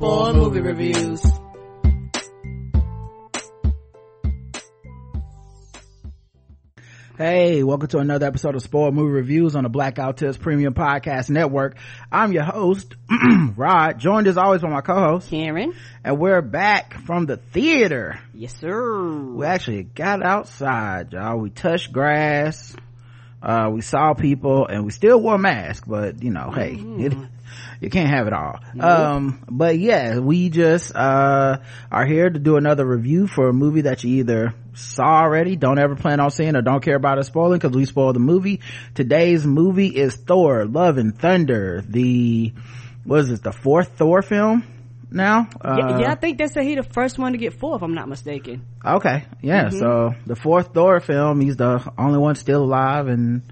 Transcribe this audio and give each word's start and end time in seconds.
AIDS. 0.00 0.02
Spoil 0.02 0.34
movie 0.34 0.60
reviews. 0.60 1.24
Hey, 7.16 7.62
welcome 7.62 7.88
to 7.88 7.98
another 7.98 8.26
episode 8.26 8.56
of 8.56 8.62
Spoiled 8.62 8.92
Movie 8.94 9.12
Reviews 9.12 9.56
on 9.56 9.62
the 9.62 9.70
Blackout 9.70 10.18
Tips 10.18 10.36
Premium 10.36 10.74
Podcast 10.74 11.30
Network. 11.30 11.78
I'm 12.12 12.32
your 12.32 12.42
host, 12.42 12.94
Rod, 13.56 13.98
joined 13.98 14.26
as 14.26 14.36
always 14.36 14.60
by 14.60 14.68
my 14.68 14.82
co-host, 14.82 15.30
Karen. 15.30 15.72
and 16.04 16.18
we're 16.18 16.42
back 16.42 16.92
from 17.06 17.24
the 17.24 17.38
theater. 17.38 18.20
Yes, 18.34 18.54
sir. 18.60 19.18
We 19.32 19.46
actually 19.46 19.84
got 19.84 20.22
outside, 20.22 21.14
y'all. 21.14 21.38
We 21.38 21.48
touched 21.48 21.90
grass, 21.90 22.76
uh, 23.42 23.70
we 23.72 23.80
saw 23.80 24.14
people, 24.14 24.66
and 24.66 24.84
we 24.84 24.90
still 24.90 25.20
wore 25.20 25.38
masks, 25.38 25.86
but 25.86 26.22
you 26.22 26.30
know, 26.30 26.50
hey, 26.50 26.74
it, 26.74 27.12
you 27.80 27.90
can't 27.90 28.08
have 28.08 28.26
it 28.26 28.32
all. 28.32 28.58
Um, 28.80 29.44
but 29.48 29.78
yeah, 29.78 30.18
we 30.18 30.48
just, 30.48 30.94
uh, 30.94 31.58
are 31.90 32.06
here 32.06 32.28
to 32.28 32.38
do 32.38 32.56
another 32.56 32.84
review 32.84 33.26
for 33.26 33.48
a 33.48 33.52
movie 33.52 33.82
that 33.82 34.02
you 34.04 34.18
either 34.18 34.54
saw 34.74 35.22
already, 35.22 35.56
don't 35.56 35.78
ever 35.78 35.96
plan 35.96 36.20
on 36.20 36.30
seeing, 36.30 36.56
or 36.56 36.62
don't 36.62 36.82
care 36.82 36.96
about 36.96 37.18
us 37.18 37.26
spoiling 37.26 37.58
because 37.58 37.76
we 37.76 37.84
spoiled 37.84 38.16
the 38.16 38.20
movie. 38.20 38.60
Today's 38.94 39.46
movie 39.46 39.88
is 39.88 40.14
Thor, 40.14 40.64
Love 40.64 40.98
and 40.98 41.16
Thunder, 41.16 41.82
the, 41.86 42.52
what 43.04 43.20
is 43.20 43.30
it, 43.30 43.42
the 43.42 43.52
fourth 43.52 43.96
Thor 43.96 44.22
film 44.22 44.64
now? 45.10 45.48
yeah, 45.64 45.70
Uh, 45.70 45.98
yeah, 46.00 46.12
I 46.12 46.14
think 46.14 46.38
they 46.38 46.46
said 46.48 46.64
he 46.64 46.74
the 46.74 46.82
first 46.82 47.18
one 47.18 47.32
to 47.32 47.38
get 47.38 47.54
four, 47.54 47.76
if 47.76 47.82
I'm 47.82 47.94
not 47.94 48.08
mistaken. 48.08 48.66
Okay, 48.84 49.24
yeah. 49.42 49.70
So 49.70 50.14
the 50.26 50.36
fourth 50.36 50.74
Thor 50.74 51.00
film, 51.00 51.40
he's 51.40 51.56
the 51.56 51.92
only 51.98 52.18
one 52.18 52.34
still 52.34 52.62
alive 52.64 53.08
and 53.08 53.42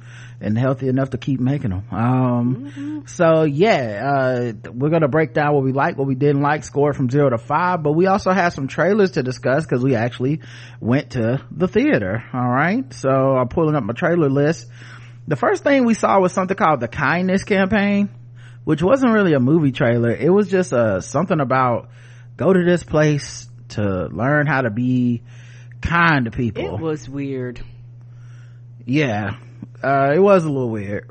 and 0.41 0.58
healthy 0.58 0.88
enough 0.88 1.10
to 1.10 1.19
keep 1.19 1.41
making 1.41 1.70
them. 1.70 1.84
Um, 1.91 3.05
so 3.06 3.44
yeah, 3.44 4.02
uh, 4.05 4.70
we're 4.72 4.91
gonna 4.91 5.08
break 5.08 5.32
down 5.32 5.55
what 5.55 5.64
we 5.64 5.72
like, 5.72 5.97
what 5.97 6.06
we 6.06 6.14
didn't 6.14 6.42
like, 6.42 6.64
score 6.64 6.92
from 6.92 7.08
zero 7.08 7.30
to 7.30 7.38
five. 7.38 7.82
But 7.82 7.92
we 7.92 8.06
also 8.06 8.30
have 8.30 8.52
some 8.52 8.69
trailers 8.69 9.12
to 9.12 9.22
discuss 9.22 9.64
because 9.64 9.82
we 9.82 9.94
actually 9.94 10.41
went 10.80 11.10
to 11.12 11.42
the 11.50 11.69
theater. 11.69 12.22
All 12.32 12.48
right, 12.48 12.92
so 12.92 13.08
I'm 13.10 13.48
pulling 13.48 13.75
up 13.75 13.84
my 13.84 13.94
trailer 13.94 14.28
list. 14.28 14.66
The 15.27 15.36
first 15.36 15.62
thing 15.62 15.86
we 15.86 15.94
saw 15.94 16.20
was 16.20 16.32
something 16.32 16.56
called 16.56 16.80
the 16.80 16.88
Kindness 16.88 17.44
Campaign, 17.44 18.10
which 18.64 18.82
wasn't 18.82 19.12
really 19.12 19.34
a 19.34 19.40
movie 19.40 19.72
trailer. 19.72 20.10
It 20.10 20.30
was 20.30 20.48
just 20.48 20.72
uh 20.72 21.00
something 21.00 21.40
about 21.40 21.88
go 22.36 22.52
to 22.52 22.64
this 22.64 22.82
place 22.82 23.48
to 23.70 24.08
learn 24.10 24.46
how 24.46 24.62
to 24.62 24.70
be 24.70 25.22
kind 25.80 26.24
to 26.26 26.30
people. 26.30 26.74
It 26.76 26.80
was 26.80 27.08
weird. 27.08 27.62
yeah. 28.84 29.36
Uh, 29.82 30.12
it 30.14 30.18
was 30.18 30.44
a 30.44 30.48
little 30.48 30.70
weird. 30.70 31.10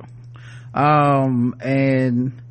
Um, 0.73 1.55
and 1.59 2.41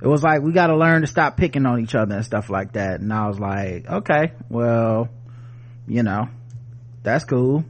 it 0.00 0.06
was 0.06 0.22
like, 0.22 0.40
we 0.42 0.52
gotta 0.52 0.76
learn 0.76 1.00
to 1.00 1.08
stop 1.08 1.36
picking 1.36 1.66
on 1.66 1.80
each 1.80 1.96
other 1.96 2.14
and 2.14 2.24
stuff 2.24 2.50
like 2.50 2.74
that. 2.74 3.00
And 3.00 3.12
I 3.12 3.26
was 3.26 3.40
like, 3.40 3.88
okay, 3.88 4.32
well, 4.48 5.08
you 5.88 6.04
know, 6.04 6.28
that's 7.02 7.24
cool. 7.24 7.64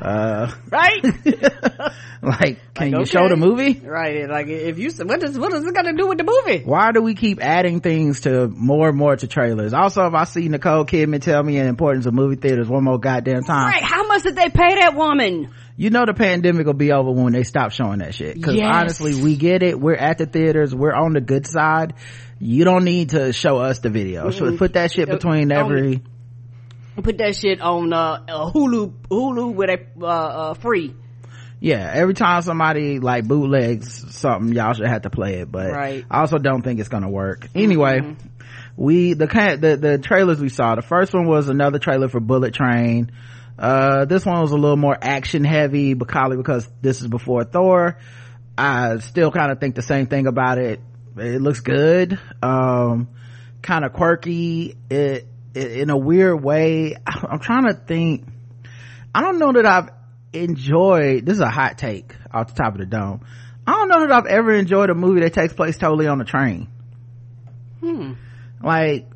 Uh, 0.00 0.50
Right? 0.70 1.02
like, 2.22 2.58
can 2.74 2.90
Like, 2.92 3.00
you 3.00 3.04
show 3.06 3.28
the 3.28 3.36
movie? 3.36 3.80
right. 3.84 4.28
Like, 4.28 4.46
if 4.48 4.78
you, 4.78 4.90
what 5.04 5.20
does, 5.20 5.38
what 5.38 5.50
does 5.52 5.64
it 5.66 5.74
got 5.74 5.82
to 5.82 5.92
do 5.92 6.06
with 6.08 6.18
the 6.18 6.24
movie? 6.24 6.64
why 6.64 6.92
do 6.92 7.02
we 7.02 7.14
keep 7.14 7.42
adding 7.42 7.80
things 7.80 8.20
to 8.22 8.48
more 8.48 8.88
and 8.88 8.96
more 8.98 9.16
to 9.16 9.26
trailers? 9.26 9.74
Also, 9.74 10.06
if 10.06 10.14
I 10.14 10.24
see 10.24 10.48
Nicole 10.48 10.84
Kidman 10.84 11.20
tell 11.20 11.42
me 11.42 11.58
the 11.58 11.66
importance 11.66 12.06
of 12.06 12.14
movie 12.14 12.36
theaters 12.36 12.68
one 12.68 12.84
more 12.84 12.98
goddamn 12.98 13.42
time, 13.44 13.66
Right. 13.72 13.82
How 13.82 14.06
much 14.06 14.22
did 14.22 14.36
they 14.36 14.48
pay 14.48 14.76
that 14.76 14.94
woman? 14.94 15.50
you 15.76 15.90
know 15.90 16.04
the 16.06 16.14
pandemic 16.14 16.66
will 16.66 16.74
be 16.74 16.92
over 16.92 17.10
when 17.10 17.32
they 17.32 17.42
stop 17.42 17.72
showing 17.72 17.98
that 18.00 18.14
shit. 18.14 18.40
Cause 18.42 18.54
Yes. 18.54 18.70
honestly, 18.72 19.20
we 19.22 19.36
get 19.36 19.62
it. 19.62 19.80
We're 19.80 19.94
at 19.96 20.18
the 20.18 20.26
theaters. 20.26 20.74
We're 20.74 20.92
on 20.94 21.12
the 21.14 21.20
good 21.20 21.46
side. 21.46 21.94
You 22.38 22.64
don't 22.64 22.84
need 22.84 23.10
to 23.10 23.32
show 23.32 23.58
us 23.58 23.78
the 23.80 23.88
video. 23.90 24.30
So 24.30 24.56
put 24.56 24.74
that 24.74 24.92
shit 24.92 25.08
between 25.08 25.50
every, 25.52 26.02
Put 27.00 27.18
that 27.18 27.36
shit 27.36 27.60
on, 27.60 27.92
uh, 27.92 28.24
uh 28.28 28.50
Hulu, 28.52 28.92
Hulu 29.10 29.54
with 29.54 29.70
a, 29.70 29.80
uh, 30.00 30.06
uh, 30.06 30.54
free. 30.54 30.94
yeah, 31.60 31.90
every 31.94 32.14
time 32.14 32.42
somebody 32.42 32.98
like 32.98 33.24
bootlegs 33.26 34.14
something, 34.14 34.52
y'all 34.52 34.74
should 34.74 34.86
have 34.86 35.02
to 35.02 35.10
play 35.10 35.36
it. 35.40 35.50
But 35.50 35.70
Right. 35.70 36.04
I 36.10 36.20
also 36.20 36.38
don't 36.38 36.62
think 36.62 36.80
it's 36.80 36.88
gonna 36.88 37.10
work. 37.10 37.48
Anyway, 37.54 38.16
we, 38.76 39.14
the 39.14 39.26
the, 39.26 39.76
the 39.76 39.98
trailers 39.98 40.40
we 40.40 40.48
saw, 40.48 40.74
the 40.74 40.82
first 40.82 41.14
one 41.14 41.26
was 41.26 41.48
another 41.48 41.78
trailer 41.78 42.08
for 42.08 42.20
Bullet 42.20 42.52
Train. 42.52 43.10
Uh, 43.58 44.04
this 44.06 44.26
one 44.26 44.40
was 44.40 44.50
a 44.50 44.56
little 44.56 44.76
more 44.76 44.96
action 45.00 45.44
heavy, 45.44 45.94
but 45.94 46.08
probably 46.08 46.36
because 46.36 46.68
this 46.80 47.00
is 47.00 47.06
before 47.06 47.44
Thor. 47.44 47.98
I 48.56 48.98
still 48.98 49.30
kind 49.30 49.52
of 49.52 49.60
think 49.60 49.76
the 49.76 49.82
same 49.82 50.06
thing 50.06 50.26
about 50.26 50.58
it. 50.58 50.80
It 51.16 51.40
looks 51.40 51.60
good. 51.60 52.18
Um, 52.42 53.08
kind 53.60 53.84
of 53.84 53.92
quirky. 53.92 54.76
It, 54.90 55.26
in 55.54 55.90
a 55.90 55.96
weird 55.96 56.42
way. 56.42 56.96
I'm 57.06 57.40
trying 57.40 57.64
to 57.66 57.74
think. 57.74 58.26
I 59.14 59.20
don't 59.20 59.38
know 59.38 59.52
that 59.52 59.66
I've 59.66 59.90
enjoyed, 60.32 61.26
this 61.26 61.34
is 61.34 61.40
a 61.40 61.50
hot 61.50 61.78
take 61.78 62.14
off 62.32 62.54
the 62.54 62.62
top 62.62 62.74
of 62.74 62.78
the 62.80 62.86
dome. 62.86 63.26
I 63.66 63.72
don't 63.72 63.88
know 63.88 64.00
that 64.00 64.12
I've 64.12 64.26
ever 64.26 64.54
enjoyed 64.54 64.90
a 64.90 64.94
movie 64.94 65.20
that 65.20 65.34
takes 65.34 65.52
place 65.52 65.76
totally 65.76 66.06
on 66.06 66.20
a 66.20 66.24
train. 66.24 66.68
Hmm. 67.80 68.12
Like, 68.62 69.06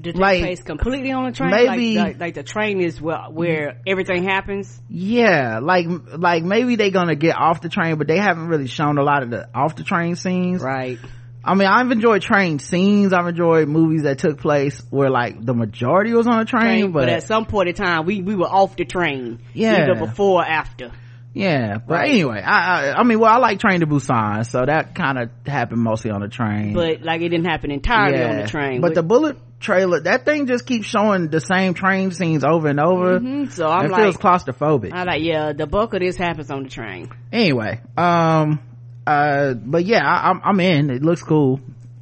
Did 0.00 0.16
Like, 0.16 0.40
place 0.40 0.62
completely 0.62 1.10
on 1.12 1.24
the 1.24 1.32
train? 1.32 1.50
maybe- 1.50 1.96
like, 1.96 2.06
like, 2.06 2.20
like 2.20 2.34
the 2.34 2.42
train 2.42 2.80
is 2.80 3.00
where, 3.00 3.24
where 3.30 3.80
everything 3.86 4.24
happens? 4.24 4.80
yeah, 4.88 5.58
like, 5.60 5.86
like 6.16 6.44
maybe 6.44 6.76
they're 6.76 6.90
gonna 6.90 7.16
get 7.16 7.36
off 7.36 7.60
the 7.60 7.68
train, 7.68 7.96
but 7.98 8.06
they 8.06 8.18
haven't 8.18 8.46
really 8.48 8.68
shown 8.68 8.98
a 8.98 9.02
lot 9.02 9.22
of 9.22 9.30
the 9.30 9.48
off 9.54 9.76
the 9.76 9.84
train 9.84 10.14
scenes. 10.16 10.62
Right. 10.62 10.98
I 11.44 11.54
mean, 11.54 11.68
I've 11.68 11.90
enjoyed 11.90 12.22
train 12.22 12.58
scenes. 12.58 13.12
I've 13.12 13.26
enjoyed 13.26 13.66
movies 13.68 14.02
that 14.02 14.18
took 14.18 14.38
place 14.40 14.82
where 14.90 15.08
like 15.10 15.44
the 15.44 15.54
majority 15.54 16.12
was 16.12 16.26
on 16.26 16.40
a 16.40 16.44
train, 16.44 16.62
Train, 16.80 16.92
but, 16.92 17.00
but 17.00 17.08
at 17.08 17.22
some 17.22 17.46
point 17.46 17.68
in 17.70 17.74
time, 17.74 18.04
we, 18.06 18.20
we 18.20 18.34
were 18.34 18.46
off 18.48 18.76
the 18.76 18.84
train. 18.84 19.40
Yeah. 19.54 19.84
Either 19.84 19.94
before 20.06 20.42
or 20.42 20.44
after. 20.44 20.92
yeah. 21.32 21.78
But 21.78 21.94
Right. 21.94 22.10
anyway, 22.10 22.42
I, 22.44 22.90
I, 22.90 22.92
I 23.00 23.02
mean, 23.04 23.18
well, 23.20 23.32
I 23.32 23.38
like 23.38 23.58
Train 23.58 23.80
to 23.80 23.86
Busan, 23.86 24.44
so 24.46 24.64
that 24.66 24.94
kind 24.94 25.18
of 25.18 25.30
happened 25.46 25.80
mostly 25.80 26.10
on 26.10 26.20
the 26.20 26.28
train. 26.28 26.74
But 26.74 27.02
like 27.02 27.22
it 27.22 27.30
didn't 27.30 27.46
happen 27.46 27.70
entirely 27.70 28.22
on 28.22 28.36
the 28.38 28.46
train. 28.48 28.80
But 28.82 28.94
the 28.94 29.02
bullet 29.02 29.38
trailer, 29.60 30.00
that 30.00 30.24
thing 30.26 30.46
just 30.46 30.66
keeps 30.66 30.86
showing 30.86 31.28
the 31.28 31.40
same 31.40 31.72
train 31.74 32.10
scenes 32.12 32.44
over 32.44 32.68
and 32.68 32.80
over. 32.80 33.18
Mhm, 33.20 33.50
so 33.50 33.66
I'm 33.66 33.86
it 33.86 33.90
like, 33.92 34.02
feels 34.02 34.16
claustrophobic. 34.16 34.90
I'm 34.92 35.06
like, 35.06 35.22
yeah, 35.22 35.52
the 35.54 35.66
bulk 35.66 35.94
of 35.94 36.00
this 36.00 36.16
happens 36.16 36.50
on 36.50 36.64
the 36.64 36.68
train. 36.70 37.10
anyway, 37.32 37.80
um, 37.96 38.60
uh, 39.06 39.54
but 39.54 39.84
yeah, 39.84 40.06
I, 40.06 40.30
I'm, 40.30 40.40
I'm 40.44 40.60
in. 40.60 40.90
It 40.90 41.02
looks 41.02 41.22
cool. 41.22 41.60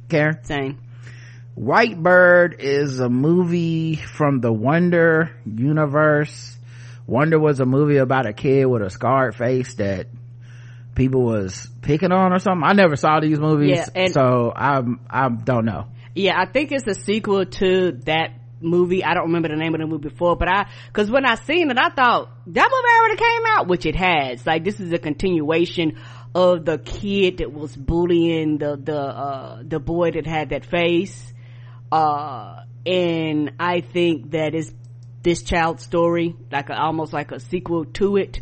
Karen? 0.09 0.43
Same. 0.43 0.79
White 1.55 2.01
Bird 2.01 2.57
is 2.59 2.99
a 2.99 3.09
movie 3.09 3.95
from 3.95 4.39
the 4.39 4.51
Wonder 4.51 5.35
universe. 5.45 6.57
Wonder 7.05 7.39
was 7.39 7.59
a 7.59 7.65
movie 7.65 7.97
about 7.97 8.25
a 8.27 8.33
kid 8.33 8.65
with 8.65 8.81
a 8.81 8.89
scarred 8.89 9.35
face 9.35 9.73
that 9.75 10.07
people 10.95 11.23
was 11.23 11.67
picking 11.81 12.11
on 12.11 12.33
or 12.33 12.39
something. 12.39 12.63
I 12.63 12.73
never 12.73 12.95
saw 12.95 13.19
these 13.19 13.39
movies, 13.39 13.89
Yeah, 13.93 14.07
so 14.07 14.53
I 14.55 14.81
I 15.09 15.29
don't 15.29 15.65
know. 15.65 15.87
Yeah, 16.15 16.39
I 16.39 16.45
think 16.45 16.71
it's 16.71 16.87
a 16.87 16.93
sequel 16.93 17.45
to 17.45 17.93
that 18.05 18.31
movie. 18.61 19.03
I 19.03 19.13
don't 19.13 19.27
remember 19.27 19.49
the 19.49 19.55
name 19.55 19.73
of 19.73 19.81
the 19.81 19.87
movie 19.87 20.09
before, 20.09 20.35
but 20.35 20.49
I, 20.49 20.69
cause 20.93 21.09
when 21.09 21.25
I 21.25 21.35
seen 21.35 21.71
it, 21.71 21.77
I 21.77 21.89
thought 21.89 22.29
that 22.47 22.69
movie 22.71 22.99
already 22.99 23.17
came 23.17 23.41
out, 23.47 23.67
which 23.67 23.85
it 23.85 23.95
has. 23.95 24.45
Like 24.45 24.63
this 24.63 24.79
is 24.79 24.91
a 24.91 24.97
continuation 24.97 25.97
of 26.35 26.65
the 26.65 26.77
kid 26.77 27.37
that 27.37 27.51
was 27.51 27.75
bullying 27.75 28.57
the, 28.57 28.79
the, 28.81 28.99
uh, 28.99 29.63
the 29.65 29.79
boy 29.79 30.11
that 30.11 30.27
had 30.27 30.49
that 30.49 30.65
face. 30.65 31.33
Uh, 31.91 32.61
and 32.85 33.53
I 33.59 33.81
think 33.81 34.31
that 34.31 34.53
is 34.53 34.73
this 35.21 35.43
child's 35.43 35.83
story, 35.83 36.35
like 36.51 36.69
a, 36.69 36.79
almost 36.79 37.13
like 37.13 37.31
a 37.31 37.39
sequel 37.39 37.85
to 37.85 38.17
it. 38.17 38.41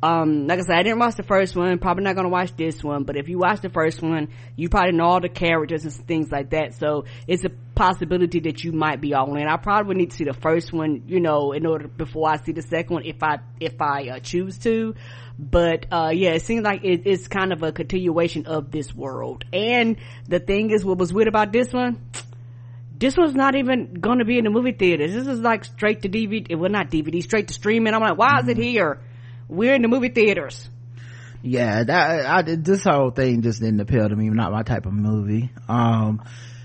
Um, 0.00 0.46
like 0.46 0.60
I 0.60 0.62
said, 0.62 0.76
I 0.76 0.82
didn't 0.84 1.00
watch 1.00 1.16
the 1.16 1.24
first 1.24 1.56
one, 1.56 1.76
probably 1.80 2.04
not 2.04 2.14
gonna 2.14 2.28
watch 2.28 2.54
this 2.56 2.84
one, 2.84 3.02
but 3.02 3.16
if 3.16 3.28
you 3.28 3.38
watch 3.38 3.62
the 3.62 3.68
first 3.68 4.00
one, 4.00 4.28
you 4.54 4.68
probably 4.68 4.92
know 4.92 5.04
all 5.04 5.20
the 5.20 5.28
characters 5.28 5.84
and 5.84 5.92
things 5.92 6.30
like 6.30 6.50
that, 6.50 6.74
so 6.74 7.04
it's 7.26 7.44
a 7.44 7.50
possibility 7.74 8.38
that 8.40 8.62
you 8.62 8.70
might 8.70 9.00
be 9.00 9.14
all 9.14 9.34
in. 9.34 9.48
I 9.48 9.56
probably 9.56 9.96
need 9.96 10.10
to 10.12 10.16
see 10.16 10.24
the 10.24 10.34
first 10.34 10.72
one, 10.72 11.02
you 11.08 11.18
know, 11.18 11.50
in 11.50 11.66
order, 11.66 11.88
before 11.88 12.30
I 12.30 12.36
see 12.36 12.52
the 12.52 12.62
second 12.62 12.94
one, 12.94 13.04
if 13.06 13.22
I, 13.24 13.38
if 13.58 13.80
I, 13.80 14.08
uh, 14.08 14.18
choose 14.20 14.58
to. 14.58 14.94
But, 15.36 15.86
uh, 15.92 16.10
yeah, 16.12 16.30
it 16.30 16.42
seems 16.42 16.64
like 16.64 16.84
it, 16.84 17.02
it's 17.04 17.26
kind 17.26 17.52
of 17.52 17.62
a 17.62 17.72
continuation 17.72 18.46
of 18.46 18.70
this 18.70 18.94
world. 18.94 19.44
And 19.52 19.96
the 20.28 20.40
thing 20.40 20.70
is, 20.70 20.84
what 20.84 20.98
was 20.98 21.12
weird 21.12 21.28
about 21.28 21.52
this 21.52 21.72
one, 21.72 22.00
this 22.98 23.16
was 23.16 23.34
not 23.34 23.54
even 23.54 24.00
to 24.00 24.24
be 24.24 24.38
in 24.38 24.44
the 24.44 24.50
movie 24.50 24.72
theaters. 24.72 25.12
This 25.12 25.26
is 25.26 25.40
like 25.40 25.64
straight 25.64 26.02
to 26.02 26.08
DVD. 26.08 26.56
Well, 26.56 26.70
not 26.70 26.90
DVD, 26.90 27.22
straight 27.22 27.48
to 27.48 27.54
streaming. 27.54 27.94
I'm 27.94 28.00
like, 28.00 28.18
why 28.18 28.40
is 28.40 28.48
it 28.48 28.56
here? 28.56 29.00
We're 29.48 29.74
in 29.74 29.82
the 29.82 29.88
movie 29.88 30.10
theaters. 30.10 30.68
Yeah, 31.42 31.84
that 31.84 32.26
I, 32.26 32.42
this 32.42 32.84
whole 32.84 33.10
thing 33.10 33.42
just 33.42 33.60
didn't 33.60 33.80
appeal 33.80 34.08
to 34.08 34.14
me. 34.16 34.28
Not 34.28 34.52
my 34.52 34.62
type 34.62 34.86
of 34.86 34.92
movie. 34.92 35.50
Um, 35.68 36.22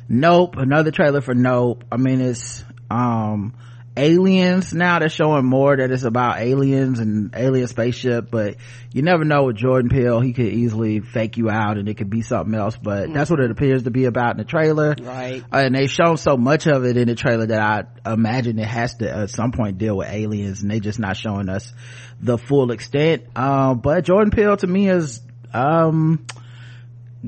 Nope, 0.09 0.57
another 0.57 0.91
trailer 0.91 1.21
for 1.21 1.33
Nope. 1.33 1.85
I 1.91 1.97
mean, 1.97 2.21
it's 2.21 2.63
um 2.89 3.53
aliens. 3.95 4.73
Now 4.73 4.99
they're 4.99 5.09
showing 5.09 5.45
more 5.45 5.77
that 5.77 5.91
it's 5.91 6.03
about 6.03 6.39
aliens 6.39 6.99
and 6.99 7.33
alien 7.35 7.67
spaceship 7.67 8.29
but 8.31 8.55
you 8.91 9.01
never 9.01 9.23
know 9.23 9.43
with 9.45 9.55
jordan 9.55 9.89
peele 9.89 10.19
he 10.19 10.33
could 10.33 10.47
easily 10.47 10.99
fake 10.99 11.37
you 11.37 11.49
out 11.49 11.77
and 11.77 11.87
it 11.87 11.95
could 11.95 12.09
be 12.09 12.21
something 12.21 12.55
else 12.55 12.77
but 12.77 13.09
mm. 13.09 13.13
that's 13.13 13.29
what 13.29 13.39
it 13.39 13.51
appears 13.51 13.83
to 13.83 13.91
be 13.91 14.05
about 14.05 14.31
in 14.31 14.37
the 14.37 14.43
trailer. 14.43 14.95
Right. 14.99 15.43
Uh, 15.43 15.57
and 15.57 15.75
they've 15.75 15.89
shown 15.89 16.17
so 16.17 16.37
much 16.37 16.67
of 16.67 16.85
it 16.85 16.97
in 16.97 17.07
the 17.07 17.15
trailer 17.15 17.47
that 17.47 17.87
i 18.05 18.13
imagine 18.13 18.59
it 18.59 18.67
has 18.67 18.95
to 18.95 19.09
at 19.09 19.29
some 19.29 19.51
point 19.51 19.77
deal 19.77 19.97
with 19.97 20.09
aliens 20.09 20.61
and 20.61 20.71
they're 20.71 20.79
just 20.79 20.99
not 20.99 21.15
showing 21.15 21.49
us 21.49 21.71
the 22.19 22.37
full 22.37 22.71
extent. 22.71 23.23
Uh, 23.35 23.75
but 23.75 24.03
jordan 24.03 24.31
peele 24.31 24.57
to 24.57 24.67
me 24.67 24.89
is 24.89 25.21
um 25.53 26.25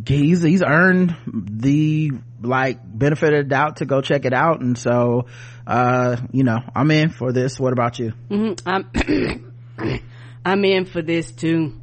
he's 0.07 0.41
he's 0.41 0.63
earned 0.63 1.15
the 1.25 2.11
like 2.41 2.79
benefit 2.83 3.33
of 3.33 3.45
the 3.45 3.50
doubt 3.50 3.77
to 3.77 3.85
go 3.85 4.01
check 4.01 4.25
it 4.25 4.33
out. 4.33 4.61
And 4.61 4.77
so 4.77 5.27
uh 5.67 6.17
you 6.31 6.44
know 6.44 6.59
i'm 6.75 6.91
in 6.91 7.09
for 7.09 7.31
this 7.31 7.59
what 7.59 7.73
about 7.73 7.97
you 8.00 8.13
mm-hmm. 8.29 8.67
i'm 8.67 10.01
i'm 10.45 10.63
in 10.63 10.85
for 10.85 11.01
this 11.01 11.31
too 11.31 11.73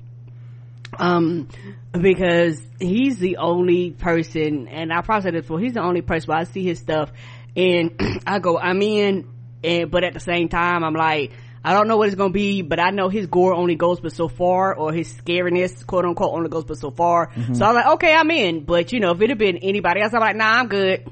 um 0.98 1.48
because 1.92 2.62
he's 2.78 3.18
the 3.18 3.38
only 3.38 3.90
person 3.90 4.68
and 4.68 4.92
i 4.92 5.00
probably 5.00 5.22
said 5.22 5.34
this 5.34 5.42
before 5.42 5.58
he's 5.58 5.74
the 5.74 5.82
only 5.82 6.02
person 6.02 6.28
where 6.28 6.38
i 6.38 6.44
see 6.44 6.62
his 6.62 6.78
stuff 6.78 7.10
and 7.56 8.00
i 8.26 8.38
go 8.38 8.58
i'm 8.58 8.80
in 8.82 9.28
and 9.64 9.90
but 9.90 10.04
at 10.04 10.14
the 10.14 10.20
same 10.20 10.48
time 10.48 10.84
i'm 10.84 10.94
like 10.94 11.32
I 11.64 11.74
don't 11.74 11.86
know 11.86 11.96
what 11.96 12.08
it's 12.08 12.16
gonna 12.16 12.32
be, 12.32 12.62
but 12.62 12.80
I 12.80 12.90
know 12.90 13.08
his 13.08 13.28
gore 13.28 13.54
only 13.54 13.76
goes 13.76 14.00
but 14.00 14.10
so 14.10 14.26
far, 14.26 14.74
or 14.74 14.92
his 14.92 15.12
scariness, 15.14 15.86
quote 15.86 16.04
unquote, 16.04 16.34
only 16.34 16.48
goes 16.48 16.64
but 16.64 16.76
so 16.76 16.90
far. 16.90 17.28
Mm-hmm. 17.28 17.54
So 17.54 17.64
I'm 17.64 17.74
like, 17.76 17.86
okay, 17.86 18.12
I'm 18.12 18.28
in. 18.32 18.64
But 18.64 18.92
you 18.92 18.98
know, 18.98 19.12
if 19.12 19.20
it 19.20 19.28
had 19.28 19.38
been 19.38 19.58
anybody 19.58 20.00
else, 20.00 20.12
I'm 20.12 20.18
like, 20.18 20.34
nah, 20.34 20.54
I'm 20.54 20.66
good 20.66 21.08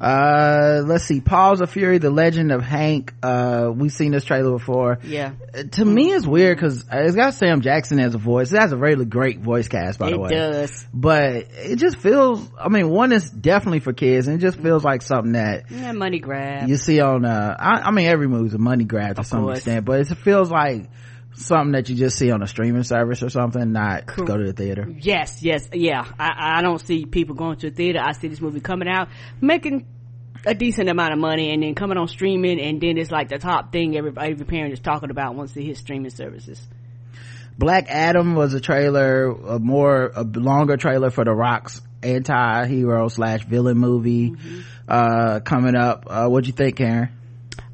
uh 0.00 0.82
let's 0.86 1.04
see. 1.04 1.20
Paws 1.20 1.60
of 1.60 1.70
fury 1.70 1.98
the 1.98 2.10
legend 2.10 2.52
of 2.52 2.62
hank. 2.62 3.12
Uh 3.22 3.70
we've 3.74 3.92
seen 3.92 4.12
this 4.12 4.24
trailer 4.24 4.50
before. 4.52 4.98
Yeah. 5.04 5.32
Uh, 5.54 5.64
to 5.64 5.84
me 5.84 6.12
it's 6.12 6.26
weird 6.26 6.56
because 6.56 6.84
it's 6.90 7.16
got 7.16 7.34
sam 7.34 7.60
jackson 7.60 8.00
as 8.00 8.14
a 8.14 8.18
voice. 8.18 8.52
It 8.52 8.60
has 8.60 8.72
a 8.72 8.76
really 8.78 9.04
great 9.04 9.40
voice 9.40 9.68
cast 9.68 9.98
by 9.98 10.08
it 10.08 10.12
the 10.12 10.18
way. 10.18 10.28
it 10.30 10.34
does. 10.34 10.86
But 10.94 11.34
it 11.52 11.76
just 11.76 11.96
feels 11.98 12.48
i 12.58 12.68
mean 12.68 12.88
one 12.88 13.12
is 13.12 13.28
definitely 13.30 13.80
for 13.80 13.92
kids 13.92 14.26
and 14.26 14.36
it 14.36 14.40
just 14.40 14.58
feels 14.58 14.84
like 14.84 15.02
something 15.02 15.32
that 15.32 15.70
yeah 15.70 15.92
money 15.92 16.18
grab. 16.18 16.68
you 16.68 16.76
see 16.76 17.00
on 17.00 17.24
uh 17.24 17.56
i, 17.58 17.80
I 17.82 17.90
mean 17.90 18.06
every 18.06 18.26
movie's 18.28 18.54
a 18.54 18.58
money 18.58 18.84
grab 18.84 19.16
to 19.16 19.20
of 19.20 19.26
some 19.26 19.42
course. 19.44 19.58
extent 19.58 19.84
but 19.84 20.00
it 20.00 20.14
feels 20.16 20.50
like 20.50 20.88
something 21.34 21.72
that 21.72 21.88
you 21.88 21.96
just 21.96 22.18
see 22.18 22.30
on 22.30 22.42
a 22.42 22.46
streaming 22.46 22.82
service 22.82 23.22
or 23.22 23.30
something, 23.30 23.72
not 23.72 24.06
go 24.06 24.36
to 24.36 24.44
the 24.44 24.52
theater. 24.52 24.88
Yes, 25.00 25.42
yes, 25.42 25.68
yeah. 25.72 26.04
I, 26.18 26.58
I 26.58 26.62
don't 26.62 26.80
see 26.80 27.06
people 27.06 27.34
going 27.34 27.58
to 27.58 27.70
the 27.70 27.76
theater. 27.76 28.00
I 28.02 28.12
see 28.12 28.28
this 28.28 28.40
movie 28.40 28.60
coming 28.60 28.88
out, 28.88 29.08
making 29.40 29.86
a 30.46 30.54
decent 30.54 30.88
amount 30.88 31.12
of 31.12 31.18
money 31.18 31.52
and 31.52 31.62
then 31.62 31.74
coming 31.74 31.98
on 31.98 32.08
streaming 32.08 32.60
and 32.60 32.80
then 32.80 32.96
it's 32.96 33.10
like 33.10 33.28
the 33.28 33.38
top 33.38 33.72
thing 33.72 33.96
every, 33.96 34.12
every 34.16 34.46
parent 34.46 34.72
is 34.72 34.80
talking 34.80 35.10
about 35.10 35.34
once 35.34 35.52
they 35.52 35.62
hit 35.62 35.76
streaming 35.76 36.10
services. 36.10 36.66
Black 37.58 37.90
Adam 37.90 38.34
was 38.34 38.54
a 38.54 38.60
trailer, 38.60 39.30
a 39.30 39.58
more, 39.58 40.10
a 40.14 40.22
longer 40.22 40.78
trailer 40.78 41.10
for 41.10 41.24
The 41.24 41.34
Rock's 41.34 41.82
anti-hero 42.02 43.08
slash 43.08 43.44
villain 43.44 43.76
movie, 43.76 44.30
mm-hmm. 44.30 44.60
uh, 44.88 45.40
coming 45.40 45.76
up. 45.76 46.06
Uh, 46.06 46.26
what'd 46.28 46.46
you 46.46 46.54
think, 46.54 46.76
Karen? 46.76 47.10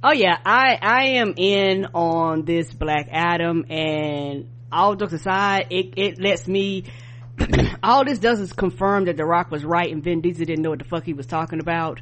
Oh 0.03 0.13
yeah, 0.13 0.39
I, 0.45 0.79
I 0.81 1.05
am 1.19 1.35
in 1.37 1.87
on 1.95 2.45
this 2.45 2.73
Black 2.73 3.09
Adam 3.11 3.67
and 3.71 4.49
all 4.71 4.95
jokes 4.95 5.13
aside, 5.13 5.69
it, 5.71 5.95
it 5.97 6.21
lets 6.21 6.47
me, 6.47 6.85
all 7.83 8.05
this 8.05 8.19
does 8.19 8.41
is 8.41 8.53
confirm 8.53 9.07
that 9.07 9.17
The 9.17 9.25
Rock 9.25 9.51
was 9.51 9.65
right 9.65 9.91
and 9.91 10.03
Vin 10.03 10.21
Diesel 10.21 10.45
didn't 10.45 10.63
know 10.63 10.71
what 10.71 10.81
the 10.81 10.85
fuck 10.85 11.05
he 11.05 11.13
was 11.13 11.27
talking 11.27 11.61
about, 11.61 12.01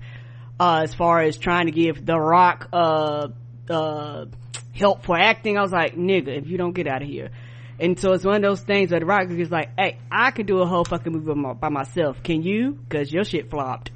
uh, 0.59 0.81
as 0.85 0.95
far 0.95 1.23
as 1.23 1.39
trying 1.39 1.67
to 1.67 1.73
give 1.73 2.05
The 2.05 2.19
Rock, 2.19 2.69
uh, 2.73 3.29
uh, 3.71 4.27
help 4.75 5.05
for 5.05 5.19
acting. 5.19 5.57
I 5.57 5.63
was 5.63 5.73
like, 5.73 5.97
nigga, 5.97 6.37
if 6.37 6.49
you 6.49 6.59
don't 6.59 6.73
get 6.73 6.87
out 6.87 7.03
of 7.03 7.09
here. 7.09 7.31
And 7.79 7.99
so 7.99 8.13
it's 8.13 8.25
one 8.25 8.37
of 8.37 8.43
those 8.43 8.61
things 8.61 8.91
where 8.91 9.01
The 9.01 9.07
Rock 9.07 9.31
is 9.31 9.51
like, 9.51 9.71
hey, 9.79 9.99
I 10.11 10.31
can 10.31 10.47
do 10.47 10.59
a 10.59 10.67
whole 10.67 10.85
fucking 10.85 11.13
movie 11.13 11.55
by 11.61 11.69
myself. 11.69 12.23
Can 12.23 12.43
you? 12.43 12.79
Cause 12.89 13.13
your 13.13 13.25
shit 13.25 13.51
flopped 13.51 13.91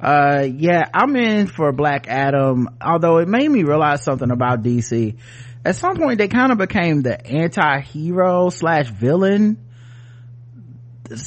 uh 0.00 0.46
yeah 0.56 0.82
i'm 0.92 1.14
in 1.16 1.46
for 1.46 1.72
black 1.72 2.08
adam 2.08 2.68
although 2.80 3.18
it 3.18 3.28
made 3.28 3.48
me 3.48 3.62
realize 3.62 4.02
something 4.02 4.30
about 4.30 4.62
dc 4.62 5.16
at 5.64 5.76
some 5.76 5.96
point 5.96 6.18
they 6.18 6.28
kind 6.28 6.52
of 6.52 6.58
became 6.58 7.02
the 7.02 7.26
anti-hero 7.26 8.50
slash 8.50 8.88
villain 8.88 9.56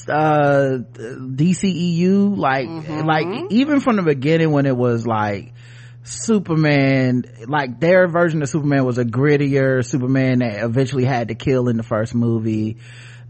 uh 0.09 0.79
dceu 0.99 2.35
like 2.35 2.67
mm-hmm. 2.67 3.05
like 3.05 3.51
even 3.51 3.79
from 3.79 3.95
the 3.95 4.01
beginning 4.01 4.51
when 4.51 4.65
it 4.65 4.75
was 4.75 5.05
like 5.05 5.53
superman 6.03 7.23
like 7.47 7.79
their 7.79 8.07
version 8.07 8.41
of 8.41 8.49
superman 8.49 8.85
was 8.85 8.97
a 8.97 9.05
grittier 9.05 9.85
superman 9.85 10.39
that 10.39 10.63
eventually 10.63 11.05
had 11.05 11.27
to 11.27 11.35
kill 11.35 11.67
in 11.67 11.77
the 11.77 11.83
first 11.83 12.15
movie 12.15 12.77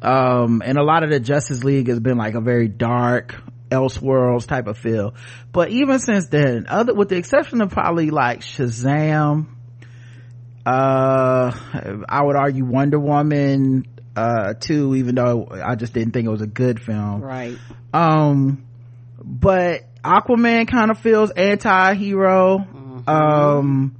um 0.01 0.61
and 0.63 0.77
a 0.77 0.83
lot 0.83 1.03
of 1.03 1.09
the 1.09 1.19
justice 1.19 1.63
league 1.63 1.89
has 1.89 1.99
been 1.99 2.17
like 2.17 2.35
a 2.35 2.41
very 2.41 2.67
dark 2.67 3.35
elseworlds 3.69 4.47
type 4.47 4.67
of 4.67 4.77
feel. 4.77 5.13
But 5.51 5.69
even 5.69 5.99
since 5.99 6.27
then 6.27 6.65
other 6.69 6.93
with 6.93 7.09
the 7.09 7.17
exception 7.17 7.61
of 7.61 7.71
probably 7.71 8.09
like 8.09 8.41
shazam 8.41 9.47
uh 10.65 11.51
i 12.09 12.21
would 12.21 12.35
argue 12.35 12.65
wonder 12.65 12.99
woman 12.99 13.85
uh 14.17 14.53
too 14.53 14.95
even 14.95 15.15
though 15.15 15.47
i 15.49 15.75
just 15.75 15.93
didn't 15.93 16.11
think 16.11 16.27
it 16.27 16.31
was 16.31 16.41
a 16.41 16.47
good 16.47 16.81
film. 16.81 17.21
Right. 17.21 17.57
Um 17.93 18.65
but 19.23 19.85
aquaman 20.03 20.67
kind 20.67 20.91
of 20.91 20.99
feels 20.99 21.31
anti-hero. 21.31 22.59
Mm-hmm. 22.59 23.09
um 23.09 23.95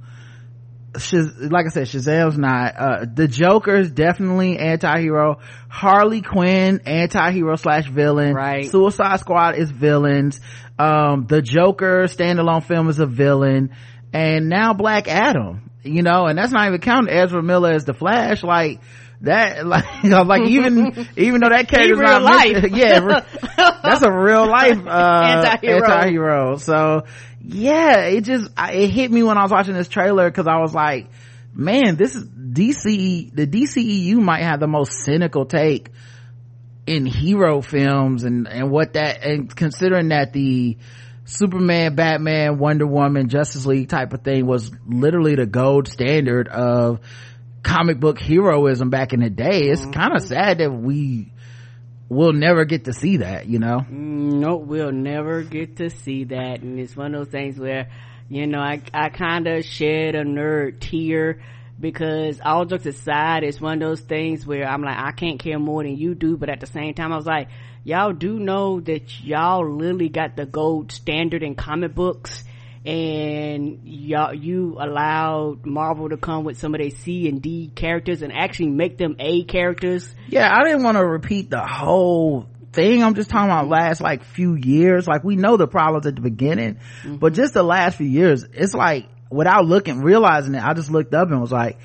Shaz- 0.94 1.50
like 1.50 1.66
I 1.66 1.68
said, 1.68 1.86
Shazam's 1.86 2.38
not. 2.38 2.74
Uh, 2.76 3.04
the 3.12 3.28
Joker's 3.28 3.90
definitely 3.90 4.58
anti-hero. 4.58 5.40
Harley 5.68 6.22
Quinn, 6.22 6.80
anti-hero 6.86 7.56
slash 7.56 7.88
villain. 7.88 8.34
Right. 8.34 8.70
Suicide 8.70 9.20
Squad 9.20 9.56
is 9.56 9.70
villains. 9.70 10.40
Um, 10.78 11.26
the 11.28 11.42
Joker 11.42 12.04
standalone 12.04 12.64
film 12.64 12.88
is 12.88 12.98
a 12.98 13.06
villain. 13.06 13.70
And 14.12 14.48
now 14.48 14.72
Black 14.72 15.08
Adam, 15.08 15.70
you 15.82 16.02
know, 16.02 16.26
and 16.26 16.38
that's 16.38 16.52
not 16.52 16.66
even 16.68 16.80
counting 16.80 17.14
Ezra 17.14 17.42
Miller 17.42 17.72
as 17.72 17.84
the 17.84 17.94
Flash. 17.94 18.42
Like, 18.42 18.80
that 19.22 19.66
like 19.66 20.04
like 20.04 20.48
even 20.48 21.08
even 21.16 21.40
though 21.40 21.48
that 21.48 21.68
character 21.68 21.96
character's 21.96 21.98
not 21.98 22.22
life. 22.22 22.70
yeah 22.70 23.00
that's 23.82 24.02
a 24.02 24.12
real 24.12 24.48
life 24.48 24.78
uh 24.86 25.44
anti-hero. 25.44 25.84
anti-hero 25.84 26.56
so 26.56 27.04
yeah 27.40 28.02
it 28.02 28.22
just 28.22 28.50
it 28.58 28.88
hit 28.88 29.10
me 29.10 29.22
when 29.22 29.36
i 29.36 29.42
was 29.42 29.50
watching 29.50 29.74
this 29.74 29.88
trailer 29.88 30.30
because 30.30 30.46
i 30.46 30.58
was 30.58 30.74
like 30.74 31.08
man 31.52 31.96
this 31.96 32.14
is 32.14 32.24
dc 32.24 33.34
the 33.34 33.46
dceu 33.46 34.16
might 34.16 34.42
have 34.42 34.60
the 34.60 34.68
most 34.68 34.92
cynical 35.04 35.44
take 35.46 35.90
in 36.86 37.04
hero 37.04 37.60
films 37.60 38.24
and 38.24 38.46
and 38.48 38.70
what 38.70 38.94
that 38.94 39.22
and 39.24 39.54
considering 39.54 40.08
that 40.08 40.32
the 40.32 40.78
superman 41.24 41.94
batman 41.94 42.58
wonder 42.58 42.86
woman 42.86 43.28
justice 43.28 43.66
league 43.66 43.88
type 43.88 44.14
of 44.14 44.22
thing 44.22 44.46
was 44.46 44.70
literally 44.86 45.34
the 45.34 45.44
gold 45.44 45.86
standard 45.88 46.48
of 46.48 47.00
comic 47.68 48.00
book 48.00 48.18
heroism 48.18 48.88
back 48.88 49.12
in 49.12 49.20
the 49.20 49.28
day 49.28 49.68
it's 49.68 49.82
mm-hmm. 49.82 49.92
kind 49.92 50.16
of 50.16 50.22
sad 50.22 50.56
that 50.56 50.72
we 50.72 51.30
we'll 52.08 52.32
never 52.32 52.64
get 52.64 52.86
to 52.86 52.94
see 52.94 53.18
that 53.18 53.46
you 53.46 53.58
know 53.58 53.84
no 53.90 54.56
we'll 54.56 54.90
never 54.90 55.42
get 55.42 55.76
to 55.76 55.90
see 55.90 56.24
that 56.24 56.62
and 56.62 56.80
it's 56.80 56.96
one 56.96 57.14
of 57.14 57.20
those 57.20 57.30
things 57.30 57.58
where 57.58 57.90
you 58.30 58.46
know 58.46 58.58
i 58.58 58.80
i 58.94 59.10
kind 59.10 59.46
of 59.46 59.62
shed 59.66 60.14
a 60.14 60.24
nerd 60.24 60.80
tear 60.80 61.42
because 61.78 62.40
all 62.42 62.64
jokes 62.64 62.86
aside 62.86 63.44
it's 63.44 63.60
one 63.60 63.74
of 63.74 63.86
those 63.86 64.00
things 64.00 64.46
where 64.46 64.66
i'm 64.66 64.80
like 64.80 64.96
i 64.96 65.12
can't 65.12 65.38
care 65.38 65.58
more 65.58 65.82
than 65.82 65.94
you 65.94 66.14
do 66.14 66.38
but 66.38 66.48
at 66.48 66.60
the 66.60 66.66
same 66.66 66.94
time 66.94 67.12
i 67.12 67.16
was 67.16 67.26
like 67.26 67.48
y'all 67.84 68.14
do 68.14 68.38
know 68.38 68.80
that 68.80 69.22
y'all 69.22 69.70
literally 69.70 70.08
got 70.08 70.36
the 70.36 70.46
gold 70.46 70.90
standard 70.90 71.42
in 71.42 71.54
comic 71.54 71.94
books 71.94 72.44
and 72.84 73.80
y'all 73.84 74.32
you 74.32 74.76
allowed 74.78 75.66
marvel 75.66 76.08
to 76.08 76.16
come 76.16 76.44
with 76.44 76.58
some 76.58 76.74
of 76.74 76.80
their 76.80 76.90
c 76.90 77.28
and 77.28 77.42
d 77.42 77.70
characters 77.74 78.22
and 78.22 78.32
actually 78.32 78.68
make 78.68 78.98
them 78.98 79.16
a 79.18 79.44
characters? 79.44 80.14
Yeah 80.28 80.48
i 80.52 80.64
didn't 80.64 80.82
want 80.82 80.96
to 80.96 81.04
repeat 81.04 81.50
the 81.50 81.64
whole 81.64 82.46
thing. 82.72 83.02
I'm 83.02 83.14
just 83.14 83.30
talking 83.30 83.50
about 83.50 83.68
last 83.68 84.00
like 84.00 84.22
few 84.24 84.54
years. 84.54 85.08
Like 85.08 85.24
we 85.24 85.36
know 85.36 85.56
the 85.56 85.66
problems 85.66 86.06
at 86.06 86.14
the 86.14 86.20
beginning 86.20 86.76
mm-hmm. 87.02 87.16
but 87.16 87.32
just 87.32 87.54
the 87.54 87.62
last 87.62 87.96
few 87.96 88.06
years 88.06 88.44
it's 88.52 88.74
like 88.74 89.06
without 89.30 89.66
looking 89.66 90.00
realizing 90.00 90.54
it 90.54 90.62
i 90.62 90.72
just 90.72 90.90
looked 90.90 91.12
up 91.12 91.30
and 91.30 91.40
was 91.40 91.52
like 91.52 91.78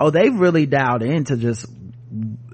oh 0.00 0.10
they've 0.10 0.34
really 0.34 0.64
dialed 0.64 1.02
into 1.02 1.36
just 1.36 1.66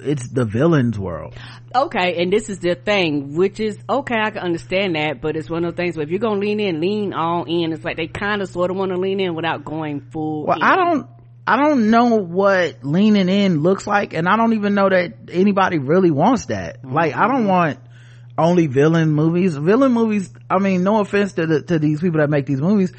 it's 0.05 0.29
the 0.29 0.45
villain's 0.45 0.99
world 0.99 1.35
okay 1.75 2.23
and 2.23 2.33
this 2.33 2.49
is 2.49 2.59
the 2.59 2.75
thing 2.75 3.35
which 3.35 3.61
is 3.61 3.79
okay 3.89 4.17
i 4.23 4.31
can 4.31 4.43
understand 4.43 4.95
that 4.95 5.21
but 5.21 5.37
it's 5.37 5.49
one 5.49 5.65
of 5.65 5.75
the 5.75 5.83
things 5.83 5.97
where 5.97 6.05
if 6.05 6.11
you're 6.11 6.19
gonna 6.19 6.41
lean 6.41 6.61
in 6.61 6.81
lean 6.81 7.13
all 7.13 7.45
in 7.45 7.73
it's 7.73 7.85
like 7.85 7.97
they 7.97 8.07
kind 8.07 8.43
of 8.43 8.49
sort 8.49 8.71
of 8.71 8.77
want 8.77 8.91
to 8.91 8.99
lean 8.99 9.21
in 9.21 9.35
without 9.35 9.65
going 9.65 10.01
full 10.13 10.47
well 10.47 10.57
in. 10.57 10.63
i 10.63 10.77
don't 10.77 11.07
I 11.45 11.57
don't 11.57 11.91
know 11.91 12.17
what 12.21 12.85
leaning 12.85 13.29
in 13.29 13.63
looks 13.63 13.85
like, 13.85 14.15
and 14.15 14.29
I 14.29 14.37
don't 14.37 14.53
even 14.53 14.75
know 14.75 14.89
that 14.89 15.15
anybody 15.31 15.79
really 15.79 16.13
wants 16.13 16.47
that. 16.47 16.79
Mm-hmm. 16.79 16.93
Like, 16.93 17.17
I 17.17 17.27
don't 17.27 17.47
want 17.47 17.81
only 18.39 18.69
villain 18.69 19.11
movies. 19.11 19.57
Villain 19.57 19.93
movies, 19.93 20.33
I 20.49 20.59
mean, 20.59 20.85
no 20.85 21.01
offense 21.01 21.33
to 21.35 21.47
the, 21.47 21.63
to 21.63 21.79
these 21.79 22.01
people 22.01 22.21
that 22.21 22.31
make 22.31 22.47
these 22.47 22.61
movies, 22.61 22.93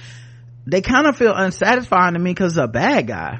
they 0.65 0.81
kind 0.81 1.07
of 1.07 1.17
feel 1.17 1.33
unsatisfying 1.33 2.13
to 2.13 2.19
me 2.19 2.31
because 2.31 2.57
a 2.57 2.67
bad 2.67 3.07
guy. 3.07 3.39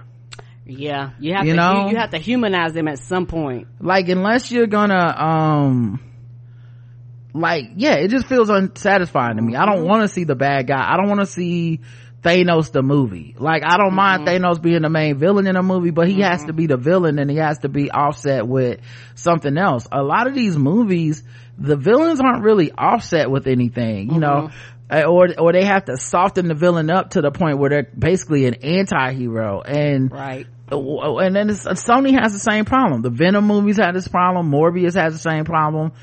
Yeah, 0.66 1.12
you 1.20 1.34
have 1.34 1.46
you 1.46 1.54
to, 1.54 1.58
know? 1.58 1.90
You, 1.90 1.98
have 1.98 2.12
to 2.12 2.18
humanize 2.18 2.74
them 2.74 2.88
at 2.88 3.00
some 3.00 3.26
point. 3.26 3.68
Like, 3.80 4.08
unless 4.08 4.52
you're 4.52 4.68
gonna, 4.68 5.14
um, 5.18 6.00
like, 7.34 7.72
yeah, 7.76 7.96
it 7.96 8.10
just 8.10 8.28
feels 8.28 8.50
unsatisfying 8.50 9.36
to 9.38 9.42
me. 9.42 9.56
I 9.56 9.66
don't 9.66 9.80
mm-hmm. 9.80 9.88
want 9.90 10.02
to 10.04 10.08
see 10.08 10.24
the 10.24 10.36
bad 10.36 10.68
guy. 10.68 10.82
I 10.82 10.96
don't 10.96 11.10
want 11.10 11.20
to 11.20 11.26
see 11.26 11.82
Thanos 12.24 12.72
the 12.72 12.82
movie. 12.82 13.36
Like 13.38 13.64
I 13.66 13.78
don't 13.78 13.88
mm-hmm. 13.88 13.96
mind 13.96 14.28
Thanos 14.28 14.62
being 14.62 14.82
the 14.82 14.90
main 14.90 15.18
villain 15.18 15.46
in 15.46 15.56
a 15.56 15.64
movie, 15.64 15.92
but 15.92 16.08
he 16.08 16.14
mm-hmm. 16.14 16.24
has 16.24 16.46
to 16.46 16.54
be 16.54 16.68
the 16.68 16.78
villain 16.78 17.20
and 17.20 17.30
he 17.30 17.38
has 17.38 17.60
to 17.60 17.70
be 17.70 17.92
offset 17.92 18.48
with 18.48 18.80
something 19.16 19.58
else. 19.58 19.88
A 19.92 20.02
lot 20.02 20.28
of 20.28 20.34
these 20.34 20.58
movies, 20.58 21.24
the 21.58 21.76
villains 21.76 22.22
aren't 22.22 22.44
really 22.44 22.72
offset 22.72 23.30
with 23.30 23.46
anything, 23.48 24.08
you 24.08 24.20
mm-hmm. 24.20 24.20
know, 24.20 24.52
Eh, 24.94 25.06
or 25.06 25.28
or 25.40 25.52
they 25.54 25.66
have 25.66 25.86
to 25.86 25.98
soften 25.98 26.48
the 26.48 26.54
villain 26.54 26.92
up 26.92 27.12
to 27.12 27.22
the 27.22 27.32
point 27.32 27.58
where 27.58 27.70
they're 27.72 27.90
basically 27.98 28.46
an 28.46 28.54
anti-hero 28.54 29.62
and 29.62 30.12
right 30.12 30.46
oh, 30.72 31.18
and 31.18 31.36
then 31.36 31.48
Sony 31.48 32.20
has 32.20 32.32
the 32.34 32.40
same 32.40 32.66
problem. 32.66 33.02
The 33.02 33.10
Venom 33.10 33.46
movies 33.46 33.78
had 33.78 33.94
this 33.96 34.08
problem. 34.08 34.52
Morbius 34.52 34.94
has 34.94 35.14
the 35.14 35.20
same 35.20 35.46
problem 35.46 35.94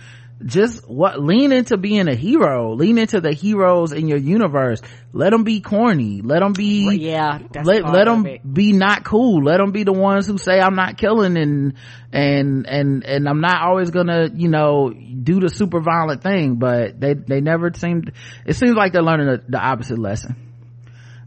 just 0.45 0.89
what 0.89 1.21
lean 1.21 1.53
into 1.53 1.77
being 1.77 2.09
a 2.09 2.15
hero. 2.15 2.75
Lean 2.75 2.99
into 2.99 3.21
the 3.21 3.33
heroes 3.33 3.93
in 3.93 4.09
your 4.09 4.19
universe. 4.19 4.81
Let 5.13 5.31
them 5.31 5.45
be 5.45 5.61
corny. 5.61 6.23
Let 6.23 6.41
them 6.41 6.53
be 6.53 6.87
well, 6.87 6.95
yeah 6.95 7.39
let, 7.63 7.85
let 7.85 8.05
them 8.07 8.27
be 8.51 8.73
not 8.73 9.05
cool. 9.05 9.43
Let 9.43 9.59
them 9.59 9.73
be 9.73 9.85
the 9.85 9.93
ones 9.93 10.27
who 10.27 10.39
say 10.39 10.61
i'm 10.61 10.75
not 10.75 10.97
killing 10.97 11.37
and 11.37 11.75
and 12.13 12.67
and 12.67 13.05
and 13.05 13.29
i'm 13.29 13.41
not 13.41 13.63
always 13.63 13.91
gonna 13.91 14.29
you 14.35 14.49
know 14.49 14.91
do 14.91 15.41
the 15.41 15.49
super 15.49 15.81
violent 15.81 16.23
thing 16.23 16.57
but 16.57 16.99
they 16.99 17.15
they 17.15 17.41
never 17.41 17.73
seemed 17.75 18.13
it 18.47 18.55
seems 18.55 18.73
like 18.73 18.93
they're 18.93 19.03
learning 19.03 19.27
the, 19.27 19.43
the 19.49 19.59
opposite 19.59 19.99
lesson. 19.99 20.35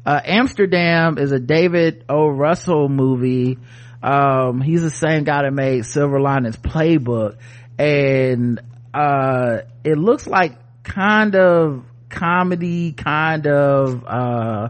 Uh, 0.05 0.20
amsterdam 0.25 1.17
is 1.17 1.32
a 1.32 1.39
david 1.39 2.03
o. 2.10 2.27
Russell 2.27 2.89
movie. 2.89 3.58
Um, 4.01 4.60
he's 4.60 4.82
the 4.82 4.89
same 4.89 5.24
guy 5.24 5.43
that 5.43 5.53
made 5.53 5.86
silver 5.86 6.20
linings 6.20 6.58
playbook. 6.58 7.38
And 7.79 8.60
uh 8.94 9.62
it 9.84 9.98
looks 9.98 10.28
like 10.28 10.56
kind 10.84 11.36
of 11.36 11.84
comedy 12.10 12.92
kind 12.92 13.48
of 13.48 14.06
uh 14.06 14.70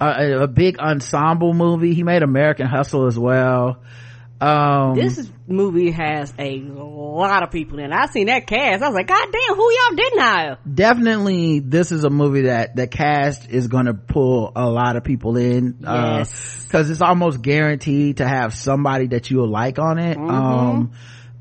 a, 0.00 0.42
a, 0.42 0.48
big 0.48 0.78
ensemble 0.78 1.54
movie. 1.54 1.94
He 1.94 2.02
made 2.02 2.22
american 2.22 2.66
hustle 2.66 3.06
as 3.06 3.18
well. 3.18 3.82
Um 4.40 4.94
this 4.94 5.28
movie 5.46 5.90
has 5.90 6.32
a 6.38 6.60
lot 6.60 7.42
of 7.42 7.50
people 7.50 7.78
in 7.78 7.86
it. 7.86 7.92
i 7.92 8.06
seen 8.06 8.26
that 8.26 8.46
cast. 8.46 8.82
I 8.82 8.88
was 8.88 8.94
like 8.94 9.08
god 9.08 9.26
damn 9.32 9.56
who 9.56 9.72
y'all 9.72 9.96
didn't 9.96 10.20
hire? 10.20 10.58
Definitely 10.72 11.60
this 11.60 11.90
is 11.90 12.04
a 12.04 12.10
movie 12.10 12.42
that 12.42 12.76
the 12.76 12.86
cast 12.86 13.48
is 13.50 13.66
gonna 13.66 13.94
pull 13.94 14.52
a 14.54 14.68
lot 14.68 14.96
of 14.96 15.02
people 15.02 15.36
in 15.36 15.78
yes. 15.80 16.64
because 16.64 16.88
uh, 16.88 16.92
it's 16.92 17.02
almost 17.02 17.42
guaranteed 17.42 18.18
to 18.18 18.28
have 18.28 18.54
somebody 18.54 19.08
that 19.08 19.30
you'll 19.30 19.50
like 19.50 19.78
on 19.78 19.98
it. 19.98 20.18
Mm-hmm. 20.18 20.30
um 20.30 20.92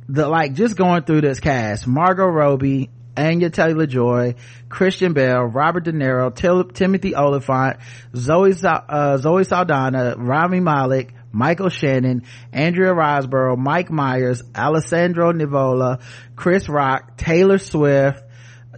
the 0.10 0.28
like 0.28 0.54
just 0.54 0.76
going 0.76 1.04
through 1.04 1.22
this 1.22 1.40
cast 1.40 1.88
margot 1.88 2.26
robbie 2.26 2.90
Anya 3.16 3.52
Taylor 3.52 3.86
Joy, 3.86 4.36
Christian 4.70 5.14
Bale, 5.14 5.44
Robert 5.44 5.84
De 5.84 5.92
Niro, 5.92 6.34
Til- 6.34 6.64
Timothy 6.64 7.16
Olyphant, 7.16 7.78
Zoe, 8.16 8.54
uh, 8.64 9.18
Zoe 9.18 9.44
Saldana, 9.44 10.16
Rami 10.18 10.60
Malek, 10.60 11.14
Michael 11.32 11.70
Shannon, 11.70 12.24
Andrea 12.52 12.94
Riseborough, 12.94 13.58
Mike 13.58 13.92
Myers, 13.92 14.42
Alessandro 14.56 15.32
Nivola, 15.32 16.02
Chris 16.36 16.68
Rock, 16.68 17.18
Taylor 17.18 17.58
Swift, 17.58 18.24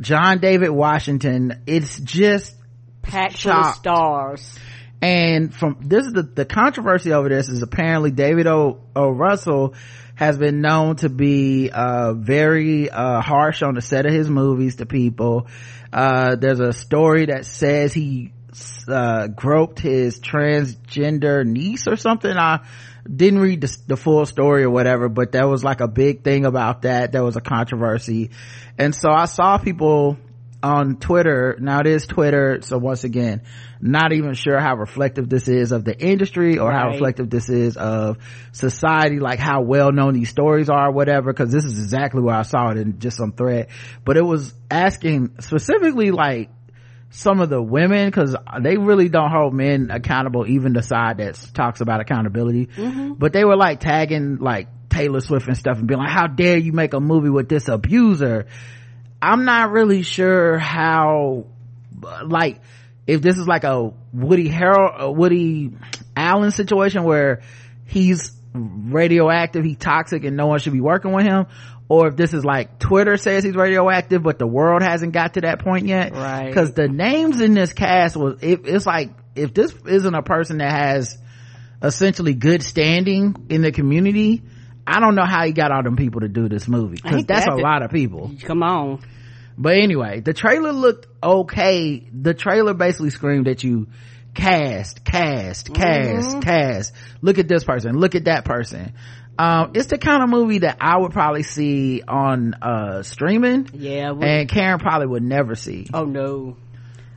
John 0.02 0.40
David 0.40 0.70
Washington. 0.70 1.64
It's 1.66 1.98
just 2.00 2.56
packed 3.02 3.42
full 3.42 3.52
of 3.52 3.76
stars. 3.76 4.60
And 5.02 5.54
from 5.54 5.78
this 5.82 6.06
is 6.06 6.14
the, 6.14 6.24
the 6.24 6.46
controversy 6.46 7.12
over 7.14 7.30
this 7.30 7.50
is 7.50 7.62
apparently 7.62 8.12
David 8.12 8.48
O. 8.48 8.82
o. 8.96 9.10
Russell 9.10 9.76
has 10.16 10.38
been 10.38 10.62
known 10.62 10.96
to 10.98 11.10
be 11.10 11.70
uh, 11.70 12.14
very 12.14 12.90
uh, 12.90 13.22
harsh 13.22 13.62
on 13.62 13.76
the 13.76 13.82
set 13.82 14.06
of 14.06 14.14
his 14.14 14.30
movies 14.30 14.78
to 14.78 14.86
people. 14.86 15.48
Uh, 15.92 16.36
there's 16.36 16.60
a 16.60 16.74
story 16.74 17.28
that 17.28 17.46
says 17.46 17.94
he 17.94 18.32
uh, 18.88 19.28
groped 19.28 19.80
his 19.80 20.20
transgender 20.20 21.46
niece 21.46 21.88
or 21.88 21.98
something. 21.98 22.36
I 22.36 22.66
didn't 23.14 23.40
read 23.40 23.62
the, 23.62 23.78
the, 23.88 23.98
full 23.98 24.26
story 24.26 24.64
or 24.64 24.70
whatever 24.70 25.10
but 25.10 25.32
there 25.32 25.48
was 25.48 25.64
like 25.64 25.82
a 25.82 25.88
big 25.88 26.24
thing 26.24 26.46
about 26.46 26.84
that. 26.84 27.12
There 27.12 27.24
was 27.24 27.36
a 27.36 27.42
controversy. 27.42 28.32
And 28.78 28.96
so 28.96 29.10
i 29.10 29.26
saw 29.26 29.58
people 29.58 30.18
on 30.66 30.96
Twitter. 30.96 31.56
Now 31.60 31.82
it 31.82 31.86
is 31.86 32.08
Twitter. 32.08 32.60
So 32.62 32.80
once 32.80 33.04
again, 33.04 33.44
not 33.80 34.14
even 34.14 34.34
sure 34.34 34.60
how 34.60 34.76
reflective 34.76 35.30
this 35.30 35.48
is 35.48 35.72
of 35.72 35.86
the 35.86 35.96
industry 35.96 36.58
or 36.58 36.70
right. 36.70 36.80
how 36.80 36.90
reflective 36.90 37.30
this 37.30 37.50
is 37.50 37.78
of 37.78 38.18
society, 38.52 39.20
like 39.20 39.38
how 39.38 39.62
well 39.62 39.92
known 39.92 40.16
these 40.16 40.32
stories 40.32 40.68
are, 40.68 40.92
whatever. 40.92 41.32
Cause 41.34 41.52
this 41.52 41.66
is 41.66 41.78
exactly 41.78 42.24
where 42.24 42.34
I 42.34 42.42
saw 42.42 42.72
it 42.72 42.78
in 42.78 42.98
just 42.98 43.16
some 43.16 43.32
thread, 43.32 43.68
but 44.04 44.18
it 44.18 44.24
was 44.24 44.56
asking 44.72 45.36
specifically 45.40 46.10
like 46.10 46.50
some 47.12 47.42
of 47.42 47.50
the 47.50 47.62
women 47.62 48.08
because 48.08 48.36
they 48.60 48.76
really 48.76 49.08
don't 49.08 49.30
hold 49.30 49.54
men 49.54 49.92
accountable 49.92 50.48
even 50.48 50.74
the 50.74 50.82
side 50.82 51.20
that 51.20 51.36
talks 51.54 51.80
about 51.80 52.02
accountability 52.02 52.66
mm-hmm. 52.66 53.14
but 53.14 53.32
they 53.32 53.46
were 53.46 53.56
like 53.56 53.80
tagging 53.80 54.38
like 54.38 54.68
taylor 54.90 55.22
swift 55.22 55.48
and 55.48 55.56
stuff 55.56 55.78
and 55.78 55.88
being 55.88 56.00
like 56.00 56.10
how 56.10 56.28
dare 56.28 56.58
you 56.58 56.74
make 56.74 56.94
a 56.94 57.00
movie 57.00 57.30
with 57.30 57.48
this 57.48 57.70
abuser 57.70 58.48
I'm 59.22 59.46
not 59.46 59.72
really 59.72 60.04
sure 60.04 60.58
how, 60.58 61.46
like, 62.24 62.62
if 63.08 63.22
this 63.22 63.38
is 63.38 63.48
like 63.48 63.64
a 63.64 63.94
Woody 64.14 64.48
Harold, 64.48 64.92
a 64.98 65.12
Woody 65.12 65.72
Allen 66.16 66.52
situation 66.52 67.04
where 67.04 67.42
he's 67.86 68.32
radioactive, 68.54 69.64
he's 69.64 69.78
toxic 69.78 70.24
and 70.24 70.38
no 70.38 70.48
one 70.48 70.60
should 70.60 70.74
be 70.74 70.82
working 70.82 71.12
with 71.12 71.26
him, 71.26 71.46
or 71.88 72.08
if 72.08 72.16
this 72.16 72.34
is 72.34 72.44
like 72.44 72.80
Twitter 72.80 73.18
says 73.18 73.44
he's 73.44 73.56
radioactive, 73.56 74.24
but 74.24 74.40
the 74.40 74.48
world 74.48 74.82
hasn't 74.82 75.14
got 75.14 75.36
to 75.36 75.42
that 75.42 75.60
point 75.60 75.86
yet. 75.86 76.14
Right. 76.14 76.54
Cause 76.54 76.74
the 76.74 76.88
names 76.88 77.42
in 77.42 77.54
this 77.54 77.74
cast 77.74 78.16
was, 78.16 78.42
it, 78.42 78.62
it's 78.66 78.86
like, 78.86 79.12
if 79.36 79.54
this 79.54 79.74
isn't 79.86 80.16
a 80.16 80.24
person 80.24 80.60
that 80.60 80.72
has 80.72 81.18
essentially 81.84 82.34
good 82.34 82.64
standing 82.64 83.48
in 83.50 83.62
the 83.62 83.72
community, 83.72 84.42
I 84.88 85.00
don't 85.00 85.16
know 85.16 85.26
how 85.26 85.46
he 85.46 85.52
got 85.52 85.72
all 85.72 85.84
them 85.84 85.96
people 85.96 86.22
to 86.22 86.28
do 86.28 86.48
this 86.48 86.68
movie. 86.68 86.98
Cause 86.98 87.26
that's 87.26 87.48
a 87.48 87.56
lot 87.56 87.82
of 87.82 87.92
people. 87.92 88.32
Come 88.44 88.64
on. 88.64 89.02
But 89.58 89.78
anyway, 89.78 90.20
the 90.20 90.34
trailer 90.34 90.72
looked 90.72 91.08
okay. 91.24 92.08
The 92.12 92.34
trailer 92.34 92.74
basically 92.74 93.10
screamed 93.10 93.48
at 93.48 93.64
you, 93.64 93.88
cast, 94.34 95.04
cast, 95.06 95.74
cast, 95.74 96.30
mm-hmm. 96.30 96.40
cast. 96.42 96.94
Look 97.22 97.40
at 97.40 97.48
this 97.48 97.64
person. 97.64 97.98
Look 97.98 98.16
at 98.16 98.26
that 98.26 98.46
person. 98.46 98.94
Um, 99.38 99.72
it's 99.74 99.88
the 99.88 99.98
kind 99.98 100.24
of 100.24 100.30
movie 100.30 100.60
that 100.60 100.78
I 100.80 100.98
would 100.98 101.12
probably 101.12 101.44
see 101.44 102.02
on, 102.08 102.54
uh, 102.62 103.04
streaming. 103.04 103.70
Yeah. 103.74 104.12
And 104.12 104.48
Karen 104.48 104.80
probably 104.80 105.08
would 105.08 105.24
never 105.24 105.56
see. 105.56 105.88
Oh 105.94 106.06
no. 106.06 106.58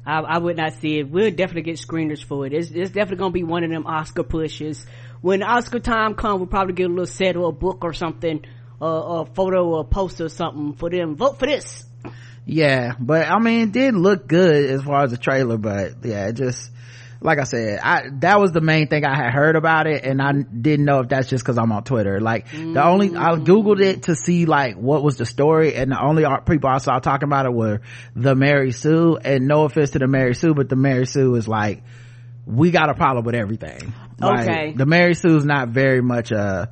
I, 0.04 0.20
I, 0.20 0.38
would 0.38 0.56
not 0.56 0.72
see 0.80 1.00
it. 1.00 1.10
We'll 1.10 1.30
definitely 1.30 1.62
get 1.62 1.76
screeners 1.76 2.24
for 2.24 2.46
it. 2.46 2.54
It's, 2.54 2.70
it's 2.70 2.90
definitely 2.90 3.18
gonna 3.18 3.32
be 3.32 3.44
one 3.44 3.62
of 3.62 3.70
them 3.70 3.86
Oscar 3.86 4.22
pushes. 4.22 4.86
When 5.20 5.42
Oscar 5.42 5.80
time 5.80 6.14
comes, 6.14 6.38
we'll 6.38 6.46
probably 6.46 6.74
get 6.74 6.86
a 6.86 6.88
little 6.88 7.06
set 7.06 7.36
or 7.36 7.48
a 7.48 7.52
book 7.52 7.84
or 7.84 7.92
something, 7.92 8.44
uh, 8.80 8.86
a 8.86 9.26
photo 9.26 9.66
or 9.66 9.80
a 9.80 9.84
poster 9.84 10.26
or 10.26 10.28
something 10.28 10.74
for 10.74 10.90
them. 10.90 11.16
Vote 11.16 11.38
for 11.38 11.46
this 11.46 11.84
yeah 12.48 12.94
but 12.98 13.28
i 13.28 13.38
mean 13.38 13.68
it 13.68 13.72
did 13.72 13.94
look 13.94 14.26
good 14.26 14.70
as 14.70 14.82
far 14.82 15.04
as 15.04 15.10
the 15.10 15.18
trailer 15.18 15.58
but 15.58 15.92
yeah 16.02 16.28
it 16.28 16.32
just 16.32 16.70
like 17.20 17.38
i 17.38 17.44
said 17.44 17.78
i 17.82 18.04
that 18.20 18.40
was 18.40 18.52
the 18.52 18.62
main 18.62 18.88
thing 18.88 19.04
i 19.04 19.14
had 19.14 19.34
heard 19.34 19.54
about 19.54 19.86
it 19.86 20.02
and 20.02 20.22
i 20.22 20.32
didn't 20.32 20.86
know 20.86 21.00
if 21.00 21.10
that's 21.10 21.28
just 21.28 21.44
because 21.44 21.58
i'm 21.58 21.70
on 21.72 21.84
twitter 21.84 22.22
like 22.22 22.48
mm-hmm. 22.48 22.72
the 22.72 22.82
only 22.82 23.08
i 23.08 23.32
mm. 23.32 23.44
googled 23.44 23.82
it 23.82 24.04
to 24.04 24.14
see 24.14 24.46
like 24.46 24.76
what 24.76 25.02
was 25.02 25.18
the 25.18 25.26
story 25.26 25.74
and 25.74 25.92
the 25.92 26.02
only 26.02 26.24
people 26.46 26.70
i 26.70 26.78
saw 26.78 26.98
talking 26.98 27.28
about 27.28 27.44
it 27.44 27.52
were 27.52 27.82
the 28.16 28.34
mary 28.34 28.72
sue 28.72 29.18
and 29.22 29.46
no 29.46 29.64
offense 29.64 29.90
to 29.90 29.98
the 29.98 30.08
mary 30.08 30.34
sue 30.34 30.54
but 30.54 30.70
the 30.70 30.76
mary 30.76 31.04
sue 31.04 31.34
is 31.34 31.46
like 31.46 31.82
we 32.46 32.70
got 32.70 32.88
a 32.88 32.94
problem 32.94 33.26
with 33.26 33.34
everything 33.34 33.92
okay 34.22 34.72
the 34.76 34.86
mary 34.86 35.14
sue 35.14 35.36
is 35.36 35.44
not 35.44 35.68
very 35.68 36.00
much 36.00 36.32
uh 36.32 36.66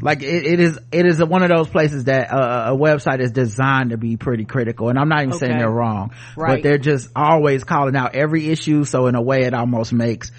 like 0.00 0.22
it, 0.22 0.46
it 0.46 0.60
is 0.60 0.78
it 0.92 1.06
is 1.06 1.22
one 1.22 1.42
of 1.42 1.48
those 1.48 1.68
places 1.68 2.04
that 2.04 2.32
uh, 2.32 2.72
a 2.72 2.76
website 2.76 3.20
is 3.20 3.30
designed 3.30 3.90
to 3.90 3.96
be 3.96 4.16
pretty 4.16 4.44
critical 4.44 4.88
and 4.88 4.98
i'm 4.98 5.08
not 5.08 5.22
even 5.22 5.34
okay. 5.34 5.46
saying 5.46 5.58
they're 5.58 5.70
wrong 5.70 6.12
right. 6.36 6.56
but 6.56 6.62
they're 6.62 6.78
just 6.78 7.08
always 7.14 7.64
calling 7.64 7.96
out 7.96 8.14
every 8.14 8.48
issue 8.48 8.84
so 8.84 9.06
in 9.06 9.14
a 9.14 9.22
way 9.22 9.42
it 9.42 9.54
almost 9.54 9.92
makes 9.92 10.30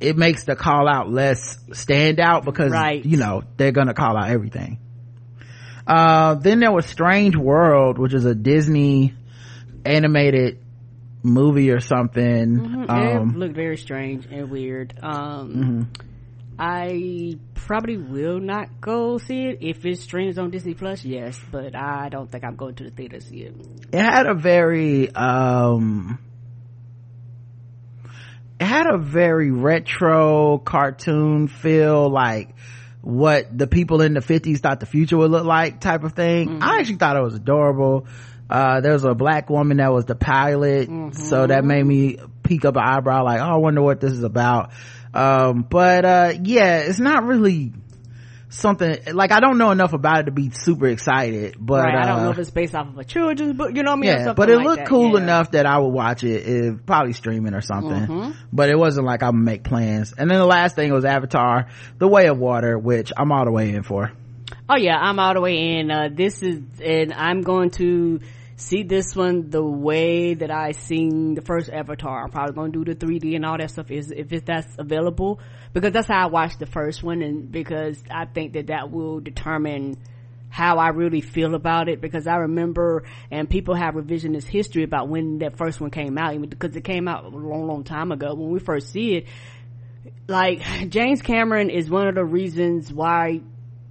it 0.00 0.16
makes 0.16 0.44
the 0.44 0.56
call 0.56 0.88
out 0.88 1.10
less 1.10 1.58
stand 1.72 2.20
out 2.20 2.44
because 2.44 2.72
Right. 2.72 3.04
you 3.04 3.16
know 3.16 3.42
they're 3.56 3.72
gonna 3.72 3.94
call 3.94 4.16
out 4.16 4.30
everything 4.30 4.78
uh 5.86 6.34
then 6.36 6.60
there 6.60 6.72
was 6.72 6.86
strange 6.86 7.36
world 7.36 7.98
which 7.98 8.14
is 8.14 8.24
a 8.24 8.34
disney 8.34 9.14
animated 9.84 10.58
movie 11.22 11.70
or 11.70 11.80
something 11.80 12.58
Mhm. 12.58 12.90
um 12.90 13.30
it 13.30 13.36
looked 13.36 13.54
very 13.54 13.76
strange 13.76 14.26
and 14.30 14.50
weird. 14.50 14.94
Um, 15.02 15.90
I 16.58 17.38
probably 17.54 17.96
will 17.96 18.38
not 18.40 18.80
go 18.82 19.16
see 19.18 19.46
it 19.46 19.58
if 19.62 19.84
it 19.86 19.98
streams 19.98 20.38
on 20.38 20.50
Disney 20.50 20.74
Plus. 20.74 21.04
Yes, 21.04 21.40
but 21.50 21.74
I 21.74 22.08
don't 22.10 22.30
think 22.30 22.44
I'm 22.44 22.56
going 22.56 22.74
to 22.76 22.84
the 22.84 22.90
theater 22.90 23.18
to 23.18 23.24
see 23.24 23.42
it. 23.42 23.54
it 23.92 23.98
had 24.02 24.26
a 24.26 24.34
very 24.34 25.10
um 25.14 26.18
it 28.58 28.64
had 28.66 28.86
a 28.86 28.98
very 28.98 29.50
retro 29.50 30.58
cartoon 30.58 31.48
feel 31.48 32.08
like 32.10 32.54
what 33.00 33.56
the 33.56 33.66
people 33.66 34.02
in 34.02 34.12
the 34.12 34.20
50s 34.20 34.58
thought 34.60 34.80
the 34.80 34.86
future 34.86 35.16
would 35.16 35.30
look 35.30 35.46
like 35.46 35.80
type 35.80 36.04
of 36.04 36.12
thing 36.12 36.62
i 36.62 36.78
actually 36.78 36.96
thought 36.96 37.16
it 37.16 37.22
was 37.22 37.34
adorable 37.34 38.06
uh 38.50 38.80
there 38.80 38.92
was 38.92 39.04
a 39.04 39.14
black 39.14 39.48
woman 39.48 39.76
that 39.78 39.92
was 39.92 40.04
the 40.06 40.14
pilot 40.14 40.88
so 41.14 41.46
that 41.46 41.64
made 41.64 41.84
me 41.84 42.18
peek 42.42 42.64
up 42.64 42.76
an 42.76 42.82
eyebrow 42.84 43.24
like 43.24 43.40
oh 43.40 43.44
i 43.44 43.56
wonder 43.56 43.80
what 43.80 44.00
this 44.00 44.12
is 44.12 44.22
about 44.24 44.72
um 45.14 45.62
but 45.68 46.04
uh 46.04 46.32
yeah 46.42 46.78
it's 46.78 46.98
not 46.98 47.24
really 47.24 47.72
something 48.48 48.98
like 49.12 49.30
i 49.30 49.38
don't 49.38 49.58
know 49.58 49.70
enough 49.70 49.92
about 49.92 50.20
it 50.20 50.24
to 50.24 50.32
be 50.32 50.50
super 50.50 50.88
excited 50.88 51.54
but 51.60 51.84
right? 51.84 51.94
I 51.94 52.06
don't 52.08 52.18
uh, 52.18 52.24
know 52.24 52.30
if 52.30 52.38
it's 52.38 52.50
based 52.50 52.74
off 52.74 52.88
of 52.88 52.98
a 52.98 53.04
children's 53.04 53.56
book. 53.56 53.70
You 53.76 53.84
know 53.84 53.92
what 53.92 53.98
I 53.98 54.00
mean? 54.00 54.10
yeah, 54.26 54.32
but 54.32 54.50
it 54.50 54.56
like 54.56 54.64
looked 54.66 54.78
that. 54.78 54.88
cool 54.88 55.12
Yeah. 55.16 55.22
enough 55.22 55.52
that 55.52 55.66
I 55.66 55.78
would 55.78 55.92
watch 55.92 56.24
it. 56.24 56.46
it 56.48 56.86
probably 56.86 57.12
streaming 57.12 57.54
or 57.54 57.60
something. 57.60 58.06
Mhm. 58.08 58.34
But 58.52 58.68
it 58.70 58.76
wasn't 58.78 59.06
like 59.06 59.22
I'm 59.22 59.32
gonna 59.32 59.44
make 59.44 59.62
plans. 59.62 60.12
And 60.16 60.28
then 60.28 60.38
the 60.38 60.46
last 60.46 60.74
thing 60.74 60.92
was 60.92 61.04
Avatar: 61.04 61.68
The 61.98 62.08
Way 62.08 62.26
of 62.26 62.38
Water, 62.38 62.76
which 62.76 63.12
I'm 63.16 63.30
all 63.30 63.44
the 63.44 63.52
way 63.52 63.70
in 63.70 63.84
for. 63.84 64.10
Oh 64.68 64.76
yeah, 64.76 64.96
I'm 64.98 65.18
all 65.20 65.34
the 65.34 65.40
way 65.40 65.78
in. 65.78 65.90
Uh, 65.90 66.08
this 66.12 66.42
is, 66.42 66.60
and 66.84 67.12
I'm 67.12 67.42
going 67.42 67.70
to 67.72 68.20
see 68.60 68.82
this 68.82 69.16
one 69.16 69.50
the 69.50 69.62
way 69.62 70.34
that 70.34 70.50
I 70.50 70.72
seen 70.72 71.34
the 71.34 71.42
first 71.42 71.70
Avatar. 71.70 72.24
I'm 72.24 72.30
probably 72.30 72.70
to 72.70 72.84
do 72.84 72.94
the 72.94 73.06
3D 73.06 73.36
and 73.36 73.44
all 73.44 73.58
that 73.58 73.70
stuff 73.70 73.90
is 73.90 74.12
if 74.14 74.44
that's 74.44 74.68
available 74.78 75.40
because 75.72 75.92
that's 75.92 76.08
how 76.08 76.24
I 76.24 76.26
watched 76.26 76.58
the 76.58 76.66
first 76.66 77.02
one, 77.02 77.22
and 77.22 77.50
because 77.50 78.02
I 78.10 78.26
think 78.26 78.52
that 78.54 78.68
that 78.68 78.90
will 78.90 79.20
determine 79.20 79.96
how 80.48 80.78
I 80.78 80.88
really 80.88 81.20
feel 81.20 81.54
about 81.54 81.88
it 81.88 82.00
because 82.00 82.26
I 82.26 82.36
remember 82.36 83.04
and 83.30 83.48
people 83.48 83.74
have 83.74 83.94
revisionist 83.94 84.48
history 84.48 84.82
about 84.82 85.08
when 85.08 85.38
that 85.38 85.56
first 85.56 85.80
one 85.80 85.90
came 85.90 86.18
out 86.18 86.40
because 86.50 86.74
it 86.74 86.82
came 86.82 87.06
out 87.06 87.24
a 87.24 87.28
long 87.28 87.68
long 87.68 87.84
time 87.84 88.10
ago 88.10 88.34
when 88.34 88.50
we 88.50 88.58
first 88.58 88.90
see 88.90 89.14
it 89.14 89.26
like 90.26 90.60
James 90.88 91.22
Cameron 91.22 91.70
is 91.70 91.88
one 91.88 92.08
of 92.08 92.16
the 92.16 92.24
reasons 92.24 92.92
why 92.92 93.42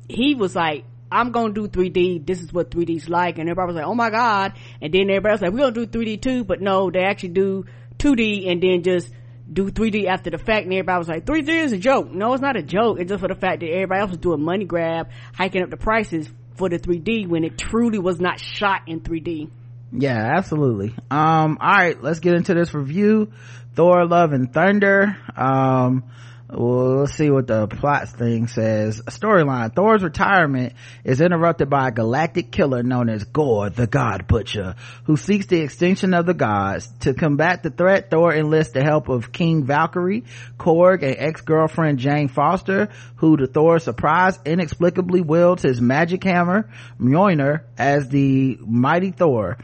he 0.10 0.34
was 0.34 0.56
like, 0.56 0.84
I'm 1.12 1.32
gonna 1.32 1.54
do 1.54 1.68
3D. 1.68 2.26
This 2.26 2.42
is 2.42 2.54
what 2.54 2.72
3D's 2.72 3.10
like. 3.10 3.38
And 3.38 3.50
everybody 3.50 3.68
was 3.68 3.76
like, 3.76 3.86
oh 3.86 3.96
my 3.96 4.10
god. 4.10 4.54
And 4.82 4.94
then 4.94 5.10
everybody 5.10 5.34
was 5.34 5.42
like, 5.42 5.52
we're 5.52 5.72
gonna 5.72 5.72
do 5.72 5.88
3D 5.88 6.22
too. 6.22 6.44
But 6.44 6.62
no, 6.62 6.90
they 6.92 7.04
actually 7.04 7.30
do 7.30 7.66
2D 7.98 8.50
and 8.50 8.62
then 8.62 8.84
just 8.84 9.12
do 9.52 9.72
3D 9.72 10.06
after 10.06 10.30
the 10.30 10.38
fact. 10.38 10.66
And 10.66 10.74
everybody 10.74 10.98
was 10.98 11.08
like, 11.08 11.26
3D 11.26 11.50
is 11.50 11.72
a 11.72 11.78
joke. 11.78 12.12
No, 12.12 12.34
it's 12.34 12.42
not 12.42 12.56
a 12.56 12.64
joke. 12.64 13.00
It's 13.00 13.10
just 13.10 13.22
for 13.22 13.28
the 13.28 13.36
fact 13.36 13.62
that 13.62 13.70
everybody 13.70 14.02
else 14.02 14.10
was 14.12 14.20
doing 14.20 14.42
money 14.42 14.66
grab, 14.66 15.10
hiking 15.34 15.64
up 15.64 15.70
the 15.70 15.78
prices 15.78 16.30
for 16.56 16.70
the 16.70 16.78
3D 16.78 17.28
when 17.28 17.44
it 17.44 17.58
truly 17.58 18.00
was 18.00 18.20
not 18.20 18.40
shot 18.40 18.82
in 18.88 19.02
3D. 19.02 19.50
Yeah, 19.92 20.34
absolutely. 20.38 20.94
Um, 21.10 21.58
all 21.60 21.72
right, 21.72 22.02
let's 22.02 22.20
get 22.20 22.36
into 22.36 22.54
this 22.54 22.74
review. 22.74 23.32
Thor: 23.76 24.06
Love 24.06 24.34
and 24.34 24.54
Thunder. 24.54 25.18
Um, 25.36 26.04
well, 26.52 27.02
let's 27.02 27.14
see 27.14 27.30
what 27.30 27.46
the 27.46 27.68
plot 27.68 28.10
thing 28.10 28.48
says. 28.48 29.02
Storyline: 29.02 29.76
Thor's 29.76 30.02
retirement 30.02 30.74
is 31.04 31.22
interrupted 31.22 31.70
by 31.70 31.90
a 31.90 31.92
galactic 31.92 32.52
killer 32.52 32.82
known 32.82 33.08
as 33.08 33.24
Gorr, 33.24 33.70
the 33.70 33.86
God 33.86 34.28
Butcher, 34.28 34.76
who 35.04 35.16
seeks 35.16 35.46
the 35.46 35.62
extinction 35.62 36.16
of 36.16 36.26
the 36.26 36.34
gods. 36.34 36.90
To 37.02 37.14
combat 37.14 37.62
the 37.62 37.70
threat, 37.70 38.10
Thor 38.10 38.34
enlists 38.34 38.74
the 38.74 38.84
help 38.84 39.10
of 39.10 39.32
King 39.32 39.64
Valkyrie, 39.64 40.24
Korg, 40.58 41.04
and 41.04 41.16
ex-girlfriend 41.20 42.00
Jane 42.00 42.30
Foster, 42.30 42.90
who 43.18 43.38
to 43.38 43.46
Thor's 43.46 43.84
surprise 43.84 44.40
inexplicably 44.44 45.22
wields 45.22 45.62
his 45.62 45.80
magic 45.80 46.24
hammer, 46.24 46.68
Mjolnir, 47.00 47.62
as 47.78 48.10
the 48.10 48.58
mighty 48.66 49.12
Thor. 49.12 49.60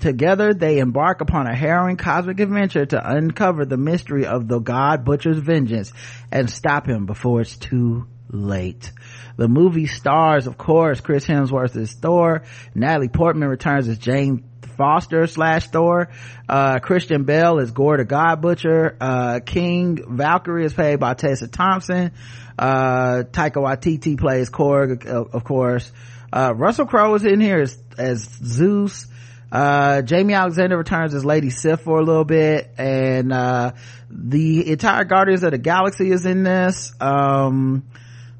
Together, 0.00 0.54
they 0.54 0.78
embark 0.78 1.20
upon 1.20 1.46
a 1.46 1.56
harrowing 1.56 1.96
cosmic 1.96 2.38
adventure 2.38 2.86
to 2.86 3.10
uncover 3.10 3.64
the 3.64 3.76
mystery 3.76 4.26
of 4.26 4.46
the 4.46 4.60
God 4.60 5.04
Butcher's 5.04 5.38
vengeance 5.38 5.92
and 6.30 6.48
stop 6.48 6.86
him 6.86 7.06
before 7.06 7.40
it's 7.40 7.56
too 7.56 8.06
late. 8.30 8.92
The 9.36 9.48
movie 9.48 9.86
stars, 9.86 10.46
of 10.46 10.56
course, 10.56 11.00
Chris 11.00 11.26
Hemsworth 11.26 11.76
as 11.76 11.92
Thor, 11.92 12.44
Natalie 12.74 13.08
Portman 13.08 13.48
returns 13.48 13.88
as 13.88 13.98
Jane 13.98 14.44
Foster 14.76 15.26
slash 15.26 15.68
Thor, 15.68 16.10
uh, 16.48 16.78
Christian 16.78 17.24
Bale 17.24 17.58
is 17.58 17.72
Gorr 17.72 17.96
the 17.96 18.04
God 18.04 18.40
Butcher, 18.40 18.96
uh, 19.00 19.40
King 19.44 20.16
Valkyrie 20.16 20.64
is 20.64 20.72
played 20.72 21.00
by 21.00 21.14
Tessa 21.14 21.48
Thompson, 21.48 22.12
uh, 22.56 23.24
Taika 23.30 23.56
Waititi 23.56 24.16
plays 24.16 24.50
Korg, 24.50 25.06
of, 25.06 25.42
course, 25.42 25.90
uh, 26.32 26.52
Russell 26.54 26.86
Crowe 26.86 27.14
is 27.14 27.24
in 27.24 27.40
here 27.40 27.60
as, 27.60 27.76
as 27.96 28.22
Zeus, 28.22 29.07
uh 29.50 30.02
jaimie 30.02 30.36
alexander 30.36 30.76
returns 30.76 31.14
as 31.14 31.24
lady 31.24 31.50
sif 31.50 31.80
for 31.80 31.98
a 31.98 32.02
little 32.04 32.24
bit 32.24 32.70
and 32.76 33.32
uh 33.32 33.72
the 34.10 34.70
entire 34.70 35.04
guardians 35.04 35.42
of 35.42 35.52
the 35.52 35.58
galaxy 35.58 36.10
is 36.10 36.26
in 36.26 36.42
this 36.42 36.92
um 37.00 37.82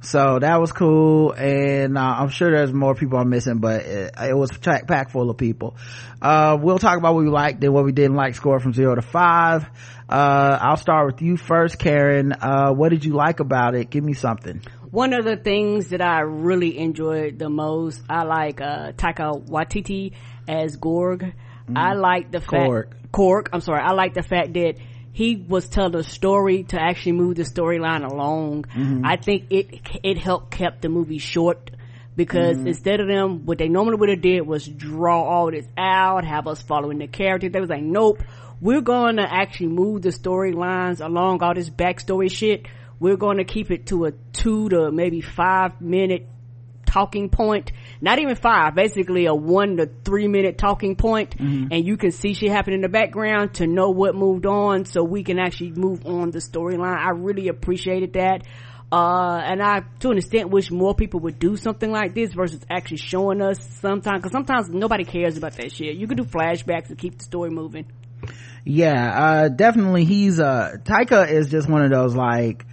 so 0.00 0.38
that 0.38 0.60
was 0.60 0.70
cool 0.70 1.32
and 1.32 1.96
uh, 1.98 2.00
i'm 2.00 2.28
sure 2.28 2.50
there's 2.54 2.72
more 2.72 2.94
people 2.94 3.18
i'm 3.18 3.30
missing 3.30 3.58
but 3.58 3.82
it, 3.82 4.14
it 4.20 4.36
was 4.36 4.50
packed 4.58 4.86
packed 4.86 5.10
full 5.10 5.30
of 5.30 5.36
people. 5.36 5.76
Uh 6.20 6.56
we'll 6.60 6.78
talk 6.78 6.98
about 6.98 7.14
what 7.14 7.24
we 7.24 7.30
liked 7.30 7.62
and 7.64 7.72
what 7.72 7.84
we 7.84 7.92
didn't 7.92 8.16
like 8.16 8.34
score 8.34 8.60
from 8.60 8.72
zero 8.72 8.94
to 8.94 9.02
five. 9.02 9.66
Uh 10.08 10.58
i'll 10.60 10.76
start 10.76 11.06
with 11.06 11.22
you 11.22 11.36
first 11.36 11.78
karen. 11.78 12.32
Uh 12.32 12.72
what 12.72 12.90
did 12.90 13.04
you 13.04 13.14
like 13.14 13.40
about 13.40 13.74
it? 13.74 13.90
Give 13.90 14.04
me 14.04 14.14
something. 14.14 14.62
One 14.90 15.12
of 15.12 15.24
the 15.24 15.36
things 15.36 15.88
that 15.88 16.00
I 16.00 16.20
really 16.20 16.78
enjoyed 16.78 17.38
the 17.38 17.50
most, 17.50 18.00
I 18.08 18.22
like, 18.22 18.62
uh, 18.62 18.92
Taika 18.92 19.46
Waititi 19.46 20.14
as 20.48 20.76
Gorg. 20.76 21.20
Mm-hmm. 21.20 21.76
I 21.76 21.92
like 21.94 22.30
the 22.30 22.40
fact, 22.40 22.52
Korg. 22.52 22.92
Korg, 23.12 23.48
I'm 23.52 23.60
sorry, 23.60 23.82
I 23.82 23.92
like 23.92 24.14
the 24.14 24.22
fact 24.22 24.54
that 24.54 24.76
he 25.12 25.36
was 25.36 25.68
telling 25.68 25.94
a 25.96 26.02
story 26.02 26.62
to 26.64 26.80
actually 26.80 27.12
move 27.12 27.36
the 27.36 27.42
storyline 27.42 28.08
along. 28.08 28.64
Mm-hmm. 28.64 29.04
I 29.04 29.16
think 29.16 29.46
it, 29.50 29.80
it 30.02 30.18
helped 30.18 30.52
kept 30.52 30.82
the 30.82 30.88
movie 30.88 31.18
short 31.18 31.70
because 32.16 32.56
mm-hmm. 32.56 32.68
instead 32.68 33.00
of 33.00 33.08
them, 33.08 33.44
what 33.44 33.58
they 33.58 33.68
normally 33.68 33.96
would 33.96 34.08
have 34.08 34.20
did 34.20 34.46
was 34.46 34.66
draw 34.66 35.22
all 35.22 35.50
this 35.50 35.66
out, 35.76 36.24
have 36.24 36.46
us 36.46 36.62
following 36.62 36.98
the 36.98 37.06
character. 37.06 37.48
They 37.48 37.60
was 37.60 37.68
like, 37.68 37.82
nope, 37.82 38.22
we're 38.60 38.80
going 38.80 39.16
to 39.16 39.22
actually 39.22 39.68
move 39.68 40.02
the 40.02 40.08
storylines 40.08 41.04
along 41.04 41.42
all 41.42 41.54
this 41.54 41.70
backstory 41.70 42.30
shit. 42.30 42.66
We're 43.00 43.16
going 43.16 43.36
to 43.36 43.44
keep 43.44 43.70
it 43.70 43.86
to 43.86 44.06
a 44.06 44.12
two 44.32 44.68
to 44.70 44.90
maybe 44.90 45.20
five 45.20 45.80
minute 45.80 46.26
talking 46.88 47.28
point. 47.28 47.70
Not 48.00 48.18
even 48.18 48.34
five, 48.34 48.74
basically 48.74 49.26
a 49.26 49.34
one 49.34 49.76
to 49.76 49.86
three 50.04 50.26
minute 50.26 50.56
talking 50.58 50.96
point, 50.96 51.34
and 51.38 51.86
you 51.86 51.96
can 51.96 52.10
see 52.10 52.32
shit 52.34 52.50
happen 52.50 52.72
in 52.72 52.80
the 52.80 52.88
background 52.88 53.54
to 53.54 53.66
know 53.66 53.90
what 53.90 54.14
moved 54.14 54.46
on 54.46 54.84
so 54.86 55.04
we 55.04 55.22
can 55.22 55.38
actually 55.38 55.72
move 55.72 56.06
on 56.06 56.30
the 56.30 56.38
storyline. 56.38 56.96
I 56.96 57.10
really 57.10 57.48
appreciated 57.48 58.14
that. 58.14 58.42
Uh, 58.90 59.38
and 59.44 59.62
I, 59.62 59.82
to 60.00 60.10
an 60.10 60.16
extent, 60.16 60.48
wish 60.48 60.70
more 60.70 60.94
people 60.94 61.20
would 61.20 61.38
do 61.38 61.56
something 61.56 61.90
like 61.90 62.14
this 62.14 62.32
versus 62.32 62.60
actually 62.70 62.96
showing 62.96 63.42
us 63.42 63.58
sometimes, 63.80 64.22
cause 64.22 64.32
sometimes 64.32 64.70
nobody 64.70 65.04
cares 65.04 65.36
about 65.36 65.52
that 65.58 65.72
shit. 65.72 65.94
You 65.96 66.06
can 66.06 66.16
do 66.16 66.24
flashbacks 66.24 66.88
to 66.88 66.96
keep 66.96 67.18
the 67.18 67.24
story 67.24 67.50
moving. 67.50 67.84
yeah 68.64 69.22
uh 69.24 69.48
definitely 69.48 70.04
he's 70.04 70.40
uh 70.40 70.76
taika 70.82 71.30
is 71.30 71.48
just 71.48 71.68
one 71.68 71.82
of 71.82 71.90
those 71.90 72.14
like 72.14 72.66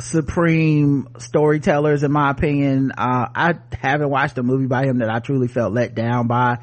supreme 0.00 1.08
storytellers 1.18 2.02
in 2.02 2.10
my 2.10 2.30
opinion 2.30 2.90
uh 2.92 3.28
i 3.34 3.54
haven't 3.72 4.10
watched 4.10 4.36
a 4.38 4.42
movie 4.42 4.66
by 4.66 4.84
him 4.84 4.98
that 4.98 5.08
i 5.08 5.20
truly 5.20 5.46
felt 5.46 5.72
let 5.72 5.94
down 5.94 6.26
by 6.26 6.58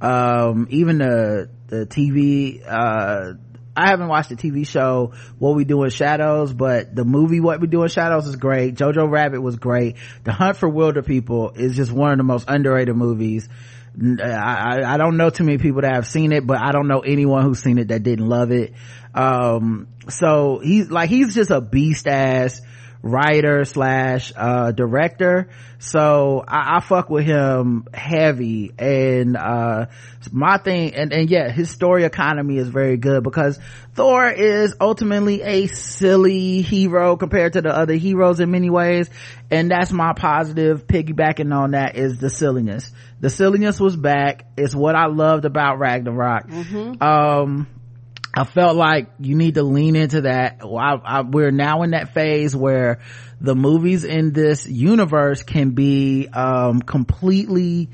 um 0.00 0.68
even 0.70 0.98
the 0.98 1.50
the 1.66 1.86
tv 1.86 2.62
uh 2.66 3.32
I 3.78 3.90
haven't 3.90 4.08
watched 4.08 4.30
the 4.30 4.36
TV 4.36 4.66
show 4.66 5.12
What 5.38 5.54
We 5.54 5.64
Do 5.64 5.82
in 5.82 5.90
Shadows, 5.90 6.54
but 6.54 6.94
the 6.94 7.04
movie 7.04 7.40
What 7.40 7.60
We 7.60 7.66
Do 7.66 7.82
in 7.82 7.90
Shadows 7.90 8.26
is 8.26 8.36
great. 8.36 8.74
Jojo 8.74 9.10
Rabbit 9.10 9.42
was 9.42 9.56
great. 9.56 9.96
The 10.24 10.32
Hunt 10.32 10.56
for 10.56 10.66
Wilder 10.66 11.02
People 11.02 11.50
is 11.50 11.76
just 11.76 11.92
one 11.92 12.10
of 12.10 12.16
the 12.16 12.24
most 12.24 12.46
underrated 12.48 12.96
movies. 12.96 13.50
I 13.98 14.96
don't 14.96 15.16
know 15.16 15.30
too 15.30 15.44
many 15.44 15.58
people 15.58 15.82
that 15.82 15.94
have 15.94 16.06
seen 16.06 16.32
it, 16.32 16.46
but 16.46 16.58
I 16.58 16.72
don't 16.72 16.88
know 16.88 17.00
anyone 17.00 17.44
who's 17.44 17.62
seen 17.62 17.78
it 17.78 17.88
that 17.88 18.02
didn't 18.02 18.26
love 18.26 18.50
it. 18.50 18.72
Um, 19.14 19.88
so 20.08 20.58
he's 20.62 20.90
like, 20.90 21.08
he's 21.08 21.34
just 21.34 21.50
a 21.50 21.60
beast 21.60 22.06
ass 22.06 22.60
writer 23.02 23.64
slash 23.64 24.32
uh, 24.36 24.72
director. 24.72 25.48
So 25.78 26.42
I, 26.46 26.76
I, 26.76 26.80
fuck 26.80 27.10
with 27.10 27.26
him 27.26 27.86
heavy 27.92 28.72
and 28.78 29.36
uh, 29.36 29.86
my 30.32 30.56
thing 30.56 30.94
and, 30.94 31.12
and 31.12 31.30
yeah 31.30 31.50
his 31.50 31.70
story 31.70 32.04
economy 32.04 32.56
is 32.56 32.68
very 32.68 32.96
good 32.96 33.22
because 33.22 33.58
thor 33.94 34.28
is 34.28 34.74
ultimately 34.80 35.42
a 35.42 35.66
silly 35.66 36.62
hero 36.62 37.16
compared 37.16 37.52
to 37.52 37.60
the 37.60 37.76
other 37.76 37.94
heroes 37.94 38.40
in 38.40 38.50
many 38.50 38.70
ways. 38.70 39.10
And 39.50 39.70
that's 39.70 39.92
my 39.92 40.12
positive 40.14 40.86
piggybacking 40.86 41.54
on 41.54 41.72
that 41.72 41.96
is 41.96 42.18
the 42.18 42.30
silliness. 42.30 42.90
The 43.20 43.30
silliness 43.30 43.78
was 43.78 43.96
back. 43.96 44.46
It's 44.56 44.74
what 44.74 44.96
i 44.96 45.06
loved 45.06 45.44
about 45.44 45.78
ragnarok. 45.78 46.48
Mm-hmm. 46.48 47.02
um 47.02 47.66
I 48.38 48.44
felt 48.44 48.76
like 48.76 49.08
you 49.18 49.34
need 49.34 49.54
to 49.54 49.62
lean 49.62 49.96
into 49.96 50.22
that. 50.22 50.58
I, 50.62 51.00
I, 51.02 51.20
we're 51.22 51.50
now 51.50 51.82
in 51.84 51.92
that 51.92 52.12
phase 52.12 52.54
where 52.54 53.00
the 53.40 53.54
movies 53.54 54.04
in 54.04 54.34
this 54.34 54.66
universe 54.66 55.42
can 55.42 55.70
be 55.70 56.28
um, 56.28 56.82
completely 56.82 57.88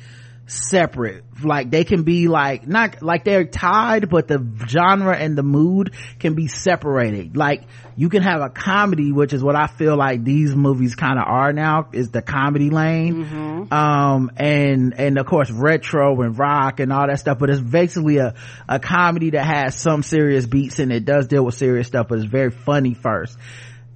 separate. 0.46 1.24
Like 1.42 1.70
they 1.70 1.84
can 1.84 2.02
be 2.02 2.28
like 2.28 2.66
not 2.66 3.02
like 3.02 3.24
they're 3.24 3.44
tied 3.44 4.08
but 4.10 4.28
the 4.28 4.44
genre 4.66 5.16
and 5.16 5.36
the 5.36 5.42
mood 5.42 5.94
can 6.18 6.34
be 6.34 6.48
separated. 6.48 7.36
Like 7.36 7.64
you 7.96 8.08
can 8.08 8.22
have 8.22 8.40
a 8.40 8.48
comedy 8.48 9.12
which 9.12 9.32
is 9.32 9.42
what 9.42 9.54
i 9.54 9.66
feel 9.66 9.96
like 9.96 10.24
these 10.24 10.54
movies 10.54 10.94
kind 10.94 11.18
of 11.18 11.24
are 11.26 11.52
now 11.52 11.88
is 11.92 12.10
the 12.10 12.22
comedy 12.22 12.70
lane. 12.70 13.24
Mm-hmm. 13.24 13.72
um 13.72 14.30
and 14.36 14.94
and 14.98 15.18
of 15.18 15.26
course 15.26 15.50
retro 15.50 16.20
and 16.22 16.38
rock 16.38 16.80
and 16.80 16.92
all 16.92 17.06
that 17.06 17.18
stuff 17.18 17.38
but 17.38 17.50
it's 17.50 17.60
basically 17.60 18.18
a 18.18 18.34
a 18.68 18.78
comedy 18.78 19.30
that 19.30 19.44
has 19.44 19.76
some 19.76 20.02
serious 20.02 20.46
beats 20.46 20.78
and 20.78 20.92
it 20.92 21.04
does 21.04 21.28
deal 21.28 21.44
with 21.44 21.54
serious 21.54 21.86
stuff 21.86 22.06
but 22.08 22.18
it's 22.18 22.28
very 22.28 22.50
funny 22.50 22.94
first. 22.94 23.36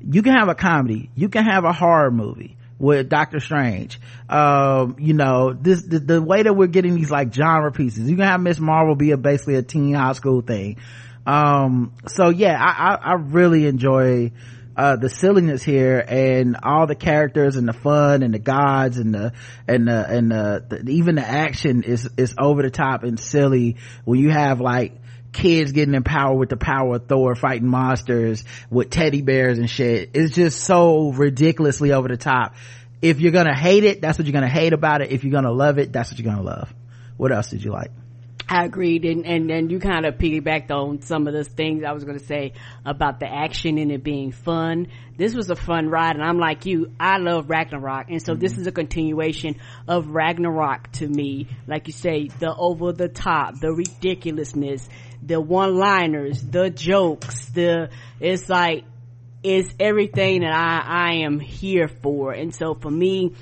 You 0.09 0.23
can 0.23 0.35
have 0.35 0.49
a 0.49 0.55
comedy. 0.55 1.11
You 1.15 1.29
can 1.29 1.45
have 1.45 1.65
a 1.65 1.73
horror 1.73 2.11
movie 2.11 2.56
with 2.79 3.09
Doctor 3.09 3.41
Strange. 3.41 3.99
Um, 4.29 4.97
you 4.99 5.15
know, 5.15 5.53
this, 5.53 5.83
the, 5.83 5.99
the, 5.99 6.23
way 6.23 6.43
that 6.43 6.55
we're 6.55 6.67
getting 6.67 6.95
these 6.95 7.11
like 7.11 7.33
genre 7.33 7.73
pieces, 7.73 8.09
you 8.09 8.17
can 8.17 8.27
have 8.27 8.41
Miss 8.41 8.59
Marvel 8.59 8.95
be 8.95 9.13
a 9.13 9.17
basically 9.17 9.55
a 9.55 9.63
teen 9.63 9.95
high 9.95 10.13
school 10.13 10.43
thing. 10.43 10.77
Um, 11.27 11.93
so 12.07 12.29
yeah, 12.29 12.57
I, 12.61 12.95
I, 12.95 13.13
I 13.13 13.15
really 13.15 13.67
enjoy, 13.67 14.33
uh, 14.77 14.97
the 14.97 15.09
silliness 15.09 15.63
here 15.63 16.05
and 16.07 16.57
all 16.63 16.87
the 16.87 16.95
characters 16.95 17.57
and 17.57 17.67
the 17.67 17.73
fun 17.73 18.23
and 18.23 18.35
the 18.35 18.39
gods 18.39 18.99
and 18.99 19.15
the, 19.15 19.33
and 19.67 19.89
the, 19.89 20.07
and 20.07 20.31
the, 20.31 20.65
the 20.69 20.91
even 20.91 21.15
the 21.15 21.27
action 21.27 21.83
is, 21.83 22.09
is 22.19 22.35
over 22.39 22.63
the 22.63 22.71
top 22.71 23.03
and 23.03 23.19
silly 23.19 23.77
when 24.05 24.21
you 24.21 24.31
have 24.31 24.61
like, 24.61 24.93
kids 25.37 25.73
getting 25.73 25.95
empowered 25.95 26.39
with 26.39 26.49
the 26.49 26.57
power 26.57 26.97
of 26.97 27.07
Thor 27.07 27.35
fighting 27.35 27.69
monsters 27.69 28.43
with 28.71 28.91
teddy 28.91 29.23
bears 29.23 29.59
and 29.59 29.69
shit. 29.69 30.11
It's 30.15 30.35
just 30.35 30.61
so 30.63 31.13
ridiculously 31.13 31.93
over 31.93 32.09
the 32.09 32.17
top. 32.17 32.55
If 33.03 33.21
you're 33.21 33.33
gonna 33.33 33.57
hate 33.57 33.85
it, 33.85 34.01
that's 34.01 34.19
what 34.19 34.27
you're 34.27 34.33
gonna 34.33 34.49
hate 34.49 34.73
about 34.73 35.03
it. 35.03 35.13
If 35.13 35.23
you're 35.23 35.33
gonna 35.33 35.53
love 35.53 35.79
it, 35.79 35.93
that's 35.93 36.11
what 36.11 36.19
you're 36.19 36.33
gonna 36.33 36.43
love. 36.43 36.73
What 37.19 37.33
else 37.33 37.51
did 37.51 37.63
you 37.63 37.71
like? 37.71 37.91
I 38.49 38.65
agreed, 38.65 39.05
and, 39.05 39.27
and 39.27 39.51
and 39.51 39.73
you 39.73 39.81
kind 39.81 40.07
of 40.07 40.19
piggybacked 40.19 40.71
on 40.71 41.03
some 41.03 41.27
of 41.27 41.35
the 41.35 41.43
things 41.43 41.83
I 41.83 41.93
was 41.93 42.05
going 42.05 42.19
to 42.19 42.25
say 42.25 42.53
about 42.85 43.19
the 43.19 43.27
action 43.27 43.77
and 43.77 43.91
it 43.91 44.05
being 44.05 44.31
fun. 44.31 44.87
This 45.17 45.35
was 45.35 45.51
a 45.51 45.57
fun 45.57 45.89
ride, 45.89 46.15
and 46.15 46.25
I'm 46.25 46.39
like 46.39 46.65
you, 46.65 46.93
I 47.01 47.19
love 47.19 47.51
Ragnarok, 47.51 48.09
and 48.09 48.23
so 48.23 48.33
mm-hmm. 48.33 48.41
this 48.41 48.57
is 48.57 48.69
a 48.69 48.73
continuation 48.73 49.57
of 49.89 50.07
Ragnarok 50.09 50.93
to 50.93 51.09
me. 51.09 51.49
Like 51.67 51.89
you 51.89 51.93
say, 51.93 52.29
the 52.29 52.55
over 52.55 52.93
the 52.93 53.09
top, 53.09 53.59
the 53.59 53.73
ridiculousness, 53.73 54.89
the 55.27 55.41
one 55.41 55.77
liners, 55.77 56.41
the 56.41 56.71
jokes, 56.71 57.47
the, 57.47 57.91
it's 58.21 58.49
like, 58.49 58.85
it's 59.43 59.73
everything 59.79 60.41
that 60.41 60.53
I, 60.53 61.11
I 61.11 61.15
am 61.25 61.41
here 61.41 61.89
for. 61.89 62.33
And 62.33 62.55
so 62.55 62.75
for 62.75 62.91
me, 62.91 63.35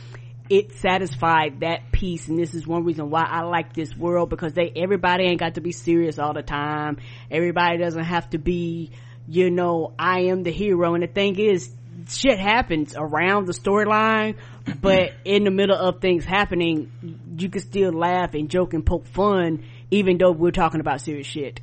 it 0.51 0.73
satisfied 0.73 1.61
that 1.61 1.92
piece. 1.92 2.29
And 2.29 2.38
this 2.38 2.55
is 2.55 2.66
one 2.66 2.85
reason 2.85 3.11
why 3.11 3.25
I 3.27 3.42
like 3.42 3.75
this 3.75 3.94
world 3.97 4.31
because 4.31 4.55
they, 4.55 4.73
everybody 4.77 5.25
ain't 5.25 5.40
got 5.40 5.55
to 5.55 5.61
be 5.61 5.73
serious 5.73 6.18
all 6.18 6.35
the 6.35 6.42
time. 6.42 6.99
Everybody 7.31 7.79
doesn't 7.79 8.05
have 8.05 8.29
to 8.31 8.38
be, 8.38 8.90
you 9.29 9.51
know, 9.51 9.92
I 9.99 10.25
am 10.25 10.42
the 10.42 10.53
hero. 10.53 10.94
And 10.94 11.03
the 11.03 11.09
thing 11.09 11.38
is, 11.38 11.70
shit 12.09 12.38
happens 12.38 12.94
around 12.97 13.47
the 13.47 13.53
storyline, 13.53 14.37
but 14.81 15.12
in 15.25 15.44
the 15.44 15.51
middle 15.51 15.77
of 15.77 16.01
things 16.01 16.25
happening, 16.25 17.20
you 17.38 17.49
can 17.49 17.62
still 17.62 17.92
laugh 17.92 18.35
and 18.35 18.51
joke 18.51 18.75
and 18.75 18.85
poke 18.85 19.07
fun, 19.07 19.64
even 19.90 20.18
though 20.18 20.33
we're 20.33 20.51
talking 20.51 20.81
about 20.81 21.01
serious 21.01 21.27
shit 21.27 21.61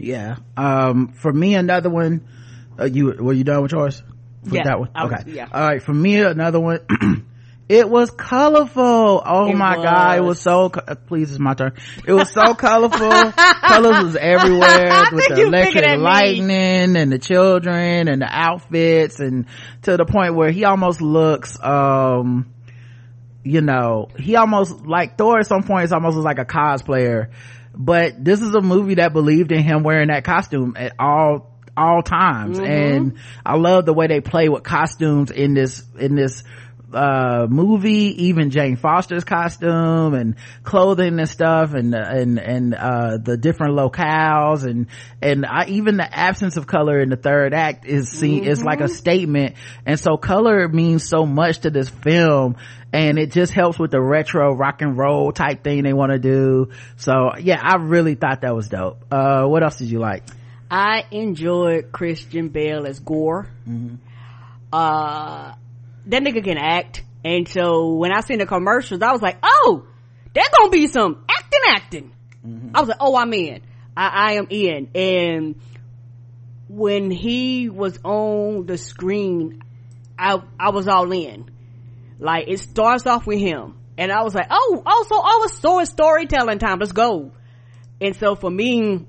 yeah. 0.00 0.36
Um 0.56 1.08
for 1.08 1.32
me 1.32 1.54
another 1.54 1.90
one 1.90 2.26
uh, 2.78 2.84
you 2.84 3.06
were 3.06 3.32
you 3.32 3.44
done 3.44 3.62
with 3.62 3.72
yours? 3.72 4.02
With 4.42 4.54
yeah, 4.54 4.64
that 4.64 4.80
one? 4.80 4.90
Okay 4.96 5.24
was, 5.24 5.34
yeah. 5.34 5.48
All 5.52 5.68
right 5.68 5.82
for 5.82 5.92
me 5.92 6.20
another 6.20 6.60
one 6.60 6.80
it 7.68 7.88
was 7.88 8.10
colorful. 8.10 9.22
Oh 9.24 9.48
it 9.50 9.54
my 9.54 9.76
was. 9.76 9.84
god 9.84 10.18
it 10.18 10.22
was 10.22 10.40
so 10.40 10.70
uh, 10.74 10.94
please 10.94 11.30
it's 11.30 11.38
my 11.38 11.54
turn. 11.54 11.74
It 12.06 12.12
was 12.12 12.32
so 12.32 12.54
colorful. 12.54 13.32
Colors 13.32 14.04
was 14.04 14.16
everywhere 14.16 15.04
with 15.12 15.28
the 15.28 15.42
electric 15.46 15.98
lightning 15.98 16.96
and 16.96 17.12
the 17.12 17.18
children 17.18 18.08
and 18.08 18.22
the 18.22 18.28
outfits 18.28 19.20
and 19.20 19.46
to 19.82 19.96
the 19.96 20.04
point 20.04 20.34
where 20.34 20.50
he 20.50 20.64
almost 20.64 21.00
looks 21.00 21.56
um 21.62 22.52
you 23.44 23.60
know 23.60 24.08
he 24.18 24.36
almost 24.36 24.86
like 24.86 25.16
thor 25.16 25.38
at 25.38 25.46
some 25.46 25.62
point 25.62 25.84
is 25.84 25.92
almost 25.92 26.16
like 26.16 26.38
a 26.38 26.44
cosplayer 26.44 27.30
but 27.74 28.22
this 28.22 28.42
is 28.42 28.54
a 28.54 28.60
movie 28.60 28.94
that 28.94 29.12
believed 29.12 29.52
in 29.52 29.62
him 29.62 29.82
wearing 29.82 30.08
that 30.08 30.24
costume 30.24 30.74
at 30.76 30.94
all 30.98 31.50
all 31.76 32.02
times 32.02 32.58
mm-hmm. 32.58 32.70
and 32.70 33.18
i 33.46 33.56
love 33.56 33.86
the 33.86 33.94
way 33.94 34.06
they 34.06 34.20
play 34.20 34.48
with 34.48 34.62
costumes 34.62 35.30
in 35.30 35.54
this 35.54 35.82
in 35.98 36.14
this 36.14 36.42
uh 36.92 37.46
movie 37.48 38.26
even 38.26 38.50
jane 38.50 38.76
foster's 38.76 39.24
costume 39.24 40.14
and 40.14 40.36
clothing 40.62 41.18
and 41.18 41.28
stuff 41.28 41.74
and 41.74 41.94
and 41.94 42.38
and 42.38 42.74
uh 42.74 43.16
the 43.16 43.36
different 43.36 43.74
locales 43.74 44.64
and 44.64 44.86
and 45.22 45.46
I, 45.46 45.66
even 45.66 45.96
the 45.96 46.18
absence 46.18 46.56
of 46.56 46.66
color 46.66 47.00
in 47.00 47.10
the 47.10 47.16
third 47.16 47.54
act 47.54 47.86
is 47.86 48.08
seen 48.08 48.42
mm-hmm. 48.42 48.50
is 48.50 48.62
like 48.62 48.80
a 48.80 48.84
mm-hmm. 48.84 48.92
statement 48.92 49.56
and 49.86 49.98
so 49.98 50.16
color 50.16 50.68
means 50.68 51.08
so 51.08 51.26
much 51.26 51.60
to 51.60 51.70
this 51.70 51.88
film 51.88 52.56
and 52.92 53.18
it 53.18 53.32
just 53.32 53.52
helps 53.52 53.78
with 53.78 53.90
the 53.90 54.00
retro 54.00 54.54
rock 54.54 54.82
and 54.82 54.98
roll 54.98 55.32
type 55.32 55.62
thing 55.62 55.82
they 55.82 55.92
want 55.92 56.12
to 56.12 56.18
do 56.18 56.70
so 56.96 57.36
yeah 57.38 57.60
i 57.62 57.76
really 57.76 58.14
thought 58.14 58.42
that 58.42 58.54
was 58.54 58.68
dope 58.68 59.04
uh 59.10 59.44
what 59.44 59.62
else 59.62 59.76
did 59.76 59.90
you 59.90 59.98
like 59.98 60.24
i 60.70 61.04
enjoyed 61.10 61.92
christian 61.92 62.48
bale 62.48 62.86
as 62.86 62.98
gorr 62.98 63.48
mm-hmm. 63.68 63.96
uh 64.72 65.54
that 66.06 66.22
nigga 66.22 66.42
can 66.42 66.58
act. 66.58 67.02
And 67.24 67.46
so 67.48 67.94
when 67.94 68.12
I 68.12 68.20
seen 68.20 68.38
the 68.38 68.46
commercials, 68.46 69.02
I 69.02 69.12
was 69.12 69.22
like, 69.22 69.38
oh, 69.42 69.86
there's 70.32 70.48
gonna 70.48 70.70
be 70.70 70.86
some 70.86 71.24
acting 71.28 71.60
acting. 71.68 72.12
Mm-hmm. 72.46 72.70
I 72.74 72.80
was 72.80 72.88
like, 72.88 72.98
oh, 73.00 73.16
I'm 73.16 73.32
in. 73.32 73.62
I, 73.96 74.08
I 74.08 74.32
am 74.34 74.46
in. 74.50 74.90
And 74.94 75.60
when 76.68 77.10
he 77.10 77.68
was 77.68 77.98
on 78.04 78.66
the 78.66 78.78
screen, 78.78 79.62
I, 80.18 80.42
I 80.58 80.70
was 80.70 80.88
all 80.88 81.10
in. 81.12 81.50
Like 82.18 82.48
it 82.48 82.60
starts 82.60 83.06
off 83.06 83.26
with 83.26 83.38
him. 83.38 83.76
And 83.98 84.10
I 84.10 84.22
was 84.22 84.34
like, 84.34 84.46
oh, 84.50 84.82
also, 84.86 85.14
oh, 85.16 85.42
it's 85.44 85.58
so 85.58 85.84
storytelling 85.84 86.58
time. 86.58 86.78
Let's 86.78 86.92
go. 86.92 87.32
And 88.00 88.16
so 88.16 88.34
for 88.34 88.50
me, 88.50 89.04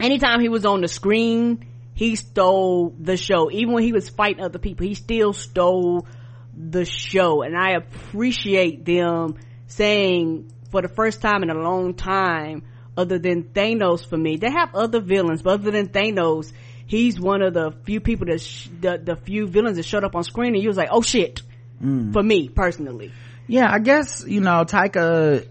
anytime 0.00 0.40
he 0.40 0.48
was 0.48 0.64
on 0.64 0.80
the 0.80 0.88
screen, 0.88 1.65
he 1.96 2.14
stole 2.14 2.94
the 3.00 3.16
show. 3.16 3.50
Even 3.50 3.72
when 3.72 3.82
he 3.82 3.92
was 3.92 4.10
fighting 4.10 4.44
other 4.44 4.58
people, 4.58 4.86
he 4.86 4.94
still 4.94 5.32
stole 5.32 6.06
the 6.54 6.84
show. 6.84 7.42
And 7.42 7.56
I 7.56 7.70
appreciate 7.70 8.84
them 8.84 9.36
saying 9.66 10.52
for 10.70 10.82
the 10.82 10.88
first 10.88 11.22
time 11.22 11.42
in 11.42 11.48
a 11.48 11.54
long 11.54 11.94
time, 11.94 12.64
other 12.98 13.18
than 13.18 13.44
Thanos 13.44 14.06
for 14.06 14.18
me, 14.18 14.36
they 14.36 14.50
have 14.50 14.74
other 14.74 15.00
villains, 15.00 15.40
but 15.40 15.54
other 15.54 15.70
than 15.70 15.88
Thanos, 15.88 16.52
he's 16.86 17.18
one 17.18 17.40
of 17.40 17.54
the 17.54 17.72
few 17.84 18.00
people 18.00 18.26
that, 18.26 18.42
sh- 18.42 18.68
the, 18.78 19.00
the 19.02 19.16
few 19.16 19.46
villains 19.46 19.78
that 19.78 19.84
showed 19.84 20.04
up 20.04 20.14
on 20.14 20.22
screen 20.22 20.54
and 20.54 20.62
you 20.62 20.68
was 20.68 20.76
like, 20.76 20.90
oh 20.92 21.02
shit. 21.02 21.40
Mm. 21.82 22.12
For 22.12 22.22
me, 22.22 22.50
personally. 22.50 23.12
Yeah, 23.46 23.70
I 23.70 23.78
guess, 23.78 24.22
you 24.26 24.40
know, 24.40 24.64
Taika, 24.64 25.46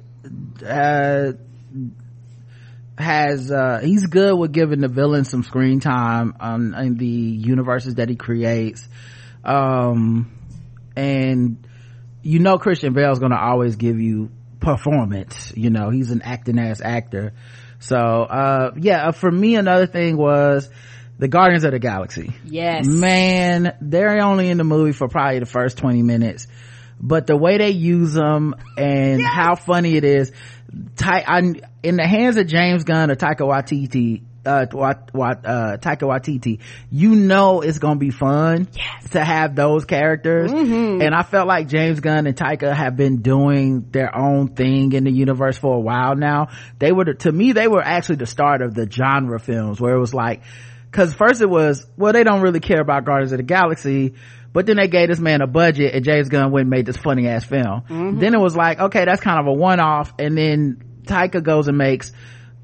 uh, 0.63 1.33
has 2.97 3.51
uh 3.51 3.79
he's 3.83 4.05
good 4.05 4.35
with 4.37 4.51
giving 4.51 4.79
the 4.79 4.87
villain 4.87 5.25
some 5.25 5.43
screen 5.43 5.79
time 5.79 6.35
um 6.39 6.73
in 6.73 6.95
the 6.95 7.05
universes 7.05 7.95
that 7.95 8.09
he 8.09 8.15
creates. 8.15 8.87
Um 9.43 10.31
and 10.95 11.67
you 12.21 12.39
know 12.39 12.57
christian 12.57 12.93
bale's 12.93 13.19
gonna 13.19 13.37
always 13.37 13.75
give 13.75 13.99
you 13.99 14.31
performance 14.61 15.53
you 15.55 15.69
know 15.69 15.89
he's 15.89 16.11
an 16.11 16.21
acting 16.21 16.57
ass 16.57 16.81
actor. 16.81 17.33
So 17.79 17.97
uh 17.97 18.71
yeah 18.77 19.09
uh, 19.09 19.11
for 19.11 19.29
me 19.29 19.55
another 19.55 19.87
thing 19.87 20.15
was 20.17 20.69
the 21.17 21.27
guardians 21.27 21.63
of 21.63 21.71
the 21.71 21.79
galaxy. 21.79 22.33
Yes. 22.45 22.87
Man 22.87 23.75
they're 23.81 24.21
only 24.21 24.49
in 24.49 24.57
the 24.57 24.63
movie 24.63 24.93
for 24.93 25.09
probably 25.09 25.39
the 25.39 25.45
first 25.45 25.77
20 25.77 26.01
minutes 26.01 26.47
but 26.99 27.27
the 27.27 27.35
way 27.35 27.57
they 27.57 27.71
use 27.71 28.13
them 28.13 28.55
and 28.77 29.19
yes. 29.19 29.29
how 29.29 29.55
funny 29.55 29.95
it 29.97 30.03
is 30.03 30.31
Ty, 30.95 31.23
I, 31.27 31.39
in 31.83 31.95
the 31.97 32.07
hands 32.07 32.37
of 32.37 32.47
James 32.47 32.83
Gunn 32.83 33.11
or 33.11 33.15
Taika 33.15 33.41
Waititi, 33.41 34.23
uh, 34.45 34.65
Wat, 34.71 35.13
Wat, 35.13 35.45
uh, 35.45 35.77
Taika 35.77 36.01
Waititi, 36.01 36.59
you 36.91 37.15
know 37.15 37.61
it's 37.61 37.79
gonna 37.79 37.99
be 37.99 38.11
fun 38.11 38.67
yes. 38.73 39.09
to 39.11 39.23
have 39.23 39.55
those 39.55 39.85
characters. 39.85 40.51
Mm-hmm. 40.51 41.01
And 41.01 41.15
I 41.15 41.23
felt 41.23 41.47
like 41.47 41.67
James 41.67 41.99
Gunn 41.99 42.27
and 42.27 42.35
Taika 42.35 42.73
have 42.73 42.95
been 42.95 43.21
doing 43.21 43.89
their 43.91 44.15
own 44.15 44.49
thing 44.49 44.93
in 44.93 45.03
the 45.03 45.11
universe 45.11 45.57
for 45.57 45.75
a 45.75 45.79
while 45.79 46.15
now. 46.15 46.49
They 46.79 46.91
were, 46.91 47.05
to 47.05 47.31
me, 47.31 47.53
they 47.53 47.67
were 47.67 47.81
actually 47.83 48.17
the 48.17 48.25
start 48.25 48.61
of 48.61 48.73
the 48.73 48.89
genre 48.89 49.39
films 49.39 49.79
where 49.79 49.95
it 49.95 49.99
was 49.99 50.13
like, 50.13 50.41
cause 50.91 51.13
first 51.13 51.41
it 51.41 51.49
was, 51.49 51.85
well, 51.97 52.13
they 52.13 52.23
don't 52.23 52.41
really 52.41 52.59
care 52.59 52.81
about 52.81 53.05
Guardians 53.05 53.31
of 53.31 53.37
the 53.37 53.43
Galaxy, 53.43 54.15
but 54.55 54.65
then 54.65 54.77
they 54.77 54.87
gave 54.87 55.09
this 55.09 55.19
man 55.19 55.41
a 55.41 55.47
budget 55.47 55.93
and 55.93 56.05
James 56.05 56.29
Gunn 56.29 56.49
went 56.49 56.61
and 56.61 56.69
made 56.69 56.85
this 56.85 56.95
funny 56.95 57.27
ass 57.27 57.43
film. 57.43 57.81
Mm-hmm. 57.89 58.19
Then 58.19 58.33
it 58.33 58.39
was 58.39 58.55
like, 58.55 58.79
okay, 58.79 59.03
that's 59.03 59.19
kind 59.19 59.37
of 59.37 59.47
a 59.47 59.51
one 59.51 59.81
off. 59.81 60.13
And 60.17 60.37
then 60.37 61.01
Taika 61.03 61.43
goes 61.43 61.67
and 61.67 61.77
makes 61.77 62.13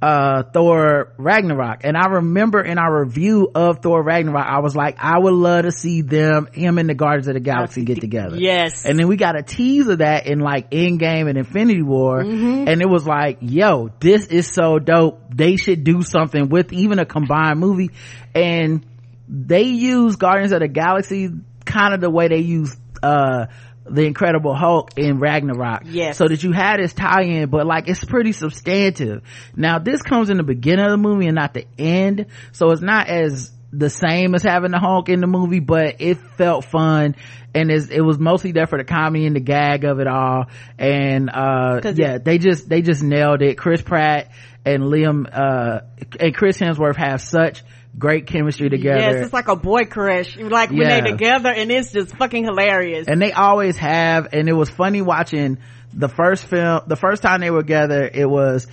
uh 0.01 0.43
Thor 0.53 1.13
Ragnarok. 1.17 1.81
And 1.83 1.97
I 1.97 2.07
remember 2.07 2.61
in 2.61 2.77
our 2.77 3.03
review 3.03 3.51
of 3.53 3.79
Thor 3.81 4.01
Ragnarok, 4.01 4.47
I 4.47 4.61
was 4.61 4.73
like, 4.73 4.95
I 4.99 5.19
would 5.19 5.33
love 5.33 5.65
to 5.65 5.71
see 5.73 6.01
them, 6.01 6.47
him 6.53 6.77
and 6.77 6.87
the 6.87 6.93
Guardians 6.93 7.27
of 7.27 7.33
the 7.33 7.41
Galaxy 7.41 7.83
get 7.83 7.99
together. 7.99 8.37
Yes. 8.37 8.85
And 8.85 8.97
then 8.97 9.09
we 9.09 9.17
got 9.17 9.37
a 9.37 9.43
tease 9.43 9.89
of 9.89 9.97
that 9.97 10.27
in 10.27 10.39
like 10.39 10.71
Endgame 10.71 11.27
and 11.27 11.37
Infinity 11.37 11.81
War. 11.81 12.23
Mm-hmm. 12.23 12.69
And 12.69 12.81
it 12.81 12.87
was 12.87 13.05
like, 13.05 13.39
yo, 13.41 13.89
this 13.99 14.27
is 14.27 14.47
so 14.47 14.79
dope. 14.79 15.35
They 15.35 15.57
should 15.57 15.83
do 15.83 16.03
something 16.03 16.47
with 16.47 16.71
even 16.71 16.99
a 16.99 17.05
combined 17.05 17.59
movie. 17.59 17.91
And 18.33 18.85
they 19.27 19.63
use 19.63 20.15
Guardians 20.15 20.53
of 20.53 20.61
the 20.61 20.69
Galaxy 20.69 21.31
kind 21.65 21.93
of 21.93 22.01
the 22.01 22.09
way 22.09 22.27
they 22.27 22.39
use, 22.39 22.75
uh, 23.01 23.47
the 23.85 24.03
Incredible 24.03 24.53
Hulk 24.53 24.97
in 24.97 25.19
Ragnarok. 25.19 25.83
Yes. 25.85 26.17
So 26.17 26.27
that 26.27 26.43
you 26.43 26.51
had 26.51 26.79
this 26.79 26.93
tie-in, 26.93 27.49
but 27.49 27.65
like 27.65 27.87
it's 27.87 28.03
pretty 28.05 28.31
substantive. 28.31 29.23
Now 29.55 29.79
this 29.79 30.01
comes 30.01 30.29
in 30.29 30.37
the 30.37 30.43
beginning 30.43 30.85
of 30.85 30.91
the 30.91 30.97
movie 30.97 31.27
and 31.27 31.35
not 31.35 31.53
the 31.53 31.65
end, 31.77 32.27
so 32.51 32.71
it's 32.71 32.81
not 32.81 33.07
as 33.07 33.51
the 33.73 33.89
same 33.89 34.35
as 34.35 34.43
having 34.43 34.71
the 34.71 34.79
Hulk 34.79 35.09
in 35.09 35.21
the 35.21 35.27
movie, 35.27 35.59
but 35.59 35.95
it 35.99 36.17
felt 36.37 36.65
fun 36.65 37.15
and 37.53 37.71
it 37.71 38.01
was 38.01 38.17
mostly 38.17 38.51
there 38.51 38.67
for 38.67 38.77
the 38.77 38.83
comedy 38.83 39.25
and 39.25 39.35
the 39.35 39.41
gag 39.41 39.83
of 39.83 39.99
it 39.99 40.07
all. 40.07 40.45
And, 40.77 41.29
uh, 41.29 41.81
yeah, 41.95 42.17
they 42.17 42.37
just, 42.37 42.69
they 42.69 42.81
just 42.81 43.03
nailed 43.03 43.41
it. 43.41 43.57
Chris 43.57 43.81
Pratt 43.81 44.31
and 44.65 44.83
Liam, 44.83 45.27
uh, 45.31 45.81
and 46.19 46.35
Chris 46.35 46.57
Hemsworth 46.57 46.95
have 46.95 47.21
such 47.21 47.63
great 47.97 48.27
chemistry 48.27 48.69
together. 48.69 48.99
Yes, 48.99 49.25
it's 49.25 49.33
like 49.33 49.47
a 49.47 49.55
boy 49.55 49.85
crush. 49.85 50.37
Like 50.37 50.69
when 50.69 50.81
yeah. 50.81 51.01
they 51.01 51.11
together 51.11 51.49
and 51.49 51.71
it's 51.71 51.91
just 51.91 52.15
fucking 52.15 52.45
hilarious. 52.45 53.07
And 53.07 53.21
they 53.21 53.31
always 53.31 53.77
have, 53.77 54.29
and 54.33 54.47
it 54.47 54.53
was 54.53 54.69
funny 54.69 55.01
watching 55.01 55.57
the 55.93 56.07
first 56.07 56.45
film, 56.45 56.81
the 56.87 56.95
first 56.95 57.21
time 57.21 57.41
they 57.41 57.51
were 57.51 57.61
together, 57.61 58.09
it 58.11 58.29
was, 58.29 58.67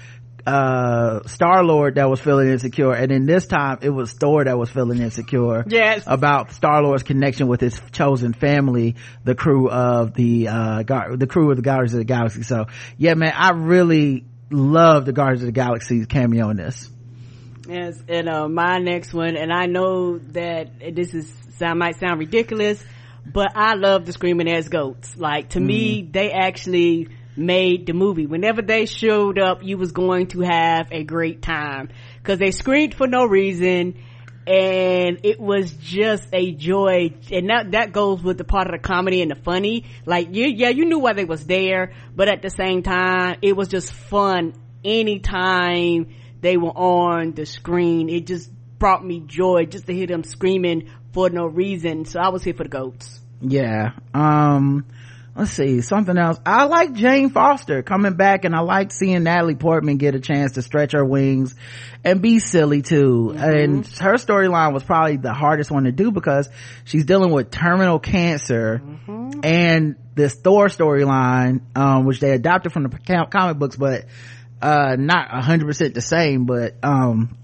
uh, 0.47 1.27
Star 1.27 1.63
Lord 1.63 1.97
that 1.97 2.09
was 2.09 2.21
feeling 2.21 2.49
insecure, 2.49 2.93
and 2.93 3.11
then 3.11 3.27
this 3.27 3.47
time 3.47 3.79
it 3.83 3.91
was 3.91 4.13
Thor 4.13 4.45
that 4.45 4.57
was 4.57 4.71
feeling 4.71 5.03
insecure. 5.03 5.65
Yes. 5.67 6.05
About 6.07 6.53
Star 6.53 6.83
Lord's 6.83 7.03
connection 7.03 7.49
with 7.49 7.61
his 7.61 7.79
chosen 7.93 8.33
family, 8.33 8.97
the 9.25 9.35
crew 9.35 9.69
of 9.69 10.15
the, 10.15 10.49
uh, 10.49 10.83
the 10.85 11.27
crew 11.29 11.51
of 11.51 11.57
the 11.57 11.63
Guardians 11.63 11.93
of 11.93 11.99
the 11.99 12.05
Galaxy. 12.05 12.45
So, 12.45 12.67
yeah, 12.97 13.15
man, 13.15 13.35
I 13.37 13.51
really 13.51 14.25
love 14.51 15.05
the 15.05 15.13
Guardians 15.13 15.43
of 15.43 15.47
the 15.49 15.53
Galaxy 15.53 16.07
cameo 16.07 16.49
in 16.49 16.57
this. 16.57 16.89
Yes, 17.69 18.03
and 18.09 18.31
uh, 18.31 18.49
my 18.49 18.79
next 18.79 19.13
one, 19.13 19.37
and 19.37 19.53
I 19.53 19.67
know 19.67 20.17
that 20.33 20.71
this 20.95 21.13
is 21.13 21.31
sound 21.59 21.79
might 21.79 22.01
sound 22.01 22.19
ridiculous, 22.19 22.83
but 23.27 23.49
I 23.55 23.75
love 23.75 24.07
the 24.07 24.13
screaming 24.15 24.51
ass 24.51 24.69
goats. 24.69 25.15
Like 25.19 25.51
to 25.51 25.59
mm. 25.59 25.67
me, 25.67 26.09
they 26.11 26.33
actually 26.33 27.09
made 27.37 27.85
the 27.85 27.93
movie. 27.93 28.25
Whenever 28.25 28.63
they 28.63 28.87
showed 28.87 29.39
up, 29.39 29.63
you 29.63 29.77
was 29.77 29.93
going 29.93 30.29
to 30.29 30.41
have 30.41 30.89
a 30.93 31.05
great 31.05 31.43
time 31.43 31.91
because 32.23 32.39
they 32.39 32.53
screamed 32.53 32.95
for 32.95 33.07
no 33.07 33.27
reason. 33.27 34.03
And 34.47 35.21
it 35.25 35.39
was 35.39 35.71
just 35.75 36.27
a 36.33 36.53
joy, 36.53 37.13
and 37.31 37.51
that 37.51 37.73
that 37.73 37.93
goes 37.93 38.23
with 38.23 38.39
the 38.39 38.45
part 38.45 38.67
of 38.67 38.73
the 38.73 38.79
comedy 38.79 39.21
and 39.21 39.31
the 39.31 39.37
funny. 39.37 39.85
Like, 40.07 40.35
you, 40.35 40.47
yeah, 40.47 40.71
you 40.71 40.87
knew 40.87 41.01
why 41.01 41.13
they 41.13 41.27
was 41.27 41.45
there, 41.45 41.93
but 42.17 42.29
at 42.29 42.41
the 42.41 42.49
same 42.49 42.83
time, 42.83 43.41
it 43.43 43.55
was 43.55 43.69
just 43.69 43.93
fun 43.93 44.55
anytime 44.83 46.15
they 46.41 46.57
were 46.57 46.71
on 46.71 47.33
the 47.33 47.47
screen. 47.47 48.09
It 48.09 48.27
just 48.27 48.51
brought 48.79 49.05
me 49.05 49.21
joy 49.21 49.67
just 49.67 49.87
to 49.87 49.95
hear 49.95 50.07
them 50.07 50.25
screaming 50.25 50.91
for 51.13 51.31
no 51.31 51.47
reason. 51.47 52.05
So 52.05 52.21
I 52.21 52.29
was 52.29 52.43
here 52.43 52.55
for 52.55 52.65
the 52.65 52.69
goats. 52.69 53.21
Yeah. 53.41 53.91
Um, 54.15 54.87
let's 55.35 55.53
see 55.53 55.81
something 55.81 56.17
else. 56.17 56.39
I 56.45 56.65
like 56.65 56.93
Jane 56.93 57.31
Foster 57.31 57.83
coming 57.83 58.15
back 58.15 58.45
and 58.45 58.55
I 58.55 58.61
like 58.61 58.93
seeing 58.93 59.23
Natalie 59.23 59.55
Portman 59.55 59.97
get 59.97 60.15
a 60.15 60.21
chance 60.21 60.53
to 60.53 60.63
stretch 60.63 60.93
her 60.93 61.05
wings 61.05 61.55
and 62.05 62.21
be 62.21 62.39
silly 62.39 62.83
too. 62.83 63.33
Mm-hmm. 63.35 63.39
And 63.39 63.87
her 63.99 64.15
storyline 64.15 64.73
was 64.73 64.83
probably 64.83 65.17
the 65.17 65.33
hardest 65.33 65.71
one 65.71 65.85
to 65.85 65.93
do 65.93 66.11
because 66.11 66.49
she's 66.85 67.05
dealing 67.05 67.33
with 67.33 67.51
terminal 67.51 67.99
cancer 67.99 68.83
mm-hmm. 68.85 69.41
and 69.45 69.97
this 70.15 70.35
Thor 70.35 70.67
storyline, 70.67 71.61
um, 71.77 72.05
which 72.05 72.19
they 72.19 72.33
adopted 72.33 72.73
from 72.73 72.83
the 72.83 73.27
comic 73.31 73.59
books, 73.59 73.77
but 73.77 74.07
uh 74.63 74.97
not 74.99 75.29
a 75.33 75.41
hundred 75.41 75.67
percent 75.67 75.95
the 75.95 76.01
same 76.01 76.45
but 76.45 76.75
um 76.83 77.37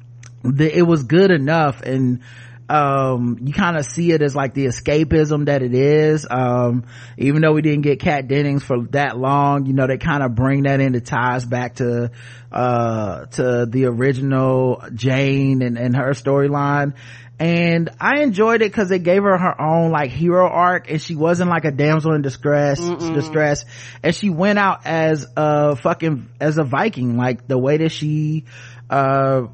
the, 0.42 0.76
it 0.76 0.82
was 0.82 1.04
good 1.04 1.30
enough 1.30 1.82
and 1.82 2.20
um 2.68 3.38
you 3.42 3.52
kind 3.52 3.76
of 3.76 3.84
see 3.84 4.10
it 4.10 4.22
as 4.22 4.34
like 4.34 4.54
the 4.54 4.66
escapism 4.66 5.46
that 5.46 5.62
it 5.62 5.74
is 5.74 6.26
um 6.30 6.84
even 7.18 7.42
though 7.42 7.52
we 7.52 7.60
didn't 7.60 7.82
get 7.82 8.00
Kat 8.00 8.26
Dennings 8.26 8.64
for 8.64 8.84
that 8.92 9.18
long 9.18 9.66
you 9.66 9.74
know 9.74 9.86
they 9.86 9.98
kind 9.98 10.22
of 10.22 10.34
bring 10.34 10.62
that 10.62 10.80
into 10.80 11.00
ties 11.00 11.44
back 11.44 11.76
to 11.76 12.10
uh 12.50 13.26
to 13.26 13.66
the 13.66 13.84
original 13.84 14.82
Jane 14.94 15.60
and 15.60 15.76
and 15.78 15.94
her 15.94 16.12
storyline 16.12 16.94
and 17.38 17.90
I 18.00 18.20
enjoyed 18.20 18.62
it 18.62 18.70
because 18.70 18.90
it 18.92 19.02
gave 19.02 19.22
her 19.24 19.36
her 19.36 19.60
own 19.60 19.90
like 19.90 20.10
hero 20.10 20.48
arc 20.48 20.88
and 20.88 21.02
she 21.02 21.16
wasn't 21.16 21.50
like 21.50 21.64
a 21.64 21.72
damsel 21.72 22.12
in 22.12 22.22
distress 22.22 22.80
Mm-mm. 22.80 23.14
distress. 23.14 23.64
And 24.02 24.14
she 24.14 24.30
went 24.30 24.58
out 24.58 24.86
as 24.86 25.26
a 25.36 25.74
fucking 25.74 26.28
as 26.40 26.58
a 26.58 26.64
Viking 26.64 27.16
like 27.16 27.48
the 27.48 27.58
way 27.58 27.78
that 27.78 27.90
she 27.90 28.44
uh 28.88 29.46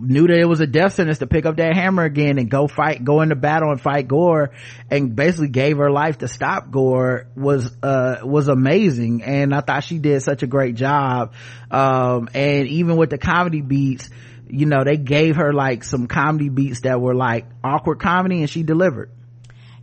knew 0.00 0.26
that 0.26 0.38
it 0.38 0.46
was 0.46 0.60
a 0.60 0.66
death 0.66 0.94
sentence 0.94 1.18
to 1.18 1.26
pick 1.26 1.44
up 1.46 1.56
that 1.58 1.76
hammer 1.76 2.02
again 2.02 2.38
and 2.38 2.50
go 2.50 2.66
fight 2.66 3.04
go 3.04 3.20
into 3.20 3.36
battle 3.36 3.70
and 3.70 3.80
fight 3.80 4.08
gorr 4.08 4.50
and 4.90 5.14
basically 5.14 5.48
gave 5.48 5.76
her 5.76 5.90
life 5.90 6.18
to 6.18 6.26
stop 6.26 6.70
gorr 6.70 7.26
was 7.36 7.70
uh 7.84 8.16
was 8.24 8.48
amazing. 8.48 9.22
And 9.22 9.54
I 9.54 9.60
thought 9.60 9.84
she 9.84 9.98
did 9.98 10.22
such 10.22 10.42
a 10.42 10.46
great 10.48 10.74
job. 10.74 11.34
Um 11.70 12.28
and 12.34 12.66
even 12.66 12.96
with 12.96 13.10
the 13.10 13.18
comedy 13.18 13.60
beats 13.60 14.10
you 14.50 14.66
know 14.66 14.84
they 14.84 14.96
gave 14.96 15.36
her 15.36 15.52
like 15.52 15.84
some 15.84 16.06
comedy 16.06 16.48
beats 16.48 16.82
that 16.82 17.00
were 17.00 17.14
like 17.14 17.46
awkward 17.62 17.98
comedy 18.00 18.40
and 18.40 18.50
she 18.50 18.62
delivered 18.62 19.10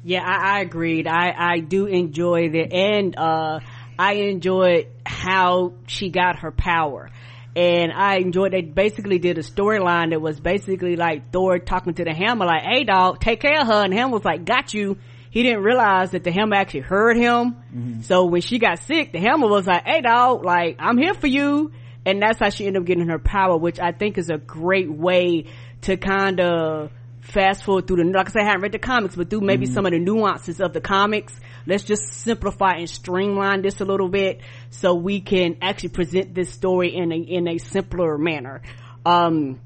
yeah 0.03 0.23
i, 0.23 0.57
I 0.57 0.59
agreed 0.61 1.07
i 1.07 1.33
i 1.37 1.59
do 1.59 1.85
enjoy 1.85 2.49
it 2.53 2.73
and 2.73 3.17
uh 3.17 3.59
i 3.97 4.13
enjoyed 4.13 4.87
how 5.05 5.73
she 5.87 6.09
got 6.09 6.39
her 6.39 6.51
power 6.51 7.09
and 7.55 7.93
I 7.93 8.17
enjoyed 8.17 8.51
they 8.51 8.61
basically 8.61 9.17
did 9.17 9.37
a 9.37 9.41
storyline 9.41 10.09
that 10.09 10.21
was 10.21 10.39
basically 10.39 10.97
like 10.97 11.31
Thor 11.31 11.57
talking 11.57 11.93
to 11.93 12.03
the 12.03 12.13
hammer 12.13 12.45
like, 12.45 12.63
hey 12.63 12.83
dog, 12.83 13.21
take 13.21 13.39
care 13.39 13.61
of 13.61 13.67
her 13.67 13.83
and 13.83 13.93
Hammer 13.93 14.11
was 14.11 14.25
like, 14.25 14.43
got 14.43 14.73
you. 14.73 14.97
He 15.31 15.43
didn't 15.43 15.63
realize 15.63 16.11
that 16.11 16.23
the 16.23 16.31
hammer 16.31 16.55
actually 16.55 16.81
heard 16.81 17.17
him. 17.17 17.55
Mm-hmm. 17.73 18.01
So 18.01 18.25
when 18.25 18.41
she 18.41 18.59
got 18.59 18.79
sick, 18.79 19.13
the 19.13 19.19
hammer 19.19 19.47
was 19.47 19.67
like, 19.67 19.85
hey 19.85 20.01
dog, 20.01 20.43
like, 20.43 20.77
I'm 20.79 20.97
here 20.97 21.13
for 21.13 21.27
you 21.27 21.71
and 22.05 22.21
that's 22.21 22.39
how 22.39 22.49
she 22.49 22.67
ended 22.67 22.81
up 22.81 22.85
getting 22.85 23.07
her 23.07 23.19
power 23.19 23.57
which 23.57 23.79
i 23.79 23.91
think 23.91 24.17
is 24.17 24.29
a 24.29 24.37
great 24.37 24.91
way 24.91 25.45
to 25.81 25.97
kind 25.97 26.39
of 26.39 26.91
fast 27.21 27.63
forward 27.63 27.87
through 27.87 27.97
the 27.97 28.03
like 28.03 28.29
i 28.29 28.31
said 28.31 28.41
i 28.43 28.45
haven't 28.45 28.61
read 28.61 28.71
the 28.71 28.79
comics 28.79 29.15
but 29.15 29.29
through 29.29 29.41
maybe 29.41 29.65
mm-hmm. 29.65 29.73
some 29.73 29.85
of 29.85 29.91
the 29.91 29.99
nuances 29.99 30.61
of 30.61 30.73
the 30.73 30.81
comics 30.81 31.33
let's 31.65 31.83
just 31.83 32.03
simplify 32.03 32.73
and 32.73 32.89
streamline 32.89 33.61
this 33.61 33.81
a 33.81 33.85
little 33.85 34.09
bit 34.09 34.41
so 34.69 34.93
we 34.93 35.19
can 35.21 35.57
actually 35.61 35.89
present 35.89 36.35
this 36.35 36.51
story 36.51 36.95
in 36.95 37.11
a 37.11 37.15
in 37.15 37.47
a 37.47 37.57
simpler 37.57 38.17
manner 38.17 38.61
um 39.05 39.59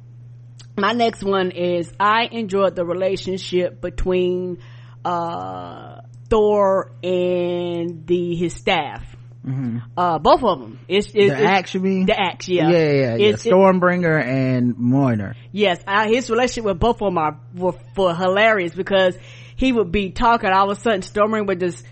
my 0.78 0.94
next 0.94 1.22
one 1.22 1.52
is 1.52 1.92
i 2.00 2.30
enjoyed 2.32 2.76
the 2.76 2.86
relationship 2.86 3.82
between 3.82 4.60
uh 5.04 6.00
thor 6.30 6.94
and 7.04 8.08
the 8.08 8.36
his 8.36 8.54
staff 8.54 9.16
Mm-hmm. 9.50 9.78
Uh, 9.98 10.20
both 10.20 10.44
of 10.44 10.60
them. 10.60 10.80
It's, 10.88 11.08
it's 11.08 11.34
the 11.34 11.44
axe, 11.44 11.74
you 11.74 11.80
mean? 11.80 12.06
The 12.06 12.20
axe, 12.20 12.48
yeah, 12.48 12.70
yeah, 12.70 12.92
yeah. 12.92 13.16
yeah. 13.16 13.32
Stormbringer 13.34 14.24
and 14.24 14.76
Mjolnir. 14.76 15.36
Yes, 15.52 15.80
I, 15.88 16.08
his 16.08 16.30
relationship 16.30 16.66
with 16.66 16.80
both 16.80 17.02
of 17.02 17.08
them 17.08 17.18
are 17.18 17.40
were, 17.56 17.74
were 17.98 18.14
hilarious 18.14 18.76
because 18.76 19.18
he 19.56 19.72
would 19.72 19.92
be 19.92 20.12
talking, 20.12 20.50
all 20.52 20.70
of 20.70 20.78
a 20.78 20.82
sudden 20.82 21.02
Stormbringer 21.02 21.48
would 21.48 21.60
just 21.60 21.84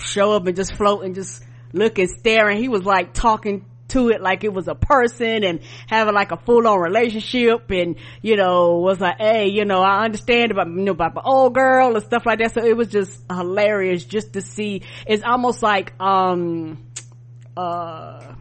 show 0.00 0.32
up 0.32 0.46
and 0.46 0.54
just 0.54 0.74
float 0.74 1.04
and 1.04 1.14
just 1.14 1.42
look 1.72 1.98
and 1.98 2.08
stare, 2.08 2.48
and 2.48 2.58
he 2.58 2.68
was 2.68 2.84
like 2.84 3.12
talking 3.12 3.64
to 3.88 4.08
it 4.08 4.20
like 4.20 4.44
it 4.44 4.52
was 4.52 4.68
a 4.68 4.74
person 4.74 5.44
and 5.44 5.60
having 5.86 6.14
like 6.14 6.32
a 6.32 6.36
full-on 6.36 6.78
relationship 6.80 7.70
and 7.70 7.96
you 8.22 8.36
know 8.36 8.78
was 8.78 9.00
like 9.00 9.18
hey 9.18 9.48
you 9.48 9.64
know 9.64 9.80
i 9.80 10.04
understand 10.04 10.50
about 10.50 10.66
you 10.68 10.82
know 10.82 10.92
about 10.92 11.14
the 11.14 11.22
old 11.22 11.54
girl 11.54 11.94
and 11.94 12.04
stuff 12.04 12.24
like 12.24 12.38
that 12.38 12.54
so 12.54 12.64
it 12.64 12.76
was 12.76 12.88
just 12.88 13.20
hilarious 13.30 14.04
just 14.04 14.32
to 14.32 14.40
see 14.40 14.82
it's 15.06 15.22
almost 15.22 15.62
like 15.62 15.92
um 16.00 16.82
uh 17.56 18.34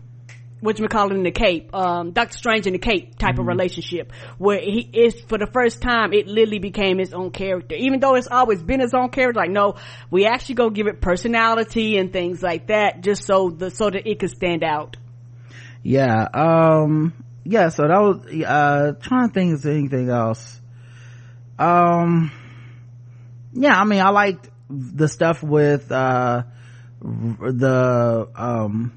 what 0.63 0.79
you 0.79 0.87
call 0.87 1.11
it 1.11 1.15
in 1.15 1.23
the 1.23 1.31
Cape, 1.31 1.75
um, 1.75 2.11
Doctor 2.11 2.37
Strange 2.37 2.67
in 2.67 2.71
the 2.73 2.79
Cape 2.79 3.17
type 3.17 3.33
Mm-hmm. 3.33 3.41
of 3.41 3.47
relationship 3.47 4.13
where 4.37 4.61
he 4.61 4.79
is 4.93 5.19
for 5.27 5.37
the 5.37 5.47
first 5.47 5.81
time 5.81 6.13
it 6.13 6.25
literally 6.25 6.59
became 6.59 6.99
his 6.99 7.13
own 7.13 7.31
character. 7.31 7.75
Even 7.75 7.99
though 7.99 8.15
it's 8.15 8.27
always 8.27 8.63
been 8.63 8.79
his 8.79 8.93
own 8.93 9.09
character, 9.09 9.41
like 9.41 9.49
no, 9.49 9.75
we 10.09 10.25
actually 10.25 10.55
go 10.55 10.69
give 10.69 10.87
it 10.87 11.01
personality 11.01 11.97
and 11.97 12.13
things 12.13 12.41
like 12.41 12.67
that 12.67 13.01
just 13.01 13.25
so 13.25 13.49
the 13.49 13.71
so 13.71 13.89
that 13.89 14.07
it 14.09 14.19
could 14.19 14.29
stand 14.29 14.63
out. 14.63 14.95
Yeah 15.83 16.27
um 16.33 17.13
yeah 17.43 17.69
so 17.69 17.83
that 17.83 17.99
was 17.99 18.25
uh 18.45 18.93
trying 19.01 19.27
to 19.27 19.33
think 19.33 19.53
of 19.53 19.65
anything 19.65 20.09
else 20.09 20.59
um 21.59 22.31
yeah 23.53 23.79
i 23.79 23.83
mean 23.83 24.01
i 24.01 24.09
liked 24.09 24.49
the 24.69 25.07
stuff 25.07 25.43
with 25.43 25.91
uh 25.91 26.43
the 27.01 28.29
um 28.35 28.93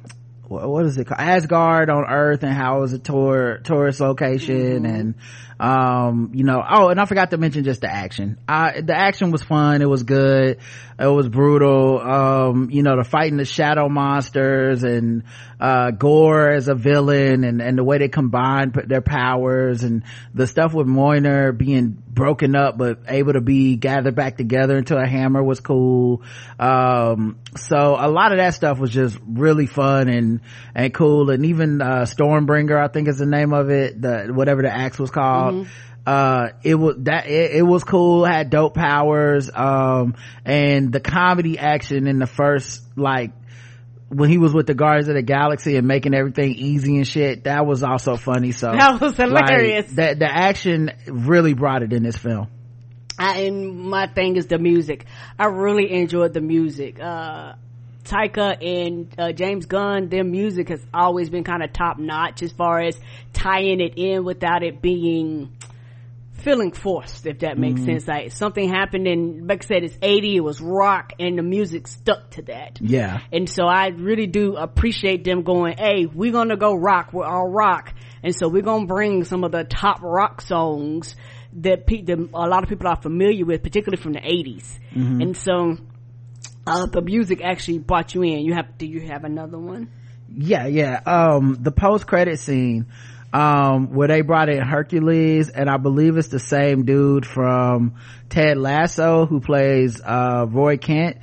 wh- 0.46 0.51
what 0.51 0.87
is 0.87 0.96
it 0.96 1.07
called? 1.07 1.20
Asgard 1.20 1.90
on 1.90 2.05
Earth 2.09 2.42
and 2.44 2.53
how 2.53 2.79
it 2.79 2.81
was 2.81 2.92
a 2.92 2.99
tour 2.99 3.59
tourist 3.64 4.01
location 4.01 4.87
and 4.87 5.14
um 5.58 6.32
you 6.34 6.44
know 6.44 6.62
oh 6.68 6.88
and 6.88 7.00
I 7.00 7.06
forgot 7.06 7.30
to 7.30 7.38
mention 7.38 7.64
just 7.64 7.80
the 7.80 7.90
action. 7.90 8.38
The 8.46 8.94
action 8.94 9.30
was 9.30 9.42
fun, 9.42 9.80
it 9.80 9.88
was 9.88 10.02
good, 10.02 10.58
it 10.98 11.06
was 11.06 11.28
brutal. 11.28 11.98
Um 12.00 12.68
you 12.70 12.82
know 12.82 12.96
the 12.96 13.04
fighting 13.04 13.38
the 13.38 13.44
shadow 13.46 13.88
monsters 13.88 14.84
and 14.84 15.22
uh 15.58 15.92
Gorr 15.92 16.50
as 16.50 16.68
a 16.68 16.74
villain 16.74 17.44
and 17.44 17.62
and 17.62 17.78
the 17.78 17.84
way 17.84 17.98
they 17.98 18.08
combined 18.08 18.74
their 18.86 19.00
powers 19.00 19.82
and 19.82 20.02
the 20.34 20.46
stuff 20.46 20.74
with 20.74 20.86
Mjolnir 20.86 21.56
being 21.56 22.02
broken 22.06 22.54
up 22.54 22.76
but 22.76 23.00
able 23.08 23.32
to 23.32 23.40
be 23.40 23.76
gathered 23.76 24.14
back 24.14 24.36
together 24.36 24.76
into 24.76 24.96
a 24.96 25.06
hammer 25.06 25.42
was 25.42 25.60
cool. 25.60 26.22
Um 26.58 27.38
so 27.56 27.96
a 27.98 28.08
lot 28.08 28.32
of 28.32 28.38
that 28.38 28.52
stuff 28.52 28.78
was 28.78 28.90
just 28.90 29.18
really 29.26 29.66
fun 29.66 30.08
and 30.08 30.40
and 30.74 30.92
cool 30.92 31.30
and 31.30 31.46
even 31.46 31.80
uh 31.80 32.02
Stormbringer 32.02 32.78
I 32.78 32.88
think 32.88 33.08
is 33.08 33.16
the 33.16 33.26
name 33.26 33.54
of 33.54 33.70
it, 33.70 34.02
the 34.02 34.30
whatever 34.34 34.60
the 34.60 34.74
axe 34.74 34.98
was 34.98 35.10
called. 35.10 35.45
Uh, 36.06 36.50
it 36.62 36.76
was 36.76 36.96
that 37.00 37.26
it, 37.26 37.56
it 37.56 37.62
was 37.62 37.82
cool, 37.82 38.24
had 38.24 38.48
dope 38.48 38.74
powers, 38.74 39.50
um, 39.52 40.14
and 40.44 40.92
the 40.92 41.00
comedy 41.00 41.59
action 41.59 42.06
in 42.06 42.20
the 42.20 42.28
first 42.28 42.80
like 42.96 43.32
when 44.09 44.30
he 44.30 44.38
was 44.38 44.54
with 44.54 44.66
the 44.66 44.74
Guardians 44.74 45.09
of 45.09 45.14
the 45.14 45.22
Galaxy 45.22 45.76
and 45.76 45.87
making 45.87 46.14
everything 46.14 46.54
easy 46.54 46.96
and 46.96 47.06
shit, 47.06 47.44
that 47.44 47.66
was 47.66 47.82
also 47.82 48.16
funny. 48.16 48.52
So 48.52 48.70
That 48.72 49.00
was 49.00 49.16
hilarious. 49.16 49.88
Like, 49.88 49.96
that 49.96 50.18
the 50.20 50.32
action 50.32 50.92
really 51.09 51.54
brought 51.54 51.82
it 51.82 51.92
in 51.92 52.04
this 52.04 52.16
film. 52.16 52.48
I, 53.18 53.40
and 53.40 53.80
my 53.80 54.06
thing 54.06 54.37
is 54.37 54.46
the 54.46 54.59
music. 54.59 55.06
I 55.38 55.46
really 55.46 55.90
enjoyed 55.90 56.35
the 56.35 56.40
music. 56.40 57.00
Uh, 57.00 57.54
Taika 58.06 58.56
and 58.64 59.14
uh, 59.18 59.32
James 59.32 59.66
Gunn, 59.66 60.08
their 60.08 60.24
music 60.24 60.68
has 60.68 60.84
always 60.94 61.28
been 61.28 61.44
kind 61.44 61.62
of 61.62 61.72
top 61.72 61.98
notch 61.98 62.42
as 62.42 62.52
far 62.52 62.80
as 62.80 62.98
tying 63.32 63.80
it 63.80 63.94
in 63.96 64.24
without 64.24 64.62
it 64.62 64.80
being 64.80 65.56
feeling 66.46 66.70
forced, 66.70 67.26
if 67.26 67.40
that 67.40 67.58
makes 67.58 67.82
sense. 67.82 68.06
Like 68.06 68.30
something 68.30 68.68
happened 68.68 69.08
and, 69.08 69.48
like 69.48 69.64
I 69.64 69.66
said, 69.66 69.82
it's 69.82 69.98
80, 70.00 70.36
it 70.36 70.40
was 70.40 70.60
rock 70.60 71.12
and 71.18 71.36
the 71.36 71.42
music 71.42 71.88
stuck 71.88 72.30
to 72.32 72.42
that. 72.42 72.78
Yeah. 72.80 73.20
And 73.32 73.48
so 73.48 73.64
I 73.64 73.88
really 73.88 74.28
do 74.28 74.54
appreciate 74.54 75.24
them 75.24 75.42
going, 75.42 75.76
hey, 75.76 76.06
we're 76.06 76.30
gonna 76.30 76.56
go 76.56 76.74
rock, 76.74 77.12
we're 77.12 77.26
all 77.26 77.48
rock. 77.48 77.92
And 78.22 78.32
so 78.34 78.48
we're 78.48 78.62
gonna 78.62 78.86
bring 78.86 79.24
some 79.24 79.42
of 79.42 79.50
the 79.50 79.64
top 79.64 80.02
rock 80.02 80.40
songs 80.40 81.16
that, 81.54 81.84
pe- 81.86 82.02
that 82.02 82.18
a 82.18 82.46
lot 82.48 82.62
of 82.62 82.68
people 82.68 82.86
are 82.86 83.00
familiar 83.00 83.44
with, 83.44 83.64
particularly 83.64 84.00
from 84.00 84.12
the 84.12 84.20
80s. 84.20 84.78
And 85.22 85.36
so, 85.36 85.78
uh, 86.66 86.87
the 86.87 87.00
music 87.00 87.40
actually 87.42 87.79
brought 87.79 88.14
you 88.14 88.22
in. 88.22 88.40
You 88.40 88.55
have, 88.55 88.76
do 88.79 88.87
you 88.87 89.00
have 89.02 89.24
another 89.24 89.59
one? 89.59 89.90
Yeah, 90.35 90.66
yeah. 90.66 91.00
Um, 91.07 91.59
the 91.61 91.70
post 91.70 92.07
credit 92.07 92.38
scene, 92.38 92.87
um, 93.33 93.94
where 93.94 94.09
they 94.09 94.22
brought 94.22 94.48
in 94.48 94.61
Hercules, 94.61 95.48
and 95.48 95.70
I 95.70 95.76
believe 95.76 96.16
it's 96.16 96.29
the 96.29 96.38
same 96.38 96.85
dude 96.85 97.26
from 97.26 97.94
Ted 98.28 98.58
Lasso 98.58 99.26
who 99.26 99.40
plays, 99.40 100.00
uh, 100.02 100.46
Roy 100.48 100.76
Kent. 100.76 101.18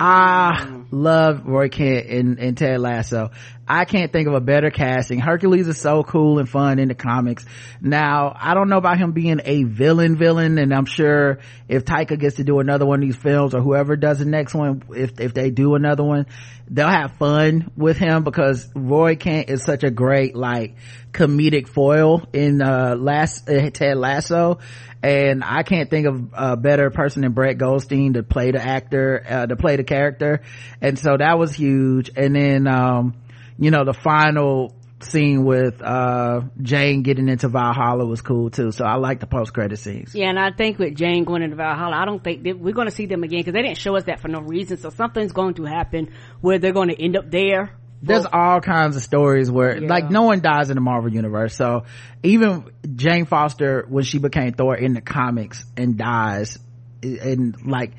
I 0.00 0.82
love 0.90 1.46
Roy 1.46 1.68
Kent 1.68 2.06
in, 2.06 2.38
in 2.38 2.54
Ted 2.54 2.80
Lasso. 2.80 3.30
I 3.70 3.84
can't 3.84 4.10
think 4.10 4.28
of 4.28 4.34
a 4.34 4.40
better 4.40 4.70
casting. 4.70 5.18
Hercules 5.18 5.68
is 5.68 5.78
so 5.78 6.02
cool 6.02 6.38
and 6.38 6.48
fun 6.48 6.78
in 6.78 6.88
the 6.88 6.94
comics. 6.94 7.44
Now, 7.82 8.34
I 8.34 8.54
don't 8.54 8.70
know 8.70 8.78
about 8.78 8.96
him 8.96 9.12
being 9.12 9.40
a 9.44 9.64
villain 9.64 10.16
villain, 10.16 10.56
and 10.56 10.72
I'm 10.72 10.86
sure 10.86 11.40
if 11.68 11.84
Taika 11.84 12.18
gets 12.18 12.36
to 12.36 12.44
do 12.44 12.60
another 12.60 12.86
one 12.86 13.02
of 13.02 13.06
these 13.06 13.16
films 13.16 13.54
or 13.54 13.60
whoever 13.60 13.94
does 13.94 14.20
the 14.20 14.24
next 14.24 14.54
one, 14.54 14.82
if, 14.94 15.20
if 15.20 15.34
they 15.34 15.50
do 15.50 15.74
another 15.74 16.02
one, 16.02 16.26
they'll 16.70 16.88
have 16.88 17.16
fun 17.18 17.70
with 17.76 17.98
him 17.98 18.24
because 18.24 18.70
Roy 18.74 19.16
Kent 19.16 19.50
is 19.50 19.62
such 19.64 19.84
a 19.84 19.90
great, 19.90 20.34
like, 20.34 20.76
comedic 21.12 21.68
foil 21.68 22.26
in, 22.32 22.62
uh, 22.62 22.94
last, 22.96 23.50
uh, 23.50 23.68
Ted 23.68 23.98
Lasso. 23.98 24.60
And 25.02 25.44
I 25.44 25.62
can't 25.62 25.88
think 25.88 26.06
of 26.06 26.30
a 26.32 26.56
better 26.56 26.90
person 26.90 27.22
than 27.22 27.32
Brett 27.32 27.56
Goldstein 27.58 28.14
to 28.14 28.22
play 28.22 28.50
the 28.50 28.60
actor, 28.60 29.24
uh, 29.28 29.46
to 29.46 29.56
play 29.56 29.76
the 29.76 29.84
character. 29.84 30.42
And 30.80 30.98
so 30.98 31.16
that 31.16 31.38
was 31.38 31.54
huge. 31.54 32.10
And 32.16 32.34
then, 32.34 32.66
um, 32.66 33.14
you 33.58 33.70
know, 33.70 33.84
the 33.84 33.94
final 33.94 34.74
scene 35.00 35.44
with, 35.44 35.80
uh, 35.80 36.40
Jane 36.60 37.02
getting 37.02 37.28
into 37.28 37.48
Valhalla 37.48 38.04
was 38.04 38.20
cool 38.20 38.50
too. 38.50 38.72
So 38.72 38.84
I 38.84 38.96
like 38.96 39.20
the 39.20 39.28
post 39.28 39.54
credit 39.54 39.78
scenes. 39.78 40.14
Yeah, 40.14 40.30
and 40.30 40.38
I 40.38 40.50
think 40.50 40.80
with 40.80 40.96
Jane 40.96 41.22
going 41.22 41.42
into 41.42 41.54
Valhalla, 41.54 41.96
I 41.96 42.04
don't 42.04 42.22
think 42.22 42.44
we're 42.44 42.74
going 42.74 42.88
to 42.88 42.94
see 42.94 43.06
them 43.06 43.22
again 43.22 43.38
because 43.38 43.52
they 43.52 43.62
didn't 43.62 43.78
show 43.78 43.96
us 43.96 44.04
that 44.04 44.18
for 44.18 44.26
no 44.26 44.40
reason. 44.40 44.76
So 44.78 44.90
something's 44.90 45.32
going 45.32 45.54
to 45.54 45.64
happen 45.64 46.12
where 46.40 46.58
they're 46.58 46.72
going 46.72 46.88
to 46.88 47.00
end 47.00 47.16
up 47.16 47.30
there. 47.30 47.70
There's 48.02 48.26
all 48.32 48.60
kinds 48.60 48.96
of 48.96 49.02
stories 49.02 49.50
where, 49.50 49.78
Yeah. 49.78 49.88
like, 49.88 50.10
no 50.10 50.22
one 50.22 50.40
dies 50.40 50.70
in 50.70 50.76
the 50.76 50.80
Marvel 50.80 51.12
universe. 51.12 51.54
So 51.54 51.84
even 52.22 52.64
Jane 52.94 53.24
Foster, 53.24 53.84
when 53.88 54.04
she 54.04 54.18
became 54.18 54.52
Thor 54.52 54.76
in 54.76 54.94
the 54.94 55.00
comics 55.00 55.64
and 55.76 55.96
dies, 55.96 56.58
and 57.02 57.56
like, 57.66 57.92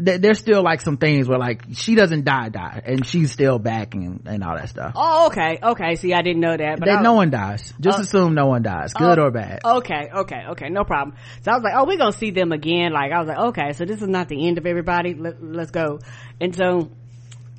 there's 0.00 0.38
still 0.38 0.62
like 0.62 0.80
some 0.80 0.96
things 0.96 1.28
where 1.28 1.38
like 1.40 1.62
she 1.72 1.96
doesn't 1.96 2.24
die, 2.24 2.50
die, 2.50 2.82
and 2.86 3.04
she's 3.04 3.32
still 3.32 3.58
back 3.58 3.94
and, 3.94 4.22
and 4.26 4.44
all 4.44 4.54
that 4.54 4.68
stuff. 4.68 4.92
Oh, 4.94 5.26
okay, 5.26 5.58
okay. 5.60 5.96
See, 5.96 6.14
I 6.14 6.22
didn't 6.22 6.40
know 6.40 6.56
that, 6.56 6.78
but 6.78 6.86
That 6.86 7.02
no 7.02 7.14
one 7.14 7.30
dies. 7.30 7.74
Just 7.80 7.98
Uh, 7.98 8.02
assume 8.02 8.34
no 8.34 8.46
one 8.46 8.62
dies, 8.62 8.92
good 8.92 9.18
Oh, 9.18 9.24
or 9.24 9.30
bad. 9.32 9.58
Okay, 9.64 10.08
okay, 10.18 10.44
okay, 10.50 10.68
no 10.68 10.84
problem. 10.84 11.16
So 11.42 11.50
I 11.50 11.54
was 11.56 11.64
like, 11.64 11.72
oh, 11.76 11.84
we're 11.84 11.98
gonna 11.98 12.12
see 12.12 12.30
them 12.30 12.52
again. 12.52 12.92
Like 12.92 13.10
I 13.10 13.18
was 13.18 13.26
like, 13.28 13.38
okay, 13.38 13.72
so 13.72 13.84
this 13.84 14.00
is 14.00 14.06
not 14.06 14.28
the 14.28 14.46
end 14.46 14.58
of 14.58 14.66
everybody. 14.66 15.14
Let, 15.14 15.42
let's 15.42 15.72
go. 15.72 15.98
And 16.40 16.54
so, 16.54 16.90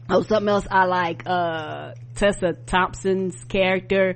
oh, 0.10 0.22
something 0.24 0.50
else 0.50 0.68
I 0.70 0.86
like, 0.86 1.24
uh, 1.26 1.94
Tessa 2.16 2.54
Thompson's 2.66 3.44
character. 3.46 4.16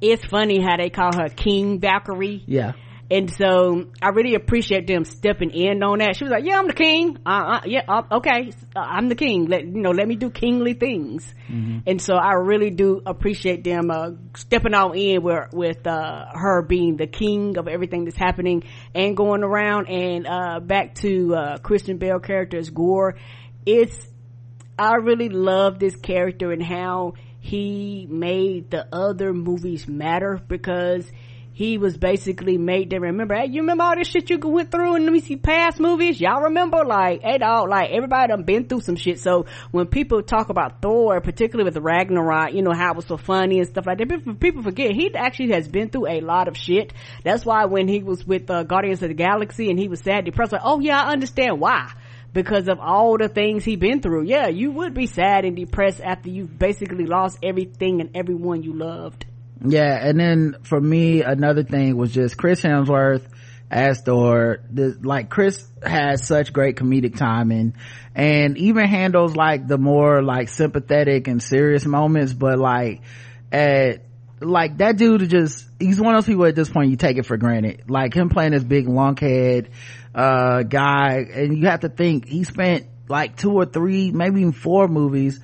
It's 0.00 0.24
funny 0.24 0.60
how 0.60 0.76
they 0.76 0.90
call 0.90 1.12
her 1.16 1.28
King 1.28 1.80
Valkyrie. 1.80 2.42
Yeah. 2.46 2.72
And 3.10 3.30
so 3.32 3.86
I 4.02 4.08
really 4.08 4.34
appreciate 4.34 4.86
them 4.88 5.04
stepping 5.04 5.50
in 5.50 5.82
on 5.82 5.98
that. 5.98 6.16
She 6.16 6.24
was 6.24 6.32
like, 6.32 6.44
"Yeah, 6.44 6.58
I'm 6.58 6.66
the 6.66 6.72
king. 6.72 7.18
Uh, 7.24 7.28
uh 7.28 7.60
yeah, 7.64 7.82
uh, 7.86 8.02
okay, 8.16 8.50
uh, 8.74 8.80
I'm 8.80 9.08
the 9.08 9.14
king. 9.14 9.46
Let 9.46 9.64
you 9.64 9.80
know, 9.80 9.92
let 9.92 10.08
me 10.08 10.16
do 10.16 10.30
kingly 10.30 10.74
things." 10.74 11.32
And 11.86 12.02
so 12.02 12.14
I 12.14 12.32
really 12.32 12.70
do 12.70 13.02
appreciate 13.06 13.62
them 13.62 13.90
uh, 13.92 14.10
stepping 14.34 14.74
on 14.74 14.96
in 14.96 15.22
with 15.22 15.52
with 15.52 15.86
uh, 15.86 16.26
her 16.32 16.62
being 16.62 16.96
the 16.96 17.06
king 17.06 17.58
of 17.58 17.68
everything 17.68 18.06
that's 18.06 18.16
happening 18.16 18.64
and 18.92 19.16
going 19.16 19.44
around. 19.44 19.88
And 19.88 20.26
uh, 20.26 20.58
back 20.58 20.96
to 20.96 21.34
uh, 21.34 21.58
Christian 21.58 21.98
Bale 21.98 22.18
character 22.18 22.58
as 22.58 22.70
Gorr, 22.70 23.14
it's 23.64 23.96
I 24.78 24.96
really 24.96 25.30
love 25.30 25.78
this 25.78 25.96
character 25.96 26.52
and 26.52 26.62
how 26.62 27.14
he 27.40 28.06
made 28.10 28.70
the 28.70 28.86
other 28.92 29.32
movies 29.32 29.88
matter 29.88 30.38
because 30.48 31.10
he 31.52 31.78
was 31.78 31.96
basically 31.96 32.58
made 32.58 32.90
to 32.90 32.98
remember, 32.98 33.34
hey, 33.34 33.46
you 33.46 33.62
remember 33.62 33.84
all 33.84 33.96
this 33.96 34.08
shit 34.08 34.28
you 34.28 34.38
went 34.38 34.70
through 34.70 34.96
in 34.96 35.20
see 35.22 35.36
past 35.36 35.80
movies? 35.80 36.20
Y'all 36.20 36.42
remember? 36.42 36.84
Like, 36.84 37.22
hey 37.22 37.38
dog, 37.38 37.70
like 37.70 37.90
everybody 37.90 38.28
done 38.28 38.42
been 38.42 38.68
through 38.68 38.82
some 38.82 38.96
shit. 38.96 39.18
So 39.20 39.46
when 39.70 39.86
people 39.86 40.22
talk 40.22 40.50
about 40.50 40.82
Thor, 40.82 41.22
particularly 41.22 41.64
with 41.64 41.82
Ragnarok, 41.82 42.52
you 42.52 42.60
know, 42.60 42.74
how 42.74 42.90
it 42.90 42.96
was 42.96 43.06
so 43.06 43.16
funny 43.16 43.60
and 43.60 43.66
stuff 43.66 43.86
like 43.86 43.96
that, 43.96 44.38
people 44.40 44.62
forget 44.62 44.90
he 44.90 45.14
actually 45.14 45.52
has 45.52 45.66
been 45.66 45.88
through 45.88 46.08
a 46.08 46.20
lot 46.20 46.48
of 46.48 46.58
shit. 46.58 46.92
That's 47.24 47.46
why 47.46 47.64
when 47.64 47.88
he 47.88 48.02
was 48.02 48.26
with 48.26 48.50
uh, 48.50 48.64
Guardians 48.64 49.02
of 49.02 49.08
the 49.08 49.14
Galaxy 49.14 49.70
and 49.70 49.78
he 49.78 49.88
was 49.88 50.00
sad, 50.00 50.26
depressed, 50.26 50.52
like, 50.52 50.60
oh 50.62 50.80
yeah, 50.80 51.00
I 51.00 51.12
understand 51.12 51.58
why 51.58 51.90
because 52.36 52.68
of 52.68 52.78
all 52.78 53.16
the 53.16 53.30
things 53.30 53.64
he 53.64 53.76
been 53.76 54.02
through. 54.02 54.24
Yeah, 54.24 54.48
you 54.48 54.70
would 54.70 54.92
be 54.92 55.06
sad 55.06 55.46
and 55.46 55.56
depressed 55.56 56.02
after 56.02 56.28
you've 56.28 56.58
basically 56.58 57.06
lost 57.06 57.38
everything 57.42 58.02
and 58.02 58.14
everyone 58.14 58.62
you 58.62 58.74
loved. 58.74 59.24
Yeah, 59.64 60.06
and 60.06 60.20
then 60.20 60.56
for 60.62 60.78
me, 60.78 61.22
another 61.22 61.64
thing 61.64 61.96
was 61.96 62.12
just 62.12 62.36
Chris 62.36 62.60
Hemsworth 62.60 63.26
as 63.70 64.02
Thor. 64.02 64.58
The, 64.70 64.98
like 65.02 65.30
Chris 65.30 65.66
has 65.82 66.26
such 66.26 66.52
great 66.52 66.76
comedic 66.76 67.16
timing, 67.16 67.74
and 68.14 68.58
even 68.58 68.86
handles 68.86 69.34
like 69.34 69.66
the 69.66 69.78
more 69.78 70.22
like 70.22 70.50
sympathetic 70.50 71.28
and 71.28 71.42
serious 71.42 71.86
moments. 71.86 72.34
But 72.34 72.58
like 72.58 73.00
at 73.50 74.02
like 74.40 74.76
that 74.76 74.98
dude 74.98 75.30
just 75.30 75.66
he's 75.80 75.98
one 75.98 76.14
of 76.14 76.22
those 76.22 76.28
people 76.28 76.44
at 76.44 76.54
this 76.54 76.68
point 76.68 76.90
you 76.90 76.96
take 76.96 77.16
it 77.16 77.24
for 77.24 77.38
granted. 77.38 77.84
Like 77.88 78.12
him 78.12 78.28
playing 78.28 78.52
this 78.52 78.62
big 78.62 78.86
lunkhead 78.86 79.68
uh 80.16 80.62
guy, 80.62 81.26
and 81.32 81.56
you 81.56 81.66
have 81.66 81.80
to 81.80 81.88
think 81.88 82.26
he 82.26 82.44
spent 82.44 82.86
like 83.08 83.36
two 83.36 83.52
or 83.52 83.66
three, 83.66 84.10
maybe 84.10 84.40
even 84.40 84.52
four 84.52 84.88
movies 84.88 85.38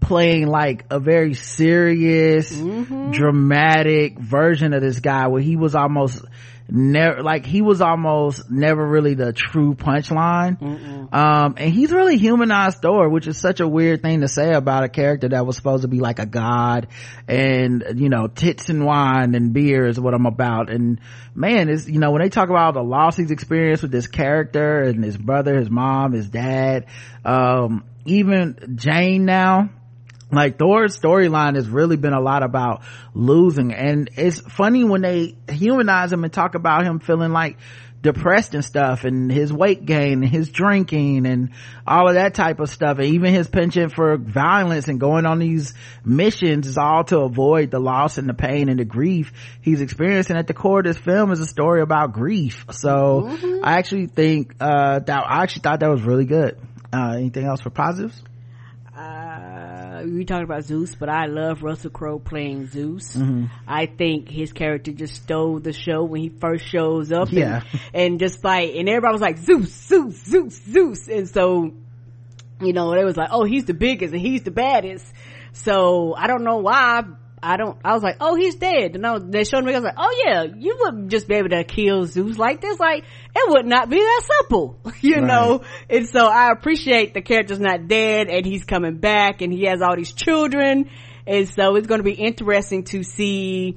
playing 0.00 0.46
like 0.46 0.84
a 0.90 0.98
very 0.98 1.34
serious 1.34 2.52
mm-hmm. 2.52 3.12
dramatic 3.12 4.18
version 4.18 4.72
of 4.72 4.82
this 4.82 5.00
guy 5.00 5.28
where 5.28 5.42
he 5.42 5.56
was 5.56 5.74
almost 5.74 6.24
never 6.72 7.22
like 7.22 7.44
he 7.44 7.60
was 7.60 7.82
almost 7.82 8.50
never 8.50 8.86
really 8.86 9.12
the 9.12 9.32
true 9.32 9.74
punchline. 9.74 10.60
Um 11.12 11.54
and 11.58 11.72
he's 11.72 11.92
really 11.92 12.16
humanized 12.16 12.78
thor 12.80 13.10
which 13.10 13.26
is 13.26 13.36
such 13.36 13.60
a 13.60 13.68
weird 13.68 14.00
thing 14.00 14.22
to 14.22 14.28
say 14.28 14.52
about 14.54 14.82
a 14.82 14.88
character 14.88 15.28
that 15.28 15.44
was 15.44 15.56
supposed 15.56 15.82
to 15.82 15.88
be 15.88 16.00
like 16.00 16.18
a 16.18 16.24
god 16.24 16.88
and 17.28 17.84
you 17.96 18.08
know 18.08 18.26
tits 18.26 18.70
and 18.70 18.86
wine 18.86 19.34
and 19.34 19.52
beer 19.52 19.86
is 19.86 20.00
what 20.00 20.14
i'm 20.14 20.24
about. 20.24 20.70
And 20.70 21.00
man 21.34 21.68
is 21.68 21.88
you 21.90 21.98
know 21.98 22.10
when 22.10 22.22
they 22.22 22.30
talk 22.30 22.48
about 22.48 22.72
the 22.72 22.82
loss 22.82 23.16
he's 23.16 23.30
experienced 23.30 23.82
with 23.82 23.92
this 23.92 24.06
character 24.06 24.82
and 24.82 25.04
his 25.04 25.18
brother 25.18 25.58
his 25.58 25.68
mom 25.68 26.12
his 26.12 26.28
dad 26.28 26.86
um 27.24 27.84
even 28.06 28.76
jane 28.76 29.26
now 29.26 29.68
like 30.32 30.58
Thor's 30.58 30.98
storyline 30.98 31.56
has 31.56 31.68
really 31.68 31.96
been 31.96 32.14
a 32.14 32.20
lot 32.20 32.42
about 32.42 32.82
losing. 33.14 33.72
And 33.72 34.10
it's 34.16 34.40
funny 34.40 34.84
when 34.84 35.02
they 35.02 35.36
humanize 35.50 36.12
him 36.12 36.24
and 36.24 36.32
talk 36.32 36.54
about 36.54 36.84
him 36.84 37.00
feeling 37.00 37.32
like 37.32 37.58
depressed 38.02 38.54
and 38.54 38.64
stuff 38.64 39.04
and 39.04 39.30
his 39.30 39.52
weight 39.52 39.86
gain 39.86 40.24
and 40.24 40.28
his 40.28 40.50
drinking 40.50 41.24
and 41.24 41.50
all 41.86 42.08
of 42.08 42.14
that 42.14 42.34
type 42.34 42.58
of 42.58 42.68
stuff 42.68 42.98
and 42.98 43.06
even 43.06 43.32
his 43.32 43.46
penchant 43.46 43.92
for 43.92 44.16
violence 44.16 44.88
and 44.88 44.98
going 44.98 45.24
on 45.24 45.38
these 45.38 45.72
missions 46.04 46.66
is 46.66 46.76
all 46.76 47.04
to 47.04 47.20
avoid 47.20 47.70
the 47.70 47.78
loss 47.78 48.18
and 48.18 48.28
the 48.28 48.34
pain 48.34 48.68
and 48.68 48.80
the 48.80 48.84
grief 48.84 49.32
he's 49.60 49.80
experiencing. 49.80 50.36
At 50.36 50.48
the 50.48 50.54
core 50.54 50.80
of 50.80 50.84
this 50.84 50.98
film 50.98 51.30
is 51.30 51.38
a 51.38 51.46
story 51.46 51.80
about 51.80 52.12
grief. 52.12 52.66
So 52.72 53.28
mm-hmm. 53.28 53.64
i 53.64 53.78
actually 53.78 54.06
think 54.06 54.56
uh 54.60 54.98
that 54.98 55.24
i 55.24 55.42
actually 55.42 55.62
thought 55.62 55.80
that 55.80 55.90
was 55.90 56.02
really 56.02 56.26
good. 56.26 56.58
Uh 56.92 57.14
anything 57.16 57.44
else 57.44 57.60
for 57.60 57.70
positives 57.70 58.20
we 60.04 60.24
talked 60.24 60.44
about 60.44 60.64
Zeus, 60.64 60.94
but 60.94 61.08
I 61.08 61.26
love 61.26 61.62
Russell 61.62 61.90
Crowe 61.90 62.18
playing 62.18 62.66
Zeus. 62.66 63.16
Mm-hmm. 63.16 63.46
I 63.66 63.86
think 63.86 64.28
his 64.28 64.52
character 64.52 64.92
just 64.92 65.14
stole 65.22 65.58
the 65.58 65.72
show 65.72 66.04
when 66.04 66.20
he 66.20 66.28
first 66.28 66.66
shows 66.66 67.12
up. 67.12 67.30
Yeah. 67.30 67.62
And, 67.92 68.02
and 68.12 68.20
just 68.20 68.42
like, 68.44 68.74
and 68.74 68.88
everybody 68.88 69.12
was 69.12 69.20
like, 69.20 69.38
Zeus, 69.38 69.72
Zeus, 69.72 70.22
Zeus, 70.24 70.62
Zeus. 70.62 71.08
And 71.08 71.28
so, 71.28 71.72
you 72.60 72.72
know, 72.72 72.94
they 72.94 73.04
was 73.04 73.16
like, 73.16 73.30
oh, 73.32 73.44
he's 73.44 73.64
the 73.64 73.74
biggest 73.74 74.12
and 74.12 74.20
he's 74.20 74.42
the 74.42 74.50
baddest. 74.50 75.06
So 75.52 76.14
I 76.14 76.26
don't 76.26 76.44
know 76.44 76.58
why, 76.58 77.04
I 77.42 77.56
don't, 77.56 77.76
I 77.84 77.94
was 77.94 78.02
like, 78.02 78.16
oh, 78.20 78.36
he's 78.36 78.54
dead. 78.54 78.94
And 78.94 79.04
I 79.04 79.12
was, 79.12 79.24
they 79.26 79.42
showed 79.44 79.64
me, 79.64 79.72
I 79.72 79.78
was 79.78 79.84
like, 79.84 79.96
oh 79.96 80.22
yeah, 80.24 80.44
you 80.44 80.76
wouldn't 80.80 81.10
just 81.10 81.26
be 81.26 81.34
able 81.34 81.48
to 81.48 81.64
kill 81.64 82.06
Zeus 82.06 82.38
like 82.38 82.60
this. 82.60 82.78
Like, 82.78 83.04
it 83.34 83.50
would 83.50 83.66
not 83.66 83.90
be 83.90 83.98
that 83.98 84.22
simple, 84.38 84.78
you 85.00 85.16
right. 85.16 85.24
know? 85.24 85.62
And 85.90 86.08
so 86.08 86.26
I 86.26 86.52
appreciate 86.52 87.14
the 87.14 87.22
character's 87.22 87.58
not 87.58 87.88
dead 87.88 88.28
and 88.28 88.46
he's 88.46 88.64
coming 88.64 88.98
back 88.98 89.42
and 89.42 89.52
he 89.52 89.64
has 89.64 89.82
all 89.82 89.96
these 89.96 90.12
children. 90.12 90.88
And 91.26 91.48
so 91.48 91.74
it's 91.74 91.88
going 91.88 92.00
to 92.00 92.04
be 92.04 92.12
interesting 92.12 92.84
to 92.84 93.02
see, 93.02 93.76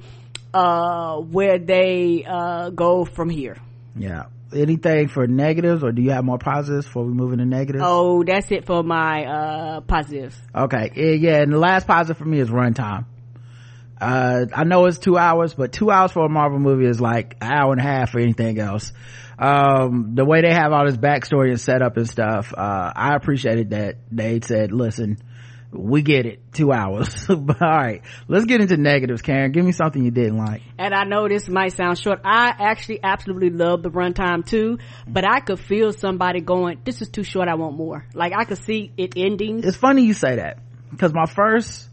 uh, 0.54 1.16
where 1.16 1.58
they, 1.58 2.24
uh, 2.26 2.70
go 2.70 3.04
from 3.04 3.30
here. 3.30 3.56
Yeah 3.96 4.26
anything 4.54 5.08
for 5.08 5.26
negatives 5.26 5.82
or 5.82 5.90
do 5.90 6.00
you 6.00 6.10
have 6.10 6.24
more 6.24 6.38
positives 6.38 6.86
before 6.86 7.04
we 7.04 7.12
move 7.12 7.32
into 7.32 7.44
negatives 7.44 7.82
oh 7.84 8.22
that's 8.22 8.50
it 8.52 8.64
for 8.64 8.84
my 8.84 9.24
uh 9.24 9.80
positives 9.80 10.40
okay 10.54 11.16
yeah 11.16 11.42
and 11.42 11.52
the 11.52 11.58
last 11.58 11.84
positive 11.84 12.16
for 12.16 12.24
me 12.24 12.38
is 12.38 12.48
runtime 12.48 13.04
uh, 14.00 14.46
I 14.52 14.64
know 14.64 14.86
it's 14.86 14.98
two 14.98 15.16
hours, 15.16 15.54
but 15.54 15.72
two 15.72 15.90
hours 15.90 16.12
for 16.12 16.24
a 16.24 16.28
Marvel 16.28 16.58
movie 16.58 16.86
is 16.86 17.00
like 17.00 17.36
an 17.40 17.52
hour 17.52 17.72
and 17.72 17.80
a 17.80 17.84
half 17.84 18.10
for 18.10 18.20
anything 18.20 18.58
else. 18.58 18.92
Um, 19.38 20.14
the 20.14 20.24
way 20.24 20.42
they 20.42 20.52
have 20.52 20.72
all 20.72 20.86
this 20.86 20.96
backstory 20.96 21.50
and 21.50 21.60
setup 21.60 21.96
and 21.96 22.08
stuff, 22.08 22.52
uh, 22.56 22.92
I 22.94 23.14
appreciated 23.14 23.70
that. 23.70 23.96
They 24.10 24.40
said, 24.40 24.72
listen, 24.72 25.18
we 25.72 26.02
get 26.02 26.26
it. 26.26 26.40
Two 26.52 26.72
hours. 26.72 27.28
All 27.30 27.36
right 27.60 28.02
let's 28.28 28.46
get 28.46 28.60
into 28.60 28.76
negatives 28.76 29.22
karen. 29.22 29.52
Give 29.52 29.64
me 29.64 29.72
something 29.72 30.02
you 30.02 30.10
didn't 30.10 30.38
like. 30.38 30.62
And 30.78 30.94
i 30.94 31.04
know 31.04 31.28
this 31.28 31.48
might 31.48 31.72
sound 31.72 31.98
short. 31.98 32.20
I 32.24 32.54
actually 32.58 33.00
absolutely 33.02 33.50
love 33.50 33.82
the 33.82 33.90
runtime 33.90 34.46
too 34.46 34.78
but 35.06 35.24
i 35.28 35.40
could 35.40 35.58
feel 35.58 35.92
somebody 35.92 36.40
going 36.40 36.80
this 36.84 37.02
is 37.02 37.08
too 37.08 37.24
short. 37.24 37.48
I 37.48 37.54
want 37.54 37.76
more. 37.76 38.06
Like 38.14 38.32
i 38.34 38.44
could 38.44 38.58
see 38.64 38.92
it 38.96 39.14
ending. 39.16 39.62
It's 39.64 39.76
funny 39.76 40.02
you 40.02 40.14
say 40.14 40.36
that 40.36 40.58
because 40.90 41.12
my 41.12 41.26
first 41.26 41.85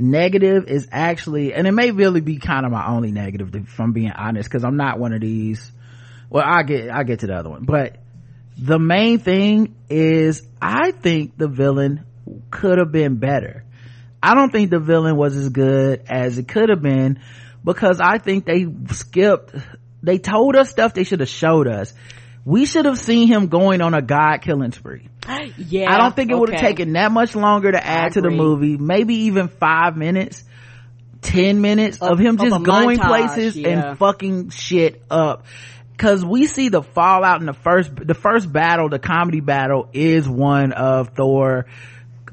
negative 0.00 0.66
is 0.66 0.88
actually 0.90 1.52
and 1.52 1.66
it 1.66 1.72
may 1.72 1.90
really 1.90 2.20
be 2.20 2.38
kind 2.38 2.64
of 2.64 2.72
my 2.72 2.88
only 2.88 3.12
negative 3.12 3.54
if 3.54 3.78
i'm 3.78 3.92
being 3.92 4.10
honest 4.10 4.48
because 4.48 4.64
i'm 4.64 4.76
not 4.76 4.98
one 4.98 5.12
of 5.12 5.20
these. 5.20 5.70
Well 6.30 6.44
i 6.44 6.62
get 6.62 6.90
i 6.90 7.02
get 7.02 7.20
to 7.20 7.26
the 7.26 7.34
other 7.34 7.50
one. 7.50 7.64
But 7.64 7.98
the 8.56 8.78
main 8.78 9.18
thing 9.18 9.74
is 9.88 10.42
i 10.60 10.90
think 10.92 11.36
the 11.36 11.48
villain 11.48 12.04
could 12.50 12.78
have 12.78 12.92
been 12.92 13.16
better. 13.16 13.64
I 14.22 14.34
don't 14.34 14.50
think 14.50 14.70
the 14.70 14.80
villain 14.80 15.16
was 15.16 15.36
as 15.36 15.48
good 15.48 16.02
as 16.08 16.38
it 16.38 16.48
could 16.48 16.68
have 16.68 16.82
been 16.82 17.20
because 17.64 18.00
i 18.00 18.18
think 18.18 18.46
they 18.46 18.66
skipped 18.92 19.54
they 20.02 20.18
told 20.18 20.56
us 20.56 20.70
stuff 20.70 20.94
they 20.94 21.04
should 21.04 21.20
have 21.20 21.28
showed 21.28 21.68
us 21.68 21.92
we 22.44 22.66
should 22.66 22.86
have 22.86 22.98
seen 22.98 23.28
him 23.28 23.48
going 23.48 23.80
on 23.80 23.94
a 23.94 24.02
god 24.02 24.38
killing 24.38 24.72
spree. 24.72 25.08
Yeah 25.56 25.92
i 25.92 25.98
don't 25.98 26.16
think 26.16 26.30
it 26.30 26.34
okay. 26.34 26.40
would 26.40 26.50
have 26.50 26.60
taken 26.60 26.94
that 26.94 27.12
much 27.12 27.36
longer 27.36 27.70
to 27.70 27.86
add 27.86 28.14
to 28.14 28.20
the 28.20 28.30
movie. 28.30 28.76
Maybe 28.76 29.14
even 29.26 29.48
five 29.48 29.96
minutes 29.96 30.44
10 31.22 31.60
minutes 31.60 31.98
of, 32.00 32.12
of 32.12 32.18
him 32.18 32.38
just 32.38 32.62
going 32.64 32.98
montage, 32.98 33.06
places 33.06 33.56
yeah. 33.56 33.68
and 33.68 33.98
fucking 33.98 34.50
shit 34.50 35.02
up. 35.10 35.44
Because 35.92 36.24
we 36.24 36.46
see 36.46 36.70
the 36.70 36.82
fallout 36.82 37.40
in 37.40 37.46
the 37.46 37.52
first 37.52 37.94
the 37.94 38.14
first 38.14 38.50
battle 38.50 38.88
the 38.88 38.98
comedy 38.98 39.40
battle 39.40 39.88
is 39.92 40.28
one 40.28 40.72
of 40.72 41.10
thor 41.10 41.66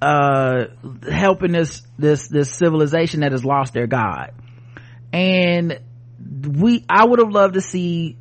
uh 0.01 0.65
helping 1.09 1.51
this 1.51 1.81
this 1.99 2.27
this 2.29 2.51
civilization 2.51 3.21
that 3.21 3.33
has 3.33 3.43
lost 3.43 3.73
their 3.73 3.87
god. 3.87 4.33
And 5.11 5.79
we 6.47 6.85
i 6.89 7.05
would 7.05 7.19
have 7.19 7.31
loved 7.31 7.55
to 7.55 7.61
see 7.61 8.17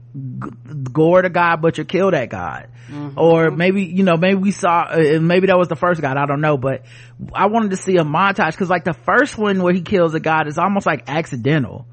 gorr 0.93 1.23
the 1.23 1.29
god 1.29 1.61
but 1.61 1.77
you 1.77 1.85
kill 1.85 2.11
that 2.11 2.29
god. 2.31 2.69
Mm-hmm. 2.91 3.19
or 3.19 3.51
maybe 3.51 3.83
you 3.83 4.05
know 4.05 4.17
maybe 4.17 4.37
we 4.37 4.53
saw 4.53 4.83
uh, 4.83 5.19
maybe 5.21 5.49
that 5.49 5.59
was 5.59 5.67
the 5.67 5.75
first 5.75 6.01
god 6.01 6.17
i 6.17 6.25
don't 6.25 6.41
know 6.41 6.57
but 6.57 6.85
i 7.35 7.47
wanted 7.47 7.73
to 7.73 7.77
see 7.77 7.97
a 7.97 8.05
montage 8.05 8.53
because 8.53 8.71
like 8.71 8.85
the 8.85 8.95
first 8.95 9.37
one 9.37 9.61
where 9.61 9.75
he 9.75 9.83
kills 9.83 10.15
a 10.15 10.21
god 10.21 10.47
is 10.47 10.57
almost 10.59 10.87
like 10.87 11.09
accidental. 11.09 11.87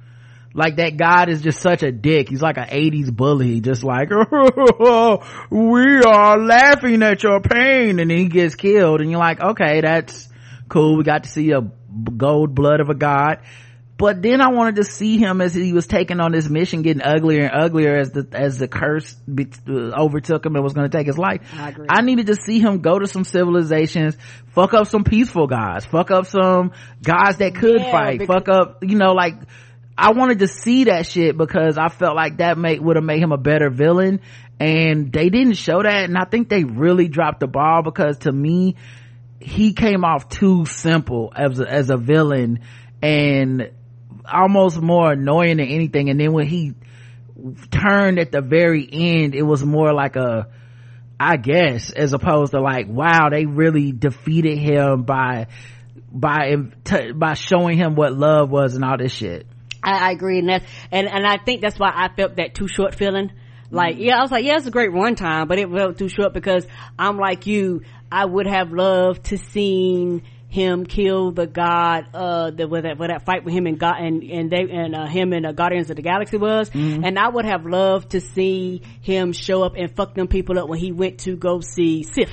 Like 0.55 0.75
that 0.75 0.97
god 0.97 1.29
is 1.29 1.41
just 1.41 1.59
such 1.59 1.81
a 1.81 1.91
dick. 1.91 2.29
He's 2.29 2.43
like 2.43 2.57
an 2.57 2.67
80s 2.67 3.11
bully 3.11 3.59
just 3.59 3.83
like 3.83 4.09
oh, 4.11 5.23
we 5.49 6.01
are 6.03 6.37
laughing 6.37 7.01
at 7.01 7.23
your 7.23 7.41
pain 7.41 7.99
and 7.99 8.11
then 8.11 8.17
he 8.17 8.27
gets 8.27 8.53
killed 8.53 9.01
and 9.01 9.09
you're 9.09 9.19
like 9.19 9.41
okay 9.41 9.81
that's 9.81 10.29
cool. 10.69 10.95
We 10.97 11.03
got 11.03 11.23
to 11.23 11.29
see 11.29 11.51
a 11.51 11.61
gold 11.61 12.53
blood 12.53 12.81
of 12.81 12.89
a 12.89 12.93
god 12.93 13.39
but 13.95 14.21
then 14.21 14.41
I 14.41 14.49
wanted 14.49 14.77
to 14.77 14.83
see 14.83 15.17
him 15.17 15.39
as 15.39 15.53
he 15.53 15.71
was 15.71 15.85
taking 15.85 16.19
on 16.19 16.31
this 16.31 16.49
mission, 16.49 16.81
getting 16.81 17.03
uglier 17.03 17.43
and 17.43 17.63
uglier 17.63 17.95
as 17.95 18.11
the 18.11 18.27
as 18.31 18.57
the 18.57 18.67
curse 18.67 19.13
be, 19.13 19.47
uh, 19.67 19.71
overtook 19.71 20.45
him 20.45 20.55
and 20.55 20.63
was 20.63 20.73
going 20.73 20.89
to 20.89 20.97
take 20.97 21.05
his 21.05 21.17
life. 21.17 21.41
I, 21.53 21.75
I, 21.89 22.01
needed 22.01 22.27
to 22.27 22.35
see 22.35 22.59
him 22.59 22.81
go 22.81 22.97
to 22.97 23.07
some 23.07 23.23
civilizations, 23.23 24.17
fuck 24.53 24.73
up 24.73 24.87
some 24.87 25.03
peaceful 25.03 25.45
guys, 25.47 25.85
fuck 25.85 26.09
up 26.09 26.25
some 26.25 26.71
guys 27.03 27.37
that 27.37 27.55
could 27.55 27.81
yeah, 27.81 27.91
fight, 27.91 28.25
fuck 28.25 28.49
up, 28.49 28.83
you 28.83 28.97
know, 28.97 29.13
like. 29.13 29.35
I 29.95 30.13
wanted 30.13 30.39
to 30.39 30.47
see 30.47 30.85
that 30.85 31.05
shit 31.05 31.37
because 31.37 31.77
I 31.77 31.87
felt 31.87 32.15
like 32.15 32.37
that 32.37 32.57
make 32.57 32.81
would 32.81 32.95
have 32.95 33.05
made 33.05 33.19
him 33.19 33.31
a 33.31 33.37
better 33.37 33.69
villain, 33.69 34.21
and 34.59 35.13
they 35.13 35.29
didn't 35.29 35.53
show 35.53 35.83
that, 35.83 36.05
and 36.05 36.17
I 36.17 36.25
think 36.25 36.49
they 36.49 36.63
really 36.63 37.07
dropped 37.07 37.41
the 37.41 37.47
ball 37.47 37.83
because 37.83 38.17
to 38.21 38.31
me, 38.31 38.75
he 39.39 39.73
came 39.73 40.03
off 40.03 40.29
too 40.29 40.65
simple 40.65 41.31
as 41.35 41.59
a, 41.59 41.71
as 41.71 41.91
a 41.91 41.97
villain, 41.97 42.61
and 43.03 43.69
almost 44.31 44.81
more 44.81 45.13
annoying 45.13 45.57
than 45.57 45.67
anything. 45.67 46.09
And 46.09 46.19
then 46.19 46.33
when 46.33 46.47
he 46.47 46.73
turned 47.71 48.19
at 48.19 48.31
the 48.31 48.41
very 48.41 48.87
end 48.91 49.35
it 49.35 49.41
was 49.41 49.65
more 49.65 49.91
like 49.93 50.15
a 50.15 50.47
i 51.19 51.35
guess 51.35 51.91
as 51.91 52.13
opposed 52.13 52.51
to 52.51 52.61
like 52.61 52.87
wow 52.87 53.29
they 53.29 53.45
really 53.45 53.91
defeated 53.91 54.57
him 54.57 55.03
by 55.03 55.47
by 56.11 56.55
by 57.15 57.33
showing 57.33 57.77
him 57.77 57.95
what 57.95 58.13
love 58.13 58.49
was 58.49 58.75
and 58.75 58.85
all 58.85 58.97
this 58.97 59.11
shit. 59.11 59.47
I, 59.83 60.09
I 60.09 60.11
agree. 60.11 60.39
And 60.39 60.49
that's 60.49 60.65
and 60.91 61.07
and 61.07 61.25
i 61.25 61.37
think 61.37 61.61
that's 61.61 61.79
why 61.79 61.91
i 61.93 62.07
felt 62.15 62.35
that 62.35 62.53
too 62.53 62.67
short 62.67 62.95
feeling. 62.95 63.31
Like 63.71 63.95
yeah 63.97 64.17
i 64.17 64.21
was 64.21 64.31
like 64.31 64.45
yeah 64.45 64.57
it's 64.57 64.67
a 64.67 64.71
great 64.71 64.93
one 64.93 65.15
time 65.15 65.47
but 65.47 65.57
it 65.57 65.67
felt 65.67 65.97
too 65.97 66.07
short 66.07 66.33
because 66.33 66.67
i'm 66.97 67.17
like 67.17 67.47
you. 67.47 67.81
I 68.11 68.25
would 68.25 68.45
have 68.45 68.71
loved 68.71 69.23
to 69.25 69.37
seen 69.39 70.21
him 70.53 70.85
kill 70.85 71.31
the 71.31 71.47
god 71.47 72.05
uh 72.13 72.51
the 72.51 72.67
where 72.67 72.83
that, 72.83 72.99
where 72.99 73.07
that 73.07 73.25
fight 73.25 73.43
with 73.43 73.55
him 73.55 73.65
and 73.65 73.79
god 73.79 73.95
and 73.97 74.21
and 74.21 74.51
they 74.51 74.61
and 74.71 74.93
uh, 74.93 75.07
him 75.07 75.33
and 75.33 75.47
uh, 75.47 75.51
guardians 75.51 75.89
of 75.89 75.95
the 75.95 76.03
galaxy 76.03 76.37
was 76.37 76.69
mm-hmm. 76.69 77.03
and 77.03 77.17
i 77.17 77.27
would 77.27 77.43
have 77.43 77.65
loved 77.65 78.11
to 78.11 78.21
see 78.21 78.83
him 79.01 79.33
show 79.33 79.63
up 79.63 79.73
and 79.75 79.95
fuck 79.95 80.13
them 80.13 80.27
people 80.27 80.59
up 80.59 80.69
when 80.69 80.77
he 80.77 80.91
went 80.91 81.17
to 81.21 81.35
go 81.35 81.59
see 81.59 82.03
sif 82.03 82.29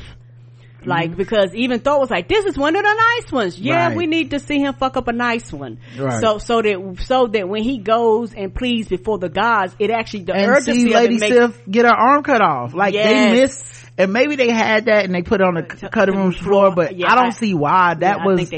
like 0.84 1.10
mm-hmm. 1.10 1.18
because 1.18 1.54
even 1.54 1.80
Thor 1.80 2.00
was 2.00 2.10
like, 2.10 2.26
"This 2.26 2.46
is 2.46 2.56
one 2.56 2.74
of 2.74 2.82
the 2.82 2.94
nice 2.94 3.30
ones." 3.30 3.58
Yeah, 3.58 3.88
right. 3.88 3.96
we 3.96 4.06
need 4.06 4.30
to 4.30 4.38
see 4.38 4.60
him 4.60 4.72
fuck 4.74 4.96
up 4.96 5.08
a 5.08 5.12
nice 5.12 5.52
one. 5.52 5.78
Right. 5.98 6.22
So 6.22 6.38
so 6.38 6.62
that 6.62 7.04
so 7.04 7.26
that 7.26 7.46
when 7.48 7.62
he 7.62 7.78
goes 7.78 8.32
and 8.32 8.54
pleads 8.54 8.88
before 8.88 9.18
the 9.18 9.28
gods, 9.28 9.74
it 9.78 9.90
actually 9.90 10.24
the 10.24 10.34
and 10.34 10.50
urgency 10.50 10.84
see 10.84 10.94
Lady 10.94 11.18
Sif 11.18 11.60
get 11.70 11.84
her 11.84 11.94
arm 11.94 12.22
cut 12.22 12.40
off. 12.40 12.72
Like 12.72 12.94
yes. 12.94 13.06
they 13.06 13.40
miss 13.40 13.89
and 14.00 14.12
maybe 14.12 14.36
they 14.36 14.50
had 14.50 14.86
that 14.86 15.04
and 15.04 15.14
they 15.14 15.22
put 15.22 15.40
it 15.40 15.46
on 15.46 15.54
the 15.54 15.62
cutting 15.62 16.16
room 16.16 16.32
floor, 16.32 16.74
but 16.74 16.96
yeah, 16.96 17.10
I 17.10 17.14
don't 17.14 17.26
I, 17.26 17.30
see 17.30 17.54
why 17.54 17.94
that 17.94 18.18
yeah, 18.18 18.24
was, 18.24 18.50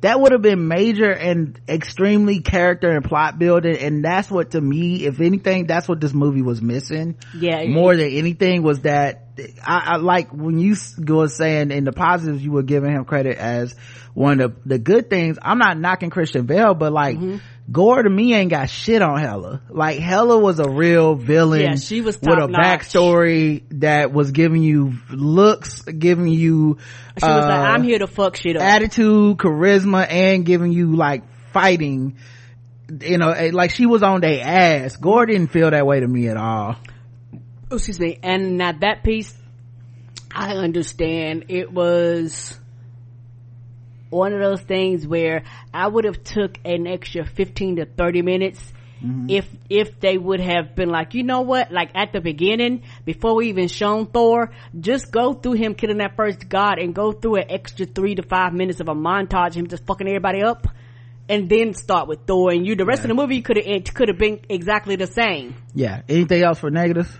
that 0.00 0.20
would 0.20 0.32
have 0.32 0.42
been 0.42 0.66
major 0.66 1.10
and 1.10 1.58
extremely 1.68 2.40
character 2.40 2.90
and 2.90 3.04
plot 3.04 3.38
building. 3.38 3.76
And 3.76 4.04
that's 4.04 4.30
what 4.30 4.52
to 4.52 4.60
me, 4.60 5.06
if 5.06 5.20
anything, 5.20 5.66
that's 5.66 5.88
what 5.88 6.00
this 6.00 6.12
movie 6.12 6.42
was 6.42 6.60
missing. 6.60 7.16
Yeah. 7.38 7.64
More 7.66 7.96
than 7.96 8.10
anything 8.10 8.62
was 8.62 8.80
that 8.80 9.28
I, 9.64 9.92
I, 9.92 9.96
like 9.98 10.32
when 10.32 10.58
you 10.58 10.74
were 11.06 11.28
saying 11.28 11.70
in 11.70 11.84
the 11.84 11.92
positives 11.92 12.42
you 12.42 12.50
were 12.50 12.64
giving 12.64 12.90
him 12.90 13.04
credit 13.04 13.38
as 13.38 13.76
one 14.14 14.40
of 14.40 14.54
the, 14.64 14.70
the 14.70 14.78
good 14.78 15.08
things. 15.08 15.38
I'm 15.40 15.58
not 15.58 15.78
knocking 15.78 16.10
Christian 16.10 16.46
Bale, 16.46 16.74
but 16.74 16.92
like, 16.92 17.16
mm-hmm 17.16 17.36
Gorr 17.70 18.02
to 18.02 18.08
me 18.08 18.34
ain't 18.34 18.50
got 18.50 18.70
shit 18.70 19.02
on 19.02 19.18
Hela. 19.18 19.60
Like 19.68 19.98
Hela 19.98 20.38
was 20.38 20.58
a 20.58 20.68
real 20.68 21.14
villain. 21.14 21.60
Yeah, 21.60 21.74
she 21.74 22.00
was 22.00 22.18
with 22.18 22.30
a 22.30 22.46
notch. 22.46 22.64
backstory 22.64 23.62
that 23.80 24.10
was 24.12 24.30
giving 24.30 24.62
you 24.62 24.94
looks, 25.10 25.82
giving 25.82 26.28
you. 26.28 26.78
She 27.18 27.26
uh, 27.26 27.36
was 27.36 27.44
like, 27.44 27.60
uh, 27.60 27.72
"I'm 27.74 27.82
here 27.82 27.98
to 27.98 28.06
fuck 28.06 28.36
shit 28.36 28.56
up." 28.56 28.62
Attitude, 28.62 29.36
charisma, 29.36 30.10
and 30.10 30.46
giving 30.46 30.72
you 30.72 30.96
like 30.96 31.24
fighting. 31.52 32.16
You 33.02 33.18
know, 33.18 33.30
eh, 33.30 33.50
like 33.52 33.70
she 33.70 33.84
was 33.84 34.02
on 34.02 34.22
their 34.22 34.42
ass. 34.42 34.96
Gorr 34.96 35.26
didn't 35.26 35.48
feel 35.48 35.70
that 35.70 35.86
way 35.86 36.00
to 36.00 36.08
me 36.08 36.28
at 36.28 36.38
all. 36.38 36.76
Excuse 37.70 38.00
me. 38.00 38.18
And 38.22 38.56
now 38.56 38.72
that 38.72 39.04
piece, 39.04 39.36
I 40.34 40.52
understand. 40.52 41.46
It 41.48 41.70
was 41.70 42.58
one 44.10 44.32
of 44.32 44.40
those 44.40 44.60
things 44.60 45.06
where 45.06 45.44
I 45.72 45.86
would 45.86 46.04
have 46.04 46.22
took 46.22 46.58
an 46.64 46.86
extra 46.86 47.26
15 47.26 47.76
to 47.76 47.84
30 47.86 48.22
minutes 48.22 48.60
mm-hmm. 49.02 49.26
if, 49.28 49.48
if 49.68 50.00
they 50.00 50.16
would 50.16 50.40
have 50.40 50.74
been 50.74 50.88
like, 50.88 51.14
you 51.14 51.22
know 51.22 51.42
what, 51.42 51.70
like 51.70 51.90
at 51.94 52.12
the 52.12 52.20
beginning, 52.20 52.84
before 53.04 53.34
we 53.34 53.48
even 53.48 53.68
shown 53.68 54.06
Thor, 54.06 54.50
just 54.78 55.10
go 55.10 55.34
through 55.34 55.54
him 55.54 55.74
killing 55.74 55.98
that 55.98 56.16
first 56.16 56.48
god 56.48 56.78
and 56.78 56.94
go 56.94 57.12
through 57.12 57.36
an 57.36 57.50
extra 57.50 57.86
three 57.86 58.14
to 58.14 58.22
five 58.22 58.52
minutes 58.52 58.80
of 58.80 58.88
a 58.88 58.94
montage, 58.94 59.54
him 59.54 59.68
just 59.68 59.84
fucking 59.86 60.06
everybody 60.06 60.42
up. 60.42 60.66
And 61.30 61.46
then 61.50 61.74
start 61.74 62.08
with 62.08 62.20
Thor 62.26 62.52
and 62.52 62.66
you. 62.66 62.74
The 62.74 62.86
rest 62.86 63.00
yeah. 63.00 63.04
of 63.04 63.08
the 63.08 63.22
movie 63.22 63.42
could 63.42 63.58
have, 63.58 63.66
it 63.66 63.92
could 63.92 64.08
have 64.08 64.16
been 64.16 64.40
exactly 64.48 64.96
the 64.96 65.06
same. 65.06 65.56
Yeah. 65.74 66.00
Anything 66.08 66.42
else 66.42 66.58
for 66.58 66.70
negatives? 66.70 67.10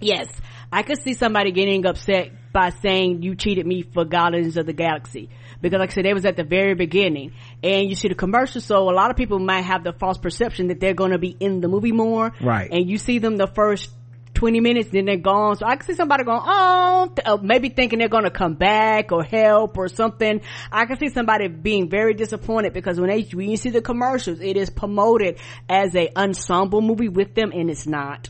Yes. 0.00 0.28
I 0.72 0.82
could 0.82 1.02
see 1.02 1.12
somebody 1.12 1.52
getting 1.52 1.84
upset 1.84 2.30
by 2.54 2.70
saying 2.70 3.22
you 3.22 3.34
cheated 3.34 3.66
me 3.66 3.82
for 3.82 4.06
Guardians 4.06 4.56
of 4.56 4.64
the 4.64 4.72
Galaxy 4.72 5.28
because 5.64 5.78
like 5.78 5.90
I 5.90 5.94
said, 5.94 6.04
they 6.04 6.12
was 6.12 6.26
at 6.26 6.36
the 6.36 6.44
very 6.44 6.74
beginning 6.74 7.32
and 7.62 7.88
you 7.88 7.94
see 7.94 8.08
the 8.08 8.14
commercial. 8.14 8.60
So 8.60 8.90
a 8.90 8.92
lot 8.92 9.10
of 9.10 9.16
people 9.16 9.38
might 9.38 9.62
have 9.62 9.82
the 9.82 9.94
false 9.94 10.18
perception 10.18 10.68
that 10.68 10.78
they're 10.78 10.92
going 10.92 11.12
to 11.12 11.18
be 11.18 11.30
in 11.30 11.62
the 11.62 11.68
movie 11.68 11.90
more. 11.90 12.32
Right. 12.42 12.70
And 12.70 12.88
you 12.88 12.98
see 12.98 13.18
them 13.18 13.38
the 13.38 13.46
first 13.46 13.90
20 14.34 14.60
minutes, 14.60 14.90
then 14.90 15.06
they're 15.06 15.16
gone. 15.16 15.56
So 15.56 15.64
I 15.64 15.76
can 15.76 15.86
see 15.86 15.94
somebody 15.94 16.24
going, 16.24 16.42
oh, 16.44 17.14
uh, 17.24 17.38
maybe 17.40 17.70
thinking 17.70 17.98
they're 17.98 18.08
going 18.08 18.24
to 18.24 18.30
come 18.30 18.56
back 18.56 19.10
or 19.10 19.24
help 19.24 19.78
or 19.78 19.88
something. 19.88 20.42
I 20.70 20.84
can 20.84 20.98
see 20.98 21.08
somebody 21.08 21.48
being 21.48 21.88
very 21.88 22.12
disappointed 22.12 22.74
because 22.74 23.00
when 23.00 23.08
they, 23.08 23.22
when 23.32 23.48
you 23.48 23.56
see 23.56 23.70
the 23.70 23.80
commercials, 23.80 24.40
it 24.40 24.58
is 24.58 24.68
promoted 24.68 25.38
as 25.66 25.96
a 25.96 26.10
ensemble 26.14 26.82
movie 26.82 27.08
with 27.08 27.34
them 27.34 27.52
and 27.52 27.70
it's 27.70 27.86
not. 27.86 28.28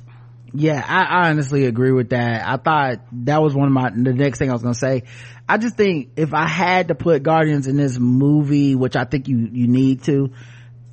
Yeah, 0.57 0.85
I, 0.87 1.03
I 1.03 1.31
honestly 1.31 1.67
agree 1.67 1.91
with 1.91 2.11
that. 2.11 2.47
I 2.47 2.59
thought 2.59 3.01
that 3.25 3.43
was 3.43 3.57
one 3.57 3.67
of 3.67 3.73
my, 3.73 3.91
the 3.91 4.13
next 4.13 4.39
thing 4.39 4.51
I 4.51 4.53
was 4.53 4.63
going 4.63 4.75
to 4.75 4.79
say. 4.79 5.03
I 5.49 5.59
just 5.59 5.77
think 5.77 6.13
if 6.17 6.33
I 6.33 6.47
had 6.49 6.89
to 6.89 6.95
put 6.95 7.23
Guardians 7.23 7.67
in 7.67 7.77
this 7.77 7.99
movie, 7.99 8.75
which 8.75 8.97
I 8.97 9.05
think 9.05 9.29
you, 9.29 9.49
you 9.53 9.69
need 9.69 10.05
to, 10.05 10.33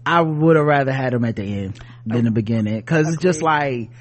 I 0.06 0.22
would 0.22 0.56
have 0.58 0.66
rather 0.66 0.92
had 0.92 1.14
them 1.14 1.24
at 1.26 1.36
the 1.36 1.44
end 1.44 1.80
than 2.06 2.26
the 2.26 2.32
beginning. 2.32 2.82
Cause 2.84 3.08
it's 3.08 3.22
just 3.22 3.42
like, 3.42 3.92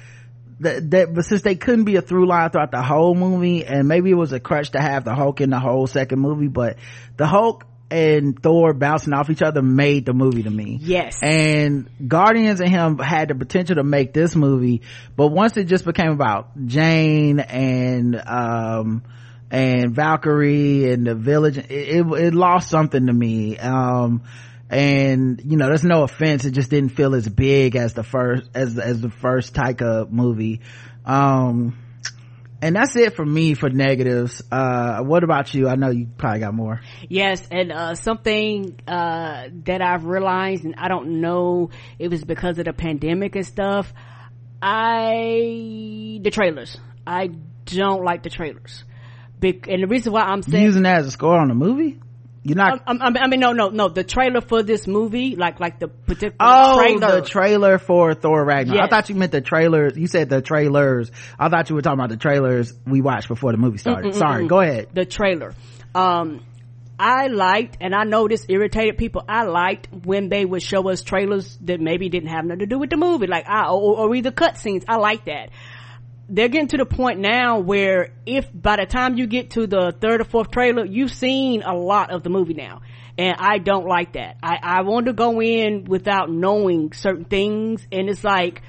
that, 0.59 0.91
that, 0.91 1.13
but 1.13 1.25
since 1.25 1.41
they 1.41 1.55
couldn't 1.55 1.85
be 1.85 1.95
a 1.95 2.01
through 2.01 2.27
line 2.27 2.49
throughout 2.49 2.71
the 2.71 2.81
whole 2.81 3.15
movie, 3.15 3.65
and 3.65 3.87
maybe 3.87 4.11
it 4.11 4.15
was 4.15 4.33
a 4.33 4.39
crutch 4.39 4.71
to 4.71 4.81
have 4.81 5.05
the 5.05 5.15
Hulk 5.15 5.41
in 5.41 5.49
the 5.49 5.59
whole 5.59 5.87
second 5.87 6.19
movie, 6.19 6.47
but 6.47 6.77
the 7.17 7.25
Hulk 7.25 7.65
and 7.89 8.41
Thor 8.41 8.73
bouncing 8.73 9.13
off 9.13 9.29
each 9.29 9.41
other 9.41 9.61
made 9.61 10.05
the 10.05 10.13
movie 10.13 10.43
to 10.43 10.49
me. 10.49 10.77
Yes. 10.81 11.19
And 11.21 11.89
Guardians 12.07 12.59
and 12.59 12.69
him 12.69 12.97
had 12.99 13.29
the 13.29 13.35
potential 13.35 13.75
to 13.77 13.83
make 13.83 14.13
this 14.13 14.35
movie, 14.35 14.81
but 15.15 15.27
once 15.27 15.57
it 15.57 15.65
just 15.65 15.83
became 15.83 16.11
about 16.11 16.65
Jane 16.65 17.39
and, 17.39 18.21
um, 18.25 19.03
and 19.51 19.93
Valkyrie 19.93 20.91
and 20.91 21.05
the 21.05 21.13
village. 21.13 21.57
It, 21.57 21.69
it, 21.69 22.05
it 22.05 22.33
lost 22.33 22.69
something 22.69 23.05
to 23.05 23.13
me. 23.13 23.57
Um, 23.57 24.23
and 24.69 25.41
you 25.43 25.57
know, 25.57 25.67
there's 25.67 25.83
no 25.83 26.03
offense. 26.03 26.45
It 26.45 26.51
just 26.51 26.69
didn't 26.69 26.91
feel 26.91 27.13
as 27.13 27.27
big 27.27 27.75
as 27.75 27.93
the 27.93 28.03
first, 28.03 28.49
as, 28.55 28.79
as 28.79 29.01
the 29.01 29.09
first 29.09 29.53
Taika 29.53 30.09
movie. 30.09 30.61
Um, 31.05 31.77
and 32.61 32.75
that's 32.75 32.95
it 32.95 33.15
for 33.15 33.25
me 33.25 33.53
for 33.53 33.69
negatives. 33.69 34.41
Uh, 34.49 35.01
what 35.01 35.25
about 35.25 35.53
you? 35.53 35.67
I 35.67 35.75
know 35.75 35.89
you 35.89 36.07
probably 36.17 36.39
got 36.39 36.53
more. 36.53 36.79
Yes. 37.09 37.45
And, 37.51 37.71
uh, 37.71 37.95
something, 37.95 38.79
uh, 38.87 39.47
that 39.65 39.81
I've 39.81 40.05
realized, 40.05 40.63
and 40.63 40.75
I 40.77 40.87
don't 40.87 41.19
know 41.19 41.71
if 41.99 42.05
it 42.05 42.11
was 42.11 42.23
because 42.23 42.57
of 42.59 42.65
the 42.65 42.73
pandemic 42.73 43.35
and 43.35 43.45
stuff. 43.45 43.91
I, 44.61 46.19
the 46.21 46.29
trailers. 46.31 46.77
I 47.05 47.31
don't 47.65 48.03
like 48.03 48.21
the 48.23 48.29
trailers 48.29 48.85
and 49.41 49.83
the 49.83 49.87
reason 49.87 50.13
why 50.13 50.21
I'm 50.21 50.43
saying 50.43 50.63
using 50.63 50.83
that 50.83 50.99
as 50.99 51.07
a 51.07 51.11
score 51.11 51.37
on 51.37 51.47
the 51.47 51.55
movie. 51.55 51.99
You're 52.43 52.57
not. 52.57 52.81
I, 52.87 52.93
I, 52.93 53.11
I, 53.19 53.27
mean, 53.27 53.39
no, 53.39 53.51
no, 53.51 53.69
no. 53.69 53.89
The 53.89 54.03
trailer 54.03 54.41
for 54.41 54.63
this 54.63 54.87
movie, 54.87 55.35
like, 55.35 55.59
like 55.59 55.79
the 55.79 55.87
particular 55.87 56.35
oh, 56.39 56.79
trailer. 56.79 57.21
the 57.21 57.27
trailer 57.27 57.77
for 57.77 58.15
Thor 58.15 58.43
Ragnarok. 58.43 58.79
Yes. 58.79 58.87
I 58.87 58.89
thought 58.89 59.09
you 59.09 59.15
meant 59.15 59.31
the 59.31 59.41
trailers. 59.41 59.95
You 59.95 60.07
said 60.07 60.29
the 60.29 60.41
trailers. 60.41 61.11
I 61.37 61.49
thought 61.49 61.69
you 61.69 61.75
were 61.75 61.83
talking 61.83 61.99
about 61.99 62.09
the 62.09 62.17
trailers 62.17 62.73
we 62.85 63.01
watched 63.01 63.27
before 63.27 63.51
the 63.51 63.59
movie 63.59 63.77
started. 63.77 64.13
Mm-mm, 64.13 64.17
Sorry, 64.17 64.45
mm-mm. 64.45 64.49
go 64.49 64.59
ahead. 64.59 64.89
The 64.91 65.05
trailer. 65.05 65.53
Um, 65.93 66.43
I 66.97 67.27
liked, 67.27 67.77
and 67.79 67.93
I 67.93 68.05
know 68.05 68.27
this 68.27 68.47
irritated 68.49 68.97
people. 68.97 69.23
I 69.27 69.43
liked 69.43 69.89
when 70.05 70.29
they 70.29 70.43
would 70.43 70.63
show 70.63 70.89
us 70.89 71.03
trailers 71.03 71.57
that 71.61 71.79
maybe 71.79 72.09
didn't 72.09 72.29
have 72.29 72.45
nothing 72.45 72.59
to 72.59 72.65
do 72.65 72.79
with 72.79 72.89
the 72.89 72.97
movie, 72.97 73.27
like 73.27 73.47
I 73.47 73.67
or, 73.67 73.97
or 73.97 74.15
either 74.15 74.31
cutscenes. 74.31 74.83
I 74.87 74.95
like 74.95 75.25
that 75.25 75.49
they're 76.31 76.47
getting 76.47 76.69
to 76.69 76.77
the 76.77 76.85
point 76.85 77.19
now 77.19 77.59
where 77.59 78.13
if 78.25 78.47
by 78.53 78.77
the 78.77 78.85
time 78.85 79.17
you 79.17 79.27
get 79.27 79.51
to 79.51 79.67
the 79.67 79.93
third 79.99 80.21
or 80.21 80.23
fourth 80.23 80.49
trailer, 80.49 80.85
you've 80.85 81.11
seen 81.11 81.61
a 81.61 81.75
lot 81.75 82.09
of 82.09 82.23
the 82.23 82.29
movie 82.29 82.53
now. 82.53 82.81
And 83.17 83.35
I 83.37 83.57
don't 83.57 83.85
like 83.85 84.13
that. 84.13 84.37
I, 84.41 84.57
I 84.63 84.81
want 84.83 85.07
to 85.07 85.13
go 85.13 85.41
in 85.41 85.83
without 85.83 86.31
knowing 86.31 86.93
certain 86.93 87.25
things. 87.25 87.85
And 87.91 88.09
it's 88.09 88.23
like, 88.23 88.61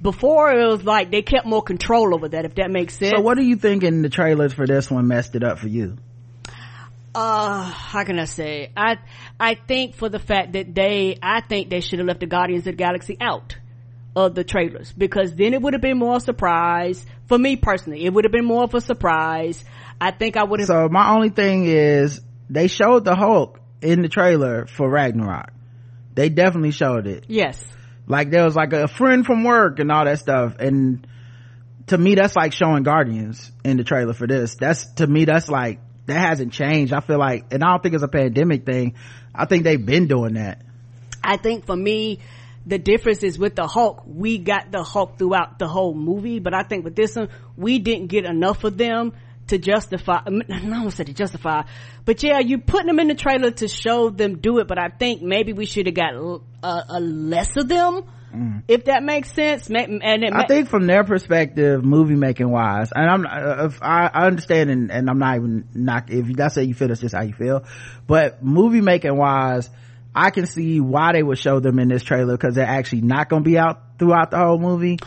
before 0.00 0.52
it 0.52 0.64
was 0.64 0.84
like 0.84 1.10
they 1.10 1.22
kept 1.22 1.44
more 1.44 1.60
control 1.60 2.14
over 2.14 2.28
that, 2.28 2.44
if 2.44 2.54
that 2.54 2.70
makes 2.70 2.96
sense. 2.96 3.16
So 3.16 3.20
what 3.20 3.36
do 3.36 3.42
you 3.42 3.56
think 3.56 3.82
in 3.82 4.02
the 4.02 4.08
trailers 4.08 4.52
for 4.52 4.64
this 4.64 4.88
one 4.88 5.08
messed 5.08 5.34
it 5.34 5.42
up 5.42 5.58
for 5.58 5.66
you? 5.66 5.98
Uh, 7.16 7.64
how 7.64 8.04
can 8.04 8.20
I 8.20 8.26
say? 8.26 8.70
I, 8.76 8.98
I 9.40 9.56
think 9.56 9.96
for 9.96 10.08
the 10.08 10.20
fact 10.20 10.52
that 10.52 10.72
they, 10.72 11.18
I 11.20 11.40
think 11.40 11.68
they 11.68 11.80
should 11.80 11.98
have 11.98 12.06
left 12.06 12.20
the 12.20 12.26
Guardians 12.26 12.60
of 12.60 12.76
the 12.76 12.76
Galaxy 12.76 13.16
out 13.20 13.56
of 14.16 14.34
the 14.34 14.44
trailers 14.44 14.92
because 14.92 15.34
then 15.34 15.54
it 15.54 15.62
would 15.62 15.74
have 15.74 15.82
been 15.82 15.98
more 15.98 16.16
a 16.16 16.20
surprise 16.20 17.04
for 17.26 17.38
me 17.38 17.56
personally. 17.56 18.04
It 18.04 18.12
would 18.12 18.24
have 18.24 18.32
been 18.32 18.44
more 18.44 18.64
of 18.64 18.74
a 18.74 18.80
surprise. 18.80 19.64
I 20.00 20.10
think 20.10 20.36
I 20.36 20.44
would 20.44 20.60
have. 20.60 20.66
So 20.66 20.88
my 20.88 21.10
only 21.10 21.30
thing 21.30 21.66
is 21.66 22.20
they 22.50 22.68
showed 22.68 23.04
the 23.04 23.14
Hulk 23.14 23.60
in 23.80 24.02
the 24.02 24.08
trailer 24.08 24.66
for 24.66 24.88
Ragnarok. 24.88 25.52
They 26.14 26.28
definitely 26.28 26.72
showed 26.72 27.06
it. 27.06 27.24
Yes. 27.28 27.64
Like 28.06 28.30
there 28.30 28.44
was 28.44 28.56
like 28.56 28.72
a 28.72 28.88
friend 28.88 29.24
from 29.24 29.44
work 29.44 29.78
and 29.78 29.92
all 29.92 30.04
that 30.04 30.18
stuff. 30.18 30.56
And 30.58 31.06
to 31.86 31.98
me, 31.98 32.14
that's 32.14 32.34
like 32.34 32.52
showing 32.52 32.82
Guardians 32.82 33.52
in 33.64 33.76
the 33.76 33.84
trailer 33.84 34.14
for 34.14 34.26
this. 34.26 34.56
That's 34.56 34.94
to 34.94 35.06
me, 35.06 35.26
that's 35.26 35.48
like, 35.48 35.80
that 36.06 36.18
hasn't 36.18 36.54
changed. 36.54 36.92
I 36.92 37.00
feel 37.00 37.18
like, 37.18 37.52
and 37.52 37.62
I 37.62 37.68
don't 37.68 37.82
think 37.82 37.94
it's 37.94 38.02
a 38.02 38.08
pandemic 38.08 38.64
thing. 38.64 38.94
I 39.34 39.44
think 39.44 39.64
they've 39.64 39.84
been 39.84 40.06
doing 40.06 40.34
that. 40.34 40.62
I 41.22 41.36
think 41.36 41.66
for 41.66 41.76
me, 41.76 42.20
the 42.68 42.78
difference 42.78 43.22
is 43.22 43.38
with 43.38 43.56
the 43.56 43.66
Hulk, 43.66 44.02
we 44.06 44.36
got 44.36 44.70
the 44.70 44.82
Hulk 44.82 45.16
throughout 45.18 45.58
the 45.58 45.66
whole 45.66 45.94
movie, 45.94 46.38
but 46.38 46.52
I 46.52 46.62
think 46.64 46.84
with 46.84 46.94
this 46.94 47.16
one, 47.16 47.30
we 47.56 47.78
didn't 47.78 48.08
get 48.08 48.26
enough 48.26 48.62
of 48.62 48.76
them 48.76 49.14
to 49.46 49.58
justify, 49.58 50.20
I 50.26 50.30
don't 50.60 50.90
say 50.90 51.04
to 51.04 51.14
justify, 51.14 51.62
but 52.04 52.22
yeah, 52.22 52.40
you 52.40 52.58
putting 52.58 52.88
them 52.88 52.98
in 52.98 53.08
the 53.08 53.14
trailer 53.14 53.50
to 53.52 53.68
show 53.68 54.10
them 54.10 54.38
do 54.38 54.58
it, 54.58 54.68
but 54.68 54.78
I 54.78 54.88
think 54.88 55.22
maybe 55.22 55.54
we 55.54 55.64
should 55.64 55.86
have 55.86 55.94
got 55.94 56.12
a, 56.12 56.84
a, 56.90 57.00
less 57.00 57.56
of 57.56 57.68
them. 57.68 58.04
Mm. 58.34 58.62
If 58.68 58.84
that 58.84 59.02
makes 59.02 59.32
sense, 59.32 59.70
and 59.70 60.02
I 60.04 60.46
think 60.46 60.68
from 60.68 60.86
their 60.86 61.02
perspective, 61.02 61.82
movie 61.82 62.16
making 62.16 62.50
wise, 62.50 62.92
and 62.94 63.08
I'm, 63.08 63.64
if 63.64 63.82
I, 63.82 64.10
I 64.12 64.26
understand, 64.26 64.68
and, 64.68 64.92
and, 64.92 65.08
I'm 65.08 65.18
not 65.18 65.36
even 65.36 65.68
not 65.72 66.10
if 66.10 66.36
that's 66.36 66.56
how 66.56 66.60
you 66.60 66.74
feel, 66.74 66.88
that's 66.88 67.00
just 67.00 67.14
how 67.14 67.22
you 67.22 67.32
feel. 67.32 67.64
But 68.06 68.44
movie 68.44 68.82
making 68.82 69.16
wise, 69.16 69.70
I 70.14 70.30
can 70.30 70.46
see 70.46 70.80
why 70.80 71.12
they 71.12 71.22
would 71.22 71.38
show 71.38 71.60
them 71.60 71.78
in 71.78 71.88
this 71.88 72.02
trailer 72.02 72.36
because 72.36 72.54
they're 72.54 72.66
actually 72.66 73.02
not 73.02 73.28
going 73.28 73.44
to 73.44 73.48
be 73.48 73.58
out 73.58 73.98
throughout 73.98 74.30
the 74.30 74.38
whole 74.38 74.58
movie. 74.58 74.98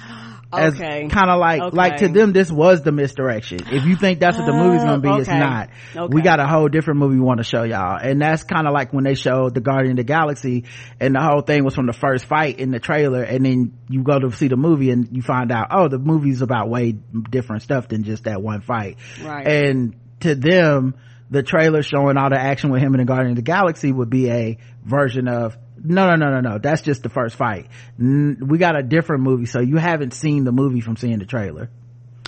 as 0.53 0.73
Okay. 0.75 1.07
kind 1.07 1.29
of 1.29 1.39
like 1.39 1.61
Okay. 1.61 1.77
like 1.77 1.97
to 1.97 2.09
them 2.09 2.33
this 2.33 2.51
was 2.51 2.81
the 2.81 2.91
misdirection 2.91 3.59
if 3.71 3.85
you 3.85 3.95
think 3.95 4.19
that's 4.19 4.37
what 4.37 4.45
the 4.45 4.51
movie's 4.51 4.83
gonna 4.83 4.99
be 4.99 5.07
it's 5.21 5.29
oh, 5.29 5.37
not 5.37 5.69
Okay. 5.95 6.13
we 6.13 6.21
got 6.21 6.41
a 6.41 6.45
whole 6.45 6.67
different 6.67 6.99
movie 6.99 7.15
we 7.15 7.21
want 7.21 7.37
to 7.37 7.45
show 7.45 7.63
y'all 7.63 7.95
and 7.97 8.19
that's 8.21 8.43
kind 8.43 8.67
of 8.67 8.73
like 8.73 8.91
when 8.91 9.05
they 9.05 9.15
showed 9.15 9.53
the 9.53 9.61
guardian 9.61 9.91
of 9.91 9.97
the 9.97 10.03
galaxy 10.03 10.65
and 10.99 11.15
the 11.15 11.21
whole 11.21 11.39
thing 11.39 11.63
was 11.63 11.73
from 11.73 11.85
the 11.85 11.93
first 11.93 12.25
fight 12.25 12.59
in 12.59 12.69
the 12.71 12.81
trailer 12.81 13.23
and 13.23 13.45
then 13.45 13.71
you 13.87 14.03
go 14.03 14.19
to 14.19 14.29
see 14.33 14.49
the 14.49 14.57
movie 14.57 14.91
and 14.91 15.07
you 15.15 15.21
find 15.21 15.53
out 15.53 15.67
oh 15.71 15.87
the 15.87 15.97
movie's 15.97 16.41
about 16.41 16.67
way 16.69 16.91
different 16.91 17.61
stuff 17.61 17.87
than 17.87 18.03
just 18.03 18.25
that 18.25 18.41
one 18.41 18.59
fight 18.59 18.97
Right. 19.23 19.47
and 19.47 19.95
to 20.19 20.35
them 20.35 20.95
the 21.31 21.41
trailer 21.41 21.81
showing 21.81 22.17
all 22.17 22.29
the 22.29 22.39
action 22.39 22.69
with 22.69 22.81
him 22.81 22.93
and 22.93 23.01
the 23.01 23.05
guardian 23.05 23.31
of 23.31 23.35
the 23.37 23.41
galaxy 23.41 23.91
would 23.91 24.09
be 24.09 24.29
a 24.29 24.57
version 24.83 25.27
of 25.27 25.57
no 25.83 26.07
no 26.07 26.15
no 26.15 26.29
no 26.29 26.41
no 26.41 26.59
that's 26.59 26.81
just 26.81 27.01
the 27.01 27.09
first 27.09 27.35
fight 27.35 27.67
we 27.97 28.57
got 28.57 28.77
a 28.77 28.83
different 28.83 29.23
movie 29.23 29.45
so 29.45 29.59
you 29.59 29.77
haven't 29.77 30.13
seen 30.13 30.43
the 30.43 30.51
movie 30.51 30.81
from 30.81 30.95
seeing 30.95 31.17
the 31.17 31.25
trailer 31.25 31.69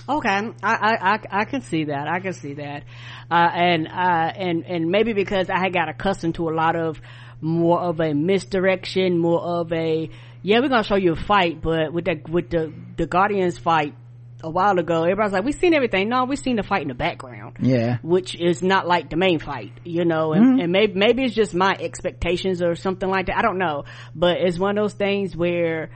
Okay, 0.06 0.28
I, 0.28 0.52
I, 0.62 1.14
I, 1.14 1.18
I 1.30 1.44
can 1.46 1.62
see 1.62 1.84
that. 1.84 2.08
I 2.08 2.20
can 2.20 2.34
see 2.34 2.54
that. 2.54 2.84
Uh, 3.30 3.50
and, 3.54 3.88
uh, 3.88 4.32
and, 4.36 4.66
and 4.66 4.90
maybe 4.90 5.14
because 5.14 5.48
I 5.48 5.58
had 5.58 5.72
got 5.72 5.88
accustomed 5.88 6.34
to 6.34 6.50
a 6.50 6.52
lot 6.52 6.76
of 6.76 7.00
more 7.40 7.80
of 7.80 8.00
a 8.00 8.12
misdirection, 8.12 9.18
more 9.18 9.40
of 9.40 9.72
a, 9.72 10.10
yeah, 10.42 10.60
we're 10.60 10.68
gonna 10.68 10.84
show 10.84 10.96
you 10.96 11.12
a 11.12 11.16
fight, 11.16 11.62
but 11.62 11.90
with 11.92 12.04
the, 12.04 12.20
with 12.30 12.50
the, 12.50 12.70
the 12.98 13.06
Guardians 13.06 13.56
fight 13.56 13.94
a 14.42 14.50
while 14.50 14.78
ago, 14.78 15.04
everybody's 15.04 15.32
like, 15.32 15.44
we've 15.44 15.54
seen 15.54 15.72
everything. 15.72 16.10
No, 16.10 16.26
we've 16.26 16.38
seen 16.38 16.56
the 16.56 16.62
fight 16.62 16.82
in 16.82 16.88
the 16.88 16.94
background. 16.94 17.33
Yeah 17.60 17.98
Which 18.02 18.34
is 18.34 18.62
not 18.62 18.86
like 18.86 19.10
the 19.10 19.16
main 19.16 19.38
fight, 19.38 19.72
you 19.84 20.04
know, 20.04 20.32
and, 20.32 20.44
mm-hmm. 20.44 20.60
and 20.60 20.72
maybe, 20.72 20.94
maybe 20.94 21.24
it's 21.24 21.34
just 21.34 21.54
my 21.54 21.76
expectations 21.78 22.62
or 22.62 22.74
something 22.74 23.08
like 23.08 23.26
that. 23.26 23.36
I 23.36 23.42
don't 23.42 23.58
know. 23.58 23.84
But 24.14 24.38
it's 24.38 24.58
one 24.58 24.76
of 24.76 24.82
those 24.82 24.94
things 24.94 25.36
where, 25.36 25.90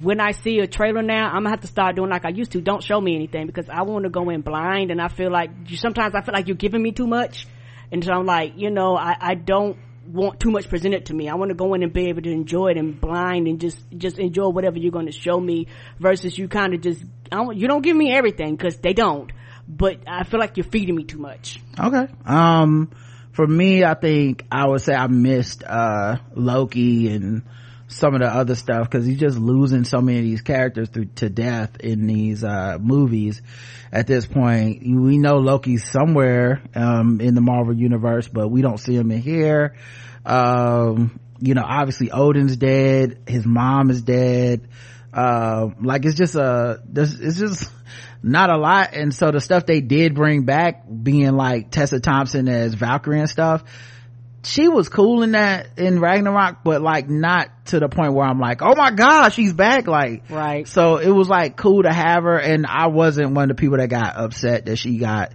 when 0.00 0.20
I 0.20 0.32
see 0.32 0.58
a 0.60 0.66
trailer 0.66 1.02
now, 1.02 1.28
I'm 1.28 1.42
gonna 1.42 1.50
have 1.50 1.62
to 1.62 1.66
start 1.66 1.96
doing 1.96 2.10
like 2.10 2.24
I 2.24 2.28
used 2.28 2.52
to. 2.52 2.60
Don't 2.60 2.82
show 2.82 3.00
me 3.00 3.14
anything 3.16 3.46
because 3.46 3.68
I 3.68 3.82
want 3.82 4.04
to 4.04 4.10
go 4.10 4.30
in 4.30 4.42
blind, 4.42 4.90
and 4.90 5.00
I 5.00 5.08
feel 5.08 5.30
like 5.30 5.50
you, 5.66 5.76
sometimes 5.76 6.14
I 6.14 6.22
feel 6.22 6.32
like 6.32 6.46
you're 6.46 6.56
giving 6.56 6.82
me 6.82 6.92
too 6.92 7.06
much, 7.06 7.46
and 7.90 8.04
so 8.04 8.12
I'm 8.12 8.26
like, 8.26 8.52
you 8.56 8.70
know, 8.70 8.96
I, 8.96 9.16
I 9.20 9.34
don't 9.34 9.76
want 10.06 10.40
too 10.40 10.50
much 10.50 10.68
presented 10.68 11.06
to 11.06 11.14
me. 11.14 11.28
I 11.28 11.34
want 11.34 11.50
to 11.50 11.54
go 11.54 11.74
in 11.74 11.82
and 11.82 11.92
be 11.92 12.08
able 12.08 12.22
to 12.22 12.30
enjoy 12.30 12.68
it 12.68 12.76
and 12.76 13.00
blind 13.00 13.46
and 13.46 13.60
just 13.60 13.78
just 13.96 14.18
enjoy 14.18 14.48
whatever 14.48 14.78
you're 14.78 14.92
going 14.92 15.06
to 15.06 15.12
show 15.12 15.38
me 15.38 15.66
versus 15.98 16.36
you 16.38 16.48
kind 16.48 16.74
of 16.74 16.80
just 16.80 17.02
I 17.30 17.36
don't, 17.36 17.56
you 17.56 17.68
don't 17.68 17.82
give 17.82 17.96
me 17.96 18.12
everything 18.12 18.56
because 18.56 18.76
they 18.78 18.92
don't. 18.92 19.30
But 19.76 20.00
I 20.06 20.24
feel 20.24 20.40
like 20.40 20.56
you're 20.56 20.64
feeding 20.64 20.96
me 20.96 21.04
too 21.04 21.18
much. 21.18 21.60
okay. 21.78 22.08
Um 22.26 22.90
for 23.32 23.46
me 23.46 23.84
i 23.84 23.94
think 23.94 24.44
i 24.50 24.66
would 24.66 24.80
say 24.80 24.92
i 24.92 25.06
missed 25.06 25.62
uh 25.62 26.16
loki 26.34 27.08
and 27.14 27.42
some 27.86 28.12
of 28.12 28.20
the 28.20 28.26
other 28.26 28.56
stuff 28.56 28.90
because 28.90 29.06
he's 29.06 29.20
just 29.20 29.38
losing 29.38 29.84
so 29.84 30.00
many 30.00 30.18
of 30.18 30.24
these 30.24 30.40
characters 30.42 30.88
through 30.88 31.04
to 31.14 31.28
death 31.30 31.78
in 31.80 32.06
these 32.08 32.42
uh 32.44 32.76
movies. 32.80 33.40
At 33.92 34.06
this 34.08 34.26
point 34.26 34.82
we 34.82 35.18
know 35.18 35.36
loki's 35.36 35.88
somewhere 35.90 36.60
um 36.74 37.20
in 37.20 37.34
the 37.36 37.40
marvel 37.40 37.74
universe 37.74 38.26
but 38.28 38.48
we 38.48 38.62
don't 38.62 38.78
see 38.78 38.94
him 38.96 39.10
in 39.12 39.22
here. 39.22 39.76
Um 40.26 41.18
you 41.40 41.54
know 41.54 41.64
obviously 41.64 42.10
odin's 42.10 42.56
dead. 42.56 43.22
His 43.28 43.46
mom 43.46 43.90
is 43.90 44.02
dead. 44.02 44.68
Uh 45.12 45.68
like 45.80 46.04
it's 46.04 46.16
just 46.16 46.34
a 46.34 46.80
it's 46.94 47.38
just 47.38 47.72
not 48.22 48.50
a 48.50 48.56
lot 48.58 48.94
and 48.94 49.14
so 49.14 49.30
the 49.30 49.40
stuff 49.40 49.64
they 49.66 49.80
did 49.80 50.14
bring 50.14 50.44
back 50.44 50.84
being 51.02 51.32
like 51.32 51.70
tessa 51.70 52.00
thompson 52.00 52.48
as 52.48 52.74
valkyrie 52.74 53.20
and 53.20 53.30
stuff 53.30 53.64
she 54.42 54.68
was 54.68 54.88
cool 54.88 55.22
in 55.22 55.32
that 55.32 55.78
in 55.78 56.00
Ragnarok, 56.00 56.64
but 56.64 56.80
like 56.80 57.10
not 57.10 57.50
to 57.66 57.78
the 57.78 57.90
point 57.90 58.14
where 58.14 58.26
I'm 58.26 58.40
like, 58.40 58.62
oh 58.62 58.74
my 58.74 58.90
god, 58.90 59.34
she's 59.34 59.52
back. 59.52 59.86
Like, 59.86 60.30
Right. 60.30 60.66
So 60.66 60.96
it 60.96 61.10
was 61.10 61.28
like 61.28 61.58
cool 61.58 61.82
to 61.82 61.92
have 61.92 62.22
her, 62.22 62.38
and 62.38 62.66
I 62.66 62.86
wasn't 62.86 63.32
one 63.34 63.50
of 63.50 63.56
the 63.56 63.60
people 63.60 63.76
that 63.76 63.88
got 63.90 64.16
upset 64.16 64.64
that 64.64 64.76
she 64.76 64.96
got 64.96 65.34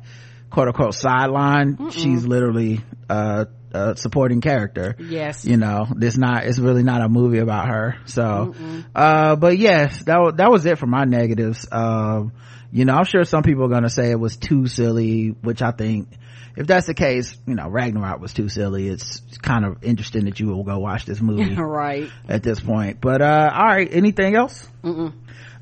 quote 0.50 0.70
unquote 0.70 0.96
sidelined. 0.96 1.92
She's 1.92 2.26
literally 2.26 2.82
uh, 3.08 3.46
a 3.74 3.96
supporting 3.96 4.42
character. 4.42 4.96
Yes. 5.00 5.46
You 5.46 5.58
know, 5.58 5.86
this 5.96 6.18
not 6.18 6.46
it's 6.46 6.58
really 6.58 6.82
not 6.82 7.02
a 7.02 7.08
movie 7.08 7.38
about 7.38 7.68
her. 7.68 7.98
So, 8.06 8.56
uh, 8.96 9.36
but 9.36 9.60
yes, 9.60 10.04
that 10.06 10.20
wa- 10.20 10.32
that 10.32 10.50
was 10.50 10.66
it 10.66 10.80
for 10.80 10.88
my 10.88 11.04
negatives. 11.04 11.68
Um, 11.72 12.32
you 12.76 12.84
know, 12.84 12.94
I'm 12.94 13.06
sure 13.06 13.24
some 13.24 13.42
people 13.42 13.64
are 13.64 13.70
gonna 13.70 13.90
say 13.90 14.12
it 14.12 14.20
was 14.20 14.36
too 14.36 14.68
silly, 14.68 15.30
which 15.30 15.62
I 15.62 15.72
think 15.72 16.10
if 16.58 16.68
that's 16.68 16.88
the 16.88 16.94
case, 16.94 17.38
you 17.48 17.56
know, 17.56 17.70
Ragnarok 17.70 18.20
was 18.20 18.34
too 18.34 18.50
silly. 18.50 18.90
It's 18.90 19.22
kind 19.42 19.64
of 19.64 19.86
interesting 19.86 20.26
that 20.26 20.42
you 20.42 20.48
will 20.48 20.66
go 20.66 20.80
watch 20.80 21.06
this 21.06 21.22
movie 21.22 21.56
right. 21.58 22.10
at 22.28 22.44
this 22.44 22.60
point. 22.60 23.00
But 23.00 23.22
uh, 23.22 23.50
all 23.54 23.66
right, 23.66 23.88
anything 23.90 24.36
else? 24.36 24.68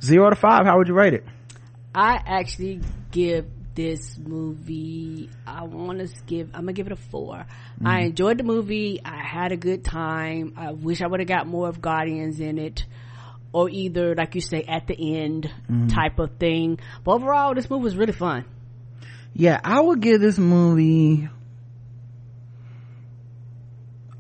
Zero 0.02 0.32
to 0.32 0.36
five, 0.36 0.66
how 0.66 0.80
would 0.80 0.88
you 0.88 0.96
rate 0.96 1.14
it? 1.14 1.24
I 1.94 2.20
actually 2.26 2.82
give 3.12 3.46
this 3.76 4.18
movie, 4.18 5.30
I 5.46 5.66
want 5.66 6.00
to 6.00 6.08
give, 6.26 6.50
I'm 6.56 6.62
gonna 6.62 6.74
give 6.74 6.88
it 6.88 6.94
a 6.94 6.96
4 6.96 7.46
I 7.86 8.02
enjoyed 8.02 8.40
the 8.40 8.44
movie. 8.44 9.02
I 9.06 9.24
had 9.24 9.52
a 9.52 9.58
good 9.58 9.84
time. 9.86 10.56
I 10.58 10.72
wish 10.72 11.04
I 11.04 11.08
would 11.08 11.20
have 11.20 11.30
got 11.30 11.46
more 11.46 11.68
of 11.68 11.80
Guardians 11.80 12.40
in 12.40 12.58
it. 12.58 12.86
Or 13.54 13.70
either, 13.70 14.16
like 14.16 14.36
you 14.36 14.42
say, 14.42 14.64
at 14.64 14.88
the 14.88 14.96
end 15.16 15.52
type 15.90 16.20
of 16.20 16.38
thing. 16.38 16.80
But 17.04 17.12
overall, 17.14 17.54
this 17.54 17.70
movie 17.70 17.84
was 17.84 17.96
really 17.96 18.12
fun. 18.12 18.46
Yeah, 19.34 19.60
I 19.64 19.80
would 19.80 20.02
give 20.02 20.20
this 20.20 20.38
movie. 20.38 21.30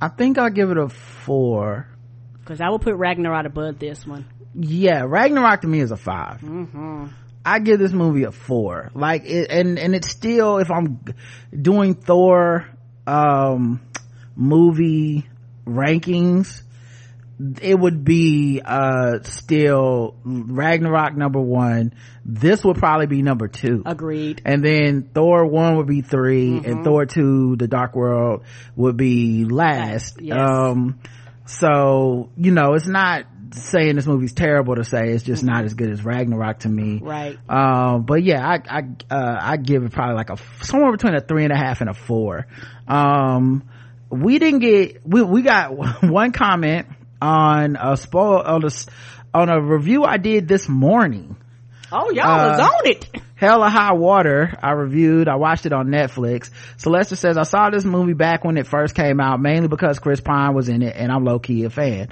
I 0.02 0.08
think 0.10 0.38
I'll 0.38 0.50
give 0.50 0.70
it 0.70 0.78
a 0.78 0.90
four. 0.90 1.88
Cause 2.46 2.60
I 2.60 2.70
would 2.70 2.82
put 2.82 2.96
Ragnarok 2.96 3.46
above 3.46 3.80
this 3.80 4.06
one. 4.06 4.26
Yeah, 4.54 5.04
Ragnarok 5.08 5.62
to 5.62 5.68
me 5.68 5.80
is 5.80 5.92
a 5.92 5.98
5 5.98 6.44
I 7.46 7.60
give 7.60 7.80
this 7.80 7.92
movie 7.92 8.24
a 8.24 8.32
four. 8.32 8.92
Like, 8.94 9.24
it, 9.26 9.50
and 9.50 9.78
and 9.78 9.96
it's 9.96 10.10
still 10.10 10.58
if 10.60 10.72
I'm 10.72 11.04
doing 11.54 11.96
Thor 11.96 12.68
um 13.06 13.82
movie 14.36 15.28
rankings, 15.66 16.62
it 17.62 17.78
would 17.78 18.04
be 18.04 18.62
uh 18.64 19.20
still 19.24 20.16
Ragnarok 20.24 21.16
number 21.16 21.40
one. 21.42 21.94
This 22.26 22.64
would 22.64 22.78
probably 22.78 23.08
be 23.08 23.22
number 23.22 23.48
two. 23.48 23.84
Agreed. 23.86 24.42
and 24.46 24.64
then 24.64 25.10
Thor 25.14 25.46
one 25.46 25.78
would 25.78 25.88
be 25.88 26.02
3 26.02 26.62
and 26.66 26.84
Thor 26.84 27.06
two, 27.06 27.56
The 27.58 27.68
Dark 27.68 27.96
World 27.96 28.44
would 28.76 28.96
be 28.96 29.46
last. 29.46 30.22
Yes. 30.22 30.38
Um, 30.40 31.00
so 31.46 32.30
you 32.38 32.52
know, 32.52 32.74
it's 32.76 32.88
not 32.88 33.26
saying 33.56 33.96
this 33.96 34.08
movie's 34.08 34.34
terrible 34.34 34.76
to 34.76 34.84
say; 34.84 35.10
it's 35.10 35.24
just 35.24 35.44
not 35.44 35.66
as 35.66 35.74
good 35.74 35.90
as 35.90 36.04
Ragnarok 36.04 36.60
to 36.60 36.70
me. 36.70 37.00
Right. 37.02 37.38
Um, 37.50 38.04
but 38.04 38.24
yeah, 38.24 38.48
I 38.48 38.62
I 38.70 38.82
uh, 39.14 39.38
I 39.42 39.58
give 39.58 39.84
it 39.84 39.92
probably 39.92 40.16
like 40.16 40.30
a 40.30 40.38
somewhere 40.64 40.92
between 40.92 41.16
a 41.16 41.22
three 41.22 41.44
and 41.44 41.52
a 41.52 41.58
half 41.58 41.82
and 41.82 41.90
a 41.90 41.94
four. 41.94 42.48
Um, 42.88 43.64
we 44.10 44.40
didn't 44.40 44.60
get 44.60 45.06
we 45.06 45.22
we 45.22 45.42
got 45.42 45.76
one 46.04 46.32
comment 46.32 46.88
on 47.24 47.78
a 47.80 47.96
spoil 47.98 48.42
on 48.46 48.64
a 48.66 48.70
on 49.34 49.50
a 49.50 49.60
review 49.62 50.04
I 50.04 50.18
did 50.18 50.48
this 50.48 50.68
morning. 50.68 51.38
Oh, 51.92 52.12
y'all 52.12 52.26
Uh, 52.28 52.50
was 52.50 52.60
on 52.60 52.82
it. 52.92 53.08
Hell 53.36 53.62
or 53.64 53.70
High 53.70 53.94
Water, 53.94 54.58
I 54.64 54.72
reviewed, 54.72 55.28
I 55.28 55.36
watched 55.36 55.66
it 55.66 55.74
on 55.74 55.88
Netflix. 55.88 56.50
Celeste 56.78 57.18
says, 57.18 57.38
I 57.38 57.44
saw 57.44 57.70
this 57.70 57.84
movie 57.84 58.14
back 58.14 58.44
when 58.46 58.58
it 58.58 58.66
first 58.68 58.96
came 58.96 59.20
out, 59.20 59.40
mainly 59.42 59.68
because 59.68 60.00
Chris 60.00 60.22
Pine 60.22 60.54
was 60.54 60.70
in 60.70 60.82
it 60.82 60.96
and 60.96 61.12
I'm 61.12 61.26
low 61.26 61.40
key 61.40 61.66
a 61.66 61.70
fan. 61.70 62.08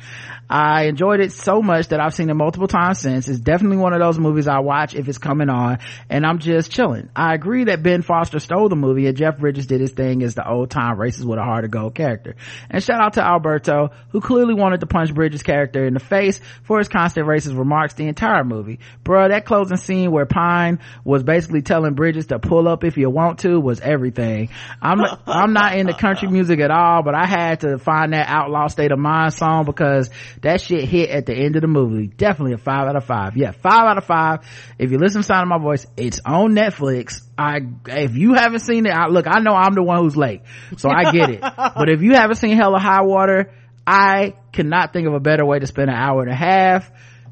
I 0.52 0.84
enjoyed 0.84 1.22
it 1.22 1.32
so 1.32 1.62
much 1.62 1.88
that 1.88 2.02
I've 2.02 2.14
seen 2.14 2.30
it 2.30 2.34
multiple 2.34 2.68
times 2.68 3.00
since. 3.00 3.30
It's 3.30 3.40
definitely 3.40 3.78
one 3.78 3.94
of 3.94 4.00
those 4.00 4.20
movies 4.20 4.50
I 4.50 4.60
watch 4.60 4.94
if 4.94 5.08
it's 5.08 5.18
coming 5.18 5.50
on 5.50 5.80
and 6.10 6.26
I'm 6.26 6.40
just 6.40 6.70
chilling. 6.72 7.10
I 7.16 7.34
agree 7.34 7.64
that 7.66 7.82
Ben 7.84 8.02
Foster 8.02 8.38
stole 8.40 8.68
the 8.68 8.76
movie 8.76 9.08
and 9.08 9.16
Jeff 9.16 9.38
Bridges 9.38 9.66
did 9.66 9.80
his 9.80 9.92
thing 9.92 10.22
as 10.24 10.36
the 10.36 10.46
old 10.46 10.70
time 10.70 10.98
racist 10.98 11.24
with 11.24 11.40
a 11.40 11.44
heart 11.44 11.64
of 11.64 11.72
gold 11.72 11.96
character. 11.96 12.36
And 12.70 12.84
shout 12.84 13.02
out 13.02 13.14
to 13.14 13.26
Alberto, 13.26 13.92
who 14.10 14.20
clearly 14.20 14.54
wanted 14.54 14.82
to 14.82 14.88
punch 14.88 15.14
Bridges' 15.14 15.42
character 15.42 15.86
in 15.86 15.94
the 15.94 16.02
face 16.02 16.42
for 16.64 16.80
his 16.80 16.90
constant 16.90 17.28
racist 17.28 17.58
remarks 17.58 17.94
the 17.94 18.10
entire 18.10 18.44
movie. 18.44 18.80
Bruh, 19.06 19.30
that 19.30 19.46
closing 19.46 19.78
scene 19.78 20.12
where 20.12 20.26
Pine 20.26 20.80
was 21.06 21.24
basically 21.24 21.62
telling 21.62 21.94
Bridges 21.94 22.28
to 22.28 22.40
pull 22.40 22.68
up 22.68 22.84
if 22.84 22.98
you 22.98 23.10
want 23.10 23.40
to 23.40 23.58
was 23.58 23.80
everything. 23.80 24.50
I'm 24.82 25.00
I'm 25.26 25.54
not 25.54 25.78
into 25.78 25.94
country 25.94 26.28
music 26.30 26.60
at 26.60 26.72
all, 26.72 27.04
but 27.04 27.16
I 27.16 27.26
had 27.26 27.62
to 27.62 27.78
find 27.78 28.12
that 28.12 28.28
Outlaw 28.28 28.68
State 28.68 28.92
of 28.92 29.00
Mind 29.00 29.34
song 29.34 29.64
because 29.64 30.10
that 30.42 30.62
shit 30.62 30.88
hit 30.88 31.10
at 31.10 31.26
the 31.26 31.34
end 31.34 31.56
of 31.56 31.62
the 31.62 31.68
movie. 31.68 32.08
Definitely 32.08 32.54
a 32.54 32.58
five 32.58 32.88
out 32.88 32.96
of 32.96 33.06
five. 33.06 33.38
Yeah, 33.38 33.52
five 33.52 33.84
out 33.84 33.98
of 33.98 34.06
five. 34.06 34.40
If 34.80 34.92
you 34.92 34.98
listen 34.98 35.22
to 35.22 35.26
Sound 35.26 35.44
of 35.44 35.48
My 35.50 35.60
Voice, 35.60 35.86
it's 35.98 36.20
on 36.26 36.54
Netflix. 36.54 37.22
I 37.38 37.60
if 37.88 38.16
you 38.16 38.34
haven't 38.34 38.60
seen 38.60 38.86
it, 38.86 38.92
I, 38.92 39.08
look, 39.08 39.28
I 39.28 39.40
know 39.42 39.54
I'm 39.54 39.74
the 39.74 39.84
one 39.84 40.00
who's 40.00 40.18
late, 40.18 40.42
so 40.78 40.90
I 40.90 41.12
get 41.12 41.30
it. 41.30 41.42
but 41.58 41.90
if 41.90 42.02
you 42.02 42.14
haven't 42.14 42.38
seen 42.38 42.58
Hell 42.58 42.74
or 42.74 42.80
High 42.80 43.04
Water, 43.04 43.54
I 43.86 44.34
cannot 44.52 44.94
think 44.94 45.08
of 45.08 45.14
a 45.14 45.20
better 45.20 45.46
way 45.46 45.60
to 45.60 45.68
spend 45.68 45.90
an 45.90 45.96
hour 45.96 46.22
and 46.22 46.32
a 46.32 46.36
half 46.36 46.92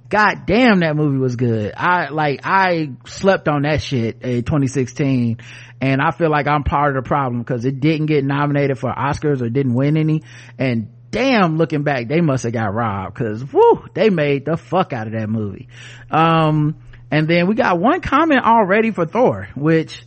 god 0.09 0.47
damn 0.47 0.79
that 0.79 0.95
movie 0.95 1.19
was 1.19 1.35
good 1.35 1.71
i 1.77 2.09
like 2.09 2.39
i 2.43 2.89
slept 3.05 3.47
on 3.47 3.61
that 3.61 3.79
shit 3.79 4.23
in 4.23 4.43
2016 4.43 5.37
and 5.81 6.01
i 6.01 6.09
feel 6.09 6.31
like 6.31 6.47
i'm 6.47 6.63
part 6.63 6.97
of 6.97 7.03
the 7.03 7.07
problem 7.07 7.43
because 7.43 7.63
it 7.63 7.79
didn't 7.79 8.07
get 8.07 8.23
nominated 8.23 8.79
for 8.79 8.91
oscars 8.91 9.41
or 9.41 9.49
didn't 9.49 9.75
win 9.75 9.97
any 9.97 10.23
and 10.57 10.91
damn 11.11 11.57
looking 11.57 11.83
back 11.83 12.07
they 12.07 12.21
must 12.21 12.43
have 12.43 12.53
got 12.53 12.73
robbed 12.73 13.13
because 13.13 13.43
whoo 13.51 13.85
they 13.93 14.09
made 14.09 14.45
the 14.45 14.57
fuck 14.57 14.93
out 14.93 15.07
of 15.07 15.13
that 15.13 15.29
movie 15.29 15.67
um 16.11 16.75
And 17.11 17.27
then 17.27 17.47
we 17.47 17.55
got 17.55 17.79
one 17.79 18.01
comment 18.01 18.43
already 18.43 18.91
for 18.91 19.05
Thor, 19.05 19.49
which, 19.55 20.03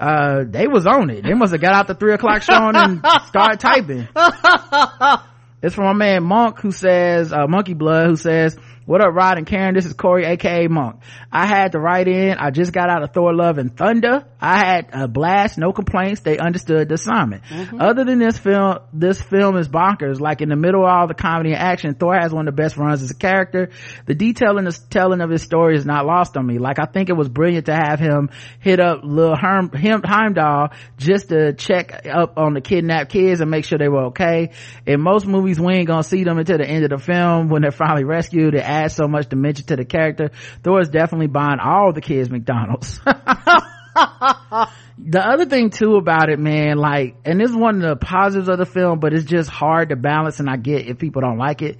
uh, 0.00 0.44
they 0.48 0.66
was 0.66 0.86
on 0.86 1.10
it. 1.10 1.22
They 1.22 1.34
must 1.34 1.52
have 1.52 1.60
got 1.60 1.74
out 1.74 1.86
the 1.88 1.94
three 1.94 2.14
o'clock 2.14 2.42
show 2.42 2.54
and 2.54 3.04
started 3.26 3.60
typing. 3.60 4.08
it's 5.62 5.74
from 5.74 5.84
my 5.84 5.92
man 5.92 6.22
Monk 6.22 6.60
who 6.60 6.70
says, 6.72 7.32
uh, 7.32 7.46
Monkey 7.48 7.74
Blood 7.74 8.06
who 8.06 8.16
says, 8.16 8.56
what 8.88 9.02
up, 9.02 9.14
Rod 9.14 9.36
and 9.36 9.46
Karen? 9.46 9.74
This 9.74 9.84
is 9.84 9.92
Corey, 9.92 10.24
aka 10.24 10.66
Monk. 10.66 11.02
I 11.30 11.46
had 11.46 11.72
to 11.72 11.78
write 11.78 12.08
in. 12.08 12.38
I 12.38 12.50
just 12.50 12.72
got 12.72 12.88
out 12.88 13.02
of 13.02 13.12
Thor 13.12 13.34
Love 13.34 13.58
and 13.58 13.76
Thunder. 13.76 14.24
I 14.40 14.64
had 14.64 14.88
a 14.94 15.06
blast, 15.06 15.58
no 15.58 15.74
complaints. 15.74 16.22
They 16.22 16.38
understood 16.38 16.88
the 16.88 16.94
assignment. 16.94 17.42
Mm-hmm. 17.44 17.82
Other 17.82 18.04
than 18.04 18.18
this 18.18 18.38
film, 18.38 18.78
this 18.94 19.20
film 19.20 19.58
is 19.58 19.68
bonkers. 19.68 20.20
Like 20.20 20.40
in 20.40 20.48
the 20.48 20.56
middle 20.56 20.84
of 20.84 20.90
all 20.90 21.06
the 21.06 21.12
comedy 21.12 21.52
and 21.52 21.60
action, 21.60 21.96
Thor 21.96 22.14
has 22.18 22.32
one 22.32 22.48
of 22.48 22.56
the 22.56 22.62
best 22.62 22.78
runs 22.78 23.02
as 23.02 23.10
a 23.10 23.14
character. 23.14 23.68
The 24.06 24.14
detail 24.14 24.56
in 24.56 24.64
the 24.64 24.80
telling 24.88 25.20
of 25.20 25.28
his 25.28 25.42
story 25.42 25.76
is 25.76 25.84
not 25.84 26.06
lost 26.06 26.38
on 26.38 26.46
me. 26.46 26.56
Like 26.56 26.78
I 26.78 26.86
think 26.86 27.10
it 27.10 27.14
was 27.14 27.28
brilliant 27.28 27.66
to 27.66 27.74
have 27.74 28.00
him 28.00 28.30
hit 28.60 28.80
up 28.80 29.00
Lil 29.02 29.36
Herm, 29.36 29.70
him, 29.70 30.00
Heimdall 30.02 30.70
just 30.96 31.28
to 31.28 31.52
check 31.52 32.06
up 32.10 32.38
on 32.38 32.54
the 32.54 32.62
kidnapped 32.62 33.12
kids 33.12 33.42
and 33.42 33.50
make 33.50 33.66
sure 33.66 33.76
they 33.76 33.88
were 33.88 34.06
okay. 34.06 34.52
In 34.86 35.02
most 35.02 35.26
movies, 35.26 35.60
we 35.60 35.74
ain't 35.74 35.88
gonna 35.88 36.02
see 36.02 36.24
them 36.24 36.38
until 36.38 36.56
the 36.56 36.66
end 36.66 36.84
of 36.84 36.90
the 36.90 37.04
film 37.04 37.50
when 37.50 37.60
they're 37.60 37.70
finally 37.70 38.04
rescued. 38.04 38.54
It 38.54 38.77
adds 38.84 38.94
so 38.94 39.06
much 39.08 39.28
dimension 39.28 39.66
to 39.66 39.76
the 39.76 39.84
character. 39.84 40.30
Thor 40.62 40.80
is 40.80 40.88
definitely 40.88 41.28
buying 41.28 41.60
all 41.60 41.92
the 41.92 42.00
kids 42.00 42.30
McDonald's. 42.30 43.00
the 44.98 45.20
other 45.22 45.46
thing 45.46 45.70
too 45.70 45.96
about 45.96 46.28
it, 46.28 46.38
man, 46.38 46.76
like, 46.76 47.16
and 47.24 47.40
this 47.40 47.50
is 47.50 47.56
one 47.56 47.82
of 47.82 47.82
the 47.82 47.96
positives 47.96 48.48
of 48.48 48.58
the 48.58 48.66
film, 48.66 49.00
but 49.00 49.12
it's 49.12 49.24
just 49.24 49.48
hard 49.48 49.90
to 49.90 49.96
balance 49.96 50.40
and 50.40 50.48
I 50.48 50.56
get 50.56 50.86
if 50.86 50.98
people 50.98 51.22
don't 51.22 51.38
like 51.38 51.62
it. 51.62 51.78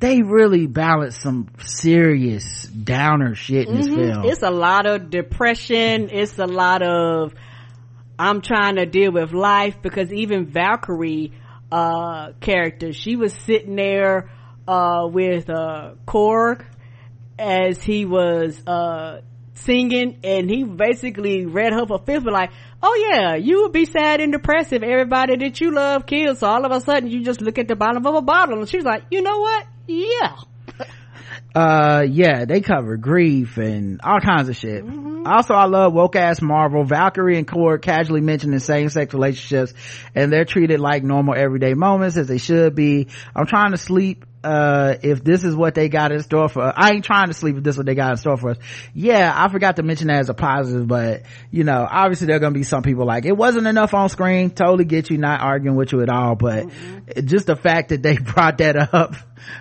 They 0.00 0.22
really 0.22 0.66
balance 0.66 1.16
some 1.16 1.48
serious 1.58 2.64
downer 2.64 3.34
shit 3.34 3.68
in 3.68 3.74
mm-hmm. 3.74 3.96
this 3.96 4.10
film. 4.10 4.24
It's 4.24 4.42
a 4.42 4.50
lot 4.50 4.86
of 4.86 5.10
depression. 5.10 6.10
It's 6.10 6.38
a 6.38 6.46
lot 6.46 6.82
of, 6.82 7.34
I'm 8.18 8.40
trying 8.40 8.76
to 8.76 8.86
deal 8.86 9.12
with 9.12 9.32
life 9.32 9.76
because 9.80 10.12
even 10.12 10.46
Valkyrie, 10.46 11.32
uh, 11.70 12.32
character, 12.40 12.92
she 12.92 13.16
was 13.16 13.32
sitting 13.32 13.76
there, 13.76 14.30
uh, 14.66 15.08
with, 15.10 15.50
uh, 15.50 15.94
Korg 16.06 16.64
as 17.38 17.82
he 17.82 18.04
was, 18.04 18.60
uh, 18.66 19.20
singing 19.54 20.18
and 20.24 20.50
he 20.50 20.64
basically 20.64 21.46
read 21.46 21.72
her 21.72 21.86
for 21.86 21.98
fifth 21.98 22.24
like, 22.24 22.50
oh 22.82 23.10
yeah, 23.10 23.36
you 23.36 23.62
would 23.62 23.72
be 23.72 23.84
sad 23.84 24.20
and 24.20 24.32
depressed 24.32 24.72
if 24.72 24.82
everybody 24.82 25.36
that 25.36 25.60
you 25.60 25.72
love 25.72 26.06
killed. 26.06 26.38
So 26.38 26.48
all 26.48 26.64
of 26.64 26.72
a 26.72 26.80
sudden 26.80 27.10
you 27.10 27.24
just 27.24 27.40
look 27.40 27.58
at 27.58 27.68
the 27.68 27.76
bottom 27.76 28.04
of 28.06 28.14
a 28.14 28.22
bottle 28.22 28.58
and 28.58 28.68
she's 28.68 28.84
like, 28.84 29.04
you 29.10 29.22
know 29.22 29.38
what? 29.38 29.66
Yeah. 29.86 30.36
uh 31.54 32.04
yeah 32.08 32.46
they 32.46 32.62
cover 32.62 32.96
grief 32.96 33.58
and 33.58 34.00
all 34.02 34.20
kinds 34.20 34.48
of 34.48 34.56
shit 34.56 34.84
mm-hmm. 34.84 35.26
also 35.26 35.52
i 35.52 35.66
love 35.66 35.92
woke 35.92 36.16
ass 36.16 36.40
marvel 36.40 36.84
valkyrie 36.84 37.36
and 37.36 37.46
Korg 37.46 37.82
casually 37.82 38.22
mentioning 38.22 38.58
same-sex 38.58 39.12
relationships 39.12 39.74
and 40.14 40.32
they're 40.32 40.46
treated 40.46 40.80
like 40.80 41.02
normal 41.02 41.34
everyday 41.34 41.74
moments 41.74 42.16
as 42.16 42.26
they 42.26 42.38
should 42.38 42.74
be 42.74 43.08
i'm 43.36 43.46
trying 43.46 43.72
to 43.72 43.76
sleep 43.76 44.24
uh 44.44 44.94
if 45.02 45.22
this 45.22 45.44
is 45.44 45.54
what 45.54 45.74
they 45.74 45.88
got 45.88 46.12
in 46.12 46.22
store 46.22 46.48
for 46.48 46.62
us. 46.62 46.74
I 46.76 46.92
ain't 46.92 47.04
trying 47.04 47.28
to 47.28 47.34
sleep 47.34 47.56
if 47.56 47.62
this 47.62 47.74
is 47.74 47.78
what 47.78 47.86
they 47.86 47.94
got 47.94 48.12
in 48.12 48.16
store 48.16 48.36
for 48.36 48.50
us. 48.50 48.58
Yeah, 48.94 49.32
I 49.34 49.48
forgot 49.48 49.76
to 49.76 49.82
mention 49.82 50.08
that 50.08 50.20
as 50.20 50.28
a 50.28 50.34
positive, 50.34 50.86
but 50.86 51.22
you 51.50 51.64
know, 51.64 51.86
obviously 51.88 52.26
there 52.28 52.36
are 52.36 52.40
gonna 52.40 52.52
be 52.52 52.62
some 52.62 52.82
people 52.82 53.06
like 53.06 53.24
it 53.24 53.36
wasn't 53.36 53.66
enough 53.66 53.94
on 53.94 54.08
screen. 54.08 54.50
Totally 54.50 54.84
get 54.84 55.10
you, 55.10 55.18
not 55.18 55.40
arguing 55.40 55.76
with 55.76 55.92
you 55.92 56.02
at 56.02 56.08
all, 56.08 56.34
but 56.34 56.66
mm-hmm. 56.66 57.26
just 57.26 57.46
the 57.46 57.56
fact 57.56 57.90
that 57.90 58.02
they 58.02 58.16
brought 58.18 58.58
that 58.58 58.94
up 58.94 59.14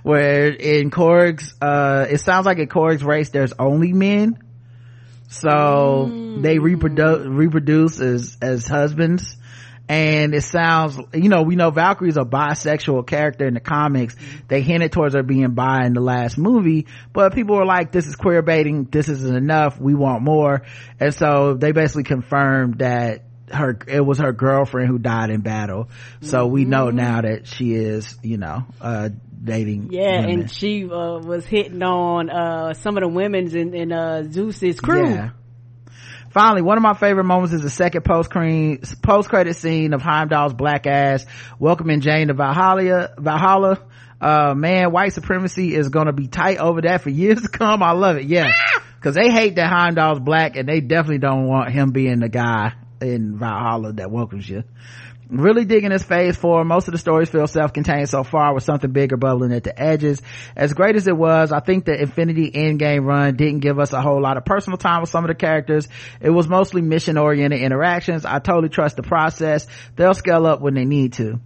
where 0.03 0.49
in 0.49 0.91
Korg's 0.91 1.53
uh 1.61 2.07
it 2.09 2.19
sounds 2.19 2.45
like 2.45 2.57
in 2.57 2.67
Korg's 2.67 3.03
race 3.03 3.29
there's 3.29 3.53
only 3.57 3.93
men. 3.93 4.37
So 5.29 6.09
mm. 6.11 6.41
they 6.41 6.59
reproduce 6.59 7.25
reproduce 7.25 8.01
as 8.01 8.37
as 8.41 8.67
husbands 8.67 9.37
and 9.91 10.33
it 10.33 10.43
sounds 10.43 10.97
you 11.13 11.27
know 11.27 11.41
we 11.41 11.57
know 11.57 11.69
valkyrie's 11.69 12.15
a 12.15 12.23
bisexual 12.23 13.05
character 13.05 13.45
in 13.45 13.55
the 13.55 13.59
comics. 13.59 14.15
They 14.47 14.61
hinted 14.61 14.93
towards 14.93 15.15
her 15.15 15.21
being 15.23 15.53
bi 15.53 15.85
in 15.85 15.93
the 15.93 15.99
last 15.99 16.37
movie 16.37 16.87
but 17.11 17.33
people 17.35 17.57
were 17.57 17.65
like 17.65 17.91
this 17.91 18.07
is 18.07 18.15
queer 18.15 18.41
baiting. 18.41 18.85
This 18.85 19.09
isn't 19.09 19.35
enough. 19.35 19.81
We 19.81 19.93
want 19.93 20.23
more. 20.23 20.61
And 20.97 21.13
so 21.13 21.55
they 21.55 21.73
basically 21.73 22.03
confirmed 22.03 22.77
that 22.77 23.25
her 23.51 23.77
it 23.85 23.99
was 23.99 24.19
her 24.19 24.31
girlfriend 24.31 24.87
who 24.87 24.97
died 24.97 25.29
in 25.29 25.41
battle. 25.41 25.89
So 26.21 26.47
we 26.47 26.63
know 26.63 26.85
mm-hmm. 26.85 26.95
now 26.95 27.21
that 27.23 27.47
she 27.47 27.73
is 27.73 28.17
you 28.23 28.37
know 28.37 28.63
uh 28.79 29.09
dating 29.43 29.89
yeah 29.91 30.21
women. 30.21 30.41
and 30.41 30.51
she 30.51 30.85
uh, 30.85 31.17
was 31.17 31.45
hitting 31.45 31.83
on 31.83 32.29
uh 32.29 32.73
some 32.75 32.95
of 32.95 33.01
the 33.01 33.09
women's 33.09 33.55
in, 33.55 33.73
in 33.73 33.91
uh 33.91 34.23
zeus's 34.23 34.79
crew. 34.79 35.09
Yeah 35.09 35.31
Finally, 36.31 36.61
one 36.61 36.77
of 36.77 36.81
my 36.81 36.93
favorite 36.93 37.25
moments 37.25 37.53
is 37.53 37.61
the 37.61 37.69
second 37.69 38.03
post 38.05 38.31
post 39.01 39.29
credit 39.29 39.55
scene 39.55 39.93
of 39.93 40.01
Heimdall's 40.01 40.53
black 40.53 40.87
ass 40.87 41.25
welcoming 41.59 41.99
Jane 41.99 42.29
to 42.29 42.33
Valhalla. 42.33 43.09
Valhalla. 43.17 43.81
Uh, 44.21 44.53
man, 44.55 44.91
white 44.91 45.13
supremacy 45.13 45.75
is 45.75 45.89
gonna 45.89 46.13
be 46.13 46.27
tight 46.27 46.57
over 46.57 46.81
that 46.81 47.01
for 47.01 47.09
years 47.09 47.41
to 47.41 47.49
come. 47.49 47.83
I 47.83 47.91
love 47.91 48.17
it. 48.17 48.25
Yeah. 48.25 48.51
Cause 49.01 49.15
they 49.15 49.29
hate 49.31 49.55
that 49.55 49.69
Heimdall's 49.69 50.19
black 50.19 50.55
and 50.55 50.69
they 50.69 50.79
definitely 50.79 51.17
don't 51.17 51.47
want 51.47 51.71
him 51.71 51.91
being 51.91 52.19
the 52.19 52.29
guy 52.29 52.73
in 53.01 53.37
Valhalla 53.37 53.93
that 53.93 54.11
welcomes 54.11 54.47
you 54.47 54.63
really 55.31 55.65
digging 55.65 55.89
this 55.89 56.03
phase 56.03 56.35
four 56.35 56.63
most 56.65 56.87
of 56.87 56.91
the 56.91 56.97
stories 56.97 57.29
feel 57.29 57.47
self-contained 57.47 58.09
so 58.09 58.23
far 58.23 58.53
with 58.53 58.63
something 58.63 58.91
bigger 58.91 59.17
bubbling 59.17 59.53
at 59.53 59.63
the 59.63 59.81
edges. 59.81 60.21
As 60.55 60.73
great 60.73 60.95
as 60.95 61.07
it 61.07 61.15
was 61.15 61.51
i 61.51 61.59
think 61.59 61.85
the 61.85 61.99
infinity 61.99 62.51
endgame 62.51 63.05
run 63.05 63.35
didn't 63.35 63.59
give 63.59 63.79
us 63.79 63.93
a 63.93 64.01
whole 64.01 64.21
lot 64.21 64.37
of 64.37 64.45
personal 64.45 64.77
time 64.77 65.01
with 65.01 65.09
some 65.09 65.23
of 65.23 65.29
the 65.29 65.35
characters. 65.35 65.87
It 66.19 66.29
was 66.29 66.47
mostly 66.47 66.81
mission 66.81 67.17
oriented 67.17 67.61
interactions. 67.61 68.25
I 68.25 68.39
totally 68.39 68.69
trust 68.69 68.97
the 68.97 69.03
process. 69.03 69.67
They'll 69.95 70.13
scale 70.13 70.45
up 70.45 70.61
when 70.61 70.73
they 70.73 70.85
need 70.85 71.13
to. 71.13 71.39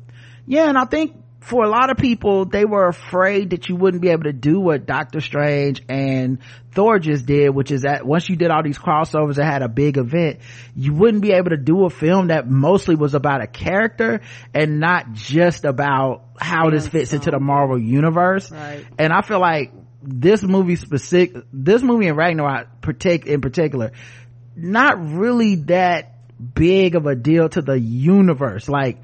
Yeah 0.48 0.68
and 0.70 0.78
i 0.78 0.86
think 0.86 1.16
for 1.46 1.64
a 1.64 1.70
lot 1.70 1.92
of 1.92 1.98
people, 1.98 2.46
they 2.46 2.66
were 2.66 2.88
afraid 2.88 3.52
that 3.52 3.70
you 3.70 3.76
wouldn't 3.76 4.02
be 4.02 4.10
able 4.10 4.24
to 4.24 4.34
do 4.34 4.60
what 4.60 4.88
Doctor 4.88 5.22
Strange 5.22 5.84
and 5.88 6.40
Thor 6.72 6.98
just 6.98 7.28
did, 7.28 7.50
which 7.50 7.70
is 7.70 7.84
that 7.84 8.04
once 8.04 8.28
you 8.28 8.36
did 8.36 8.50
all 8.50 8.64
these 8.64 8.80
crossovers 8.80 9.38
and 9.38 9.46
had 9.46 9.62
a 9.62 9.70
big 9.70 9.98
event, 9.98 10.40
you 10.76 10.96
wouldn't 10.96 11.22
be 11.22 11.34
able 11.34 11.52
to 11.52 11.58
do 11.58 11.86
a 11.86 11.92
film 11.92 12.30
that 12.30 12.50
mostly 12.50 12.96
was 12.96 13.14
about 13.14 13.44
a 13.44 13.48
character 13.48 14.22
and 14.56 14.80
not 14.80 15.14
just 15.14 15.66
about 15.66 16.24
how 16.40 16.72
this 16.72 16.88
fits 16.88 17.14
into 17.14 17.30
the 17.30 17.40
Marvel 17.40 17.78
universe. 17.78 18.52
Right. 18.52 18.84
And 18.98 19.14
I 19.14 19.22
feel 19.22 19.40
like 19.40 19.72
this 20.02 20.42
movie 20.42 20.78
specific, 20.78 21.36
this 21.54 21.84
movie 21.84 22.08
in 22.08 22.16
Ragnarok 22.16 22.70
in 23.06 23.42
particular, 23.42 23.92
not 24.56 25.14
really 25.14 25.56
that 25.56 26.14
big 26.56 26.96
of 26.96 27.06
a 27.06 27.16
deal 27.16 27.50
to 27.50 27.62
the 27.62 27.80
universe. 27.80 28.68
Like, 28.68 28.98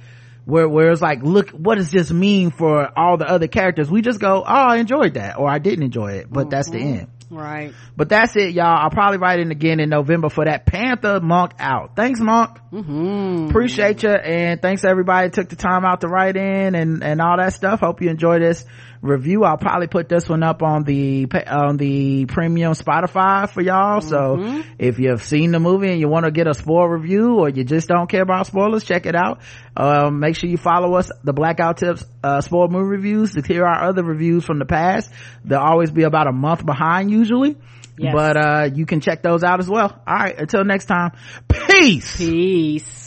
where 0.51 0.67
where 0.67 0.91
it's 0.91 1.01
like 1.01 1.23
look 1.23 1.51
what 1.51 1.75
does 1.75 1.91
this 1.91 2.11
mean 2.11 2.51
for 2.51 2.91
all 2.99 3.15
the 3.15 3.25
other 3.25 3.47
characters 3.47 3.89
we 3.89 4.01
just 4.01 4.19
go 4.19 4.43
oh 4.45 4.45
i 4.45 4.77
enjoyed 4.77 5.13
that 5.13 5.39
or 5.39 5.49
i 5.49 5.59
didn't 5.59 5.83
enjoy 5.83 6.11
it 6.11 6.27
but 6.29 6.41
mm-hmm. 6.41 6.49
that's 6.49 6.69
the 6.69 6.77
mm-hmm. 6.77 6.99
end 6.99 7.07
right 7.29 7.73
but 7.95 8.09
that's 8.09 8.35
it 8.35 8.51
y'all 8.51 8.65
i'll 8.65 8.89
probably 8.89 9.17
write 9.17 9.39
in 9.39 9.49
again 9.51 9.79
in 9.79 9.87
november 9.87 10.27
for 10.27 10.43
that 10.43 10.65
panther 10.65 11.21
monk 11.21 11.53
out 11.57 11.95
thanks 11.95 12.19
monk 12.19 12.59
mm-hmm. 12.69 13.47
appreciate 13.49 14.03
you 14.03 14.09
and 14.09 14.61
thanks 14.61 14.83
everybody 14.83 15.29
took 15.29 15.47
the 15.47 15.55
time 15.55 15.85
out 15.85 16.01
to 16.01 16.09
write 16.09 16.35
in 16.35 16.75
and 16.75 17.01
and 17.01 17.21
all 17.21 17.37
that 17.37 17.53
stuff 17.53 17.79
hope 17.79 18.01
you 18.01 18.09
enjoy 18.09 18.37
this 18.37 18.65
review 19.01 19.43
i'll 19.43 19.57
probably 19.57 19.87
put 19.87 20.07
this 20.07 20.29
one 20.29 20.43
up 20.43 20.61
on 20.61 20.83
the 20.83 21.27
on 21.47 21.77
the 21.77 22.25
premium 22.27 22.73
spotify 22.73 23.49
for 23.49 23.61
y'all. 23.61 23.99
Mm-hmm. 24.01 24.61
so 24.61 24.63
if 24.77 24.99
you've 24.99 25.23
seen 25.23 25.51
the 25.51 25.59
movie 25.59 25.89
and 25.89 25.99
you 25.99 26.07
want 26.07 26.25
to 26.25 26.31
get 26.31 26.47
a 26.47 26.53
spoil 26.53 26.87
review 26.87 27.39
or 27.39 27.49
you 27.49 27.63
just 27.63 27.87
don't 27.87 28.07
care 28.09 28.21
about 28.21 28.47
spoilers 28.47 28.83
check 28.83 29.05
it 29.05 29.15
out. 29.15 29.41
Um, 29.75 30.19
make 30.19 30.35
sure 30.35 30.49
you 30.49 30.57
follow 30.57 30.95
us 30.95 31.09
the 31.23 31.33
blackout 31.33 31.77
tips 31.77 32.05
uh 32.23 32.41
spoil 32.41 32.67
movie 32.67 32.89
reviews 32.89 33.33
to 33.33 33.41
hear 33.41 33.65
our 33.65 33.89
other 33.89 34.03
reviews 34.03 34.45
from 34.45 34.59
the 34.59 34.65
past. 34.65 35.09
They'll 35.43 35.59
always 35.59 35.91
be 35.91 36.03
about 36.03 36.27
a 36.27 36.31
month 36.31 36.65
behind 36.65 37.09
usually 37.09 37.57
yes. 37.97 38.13
but 38.13 38.37
uh 38.37 38.69
you 38.73 38.85
can 38.85 39.01
check 39.01 39.23
those 39.23 39.43
out 39.43 39.59
as 39.59 39.69
well. 39.69 39.99
All 40.05 40.15
right 40.15 40.37
until 40.37 40.63
next 40.63 40.85
time 40.85 41.11
peace! 41.47 42.17
Peace 42.17 43.00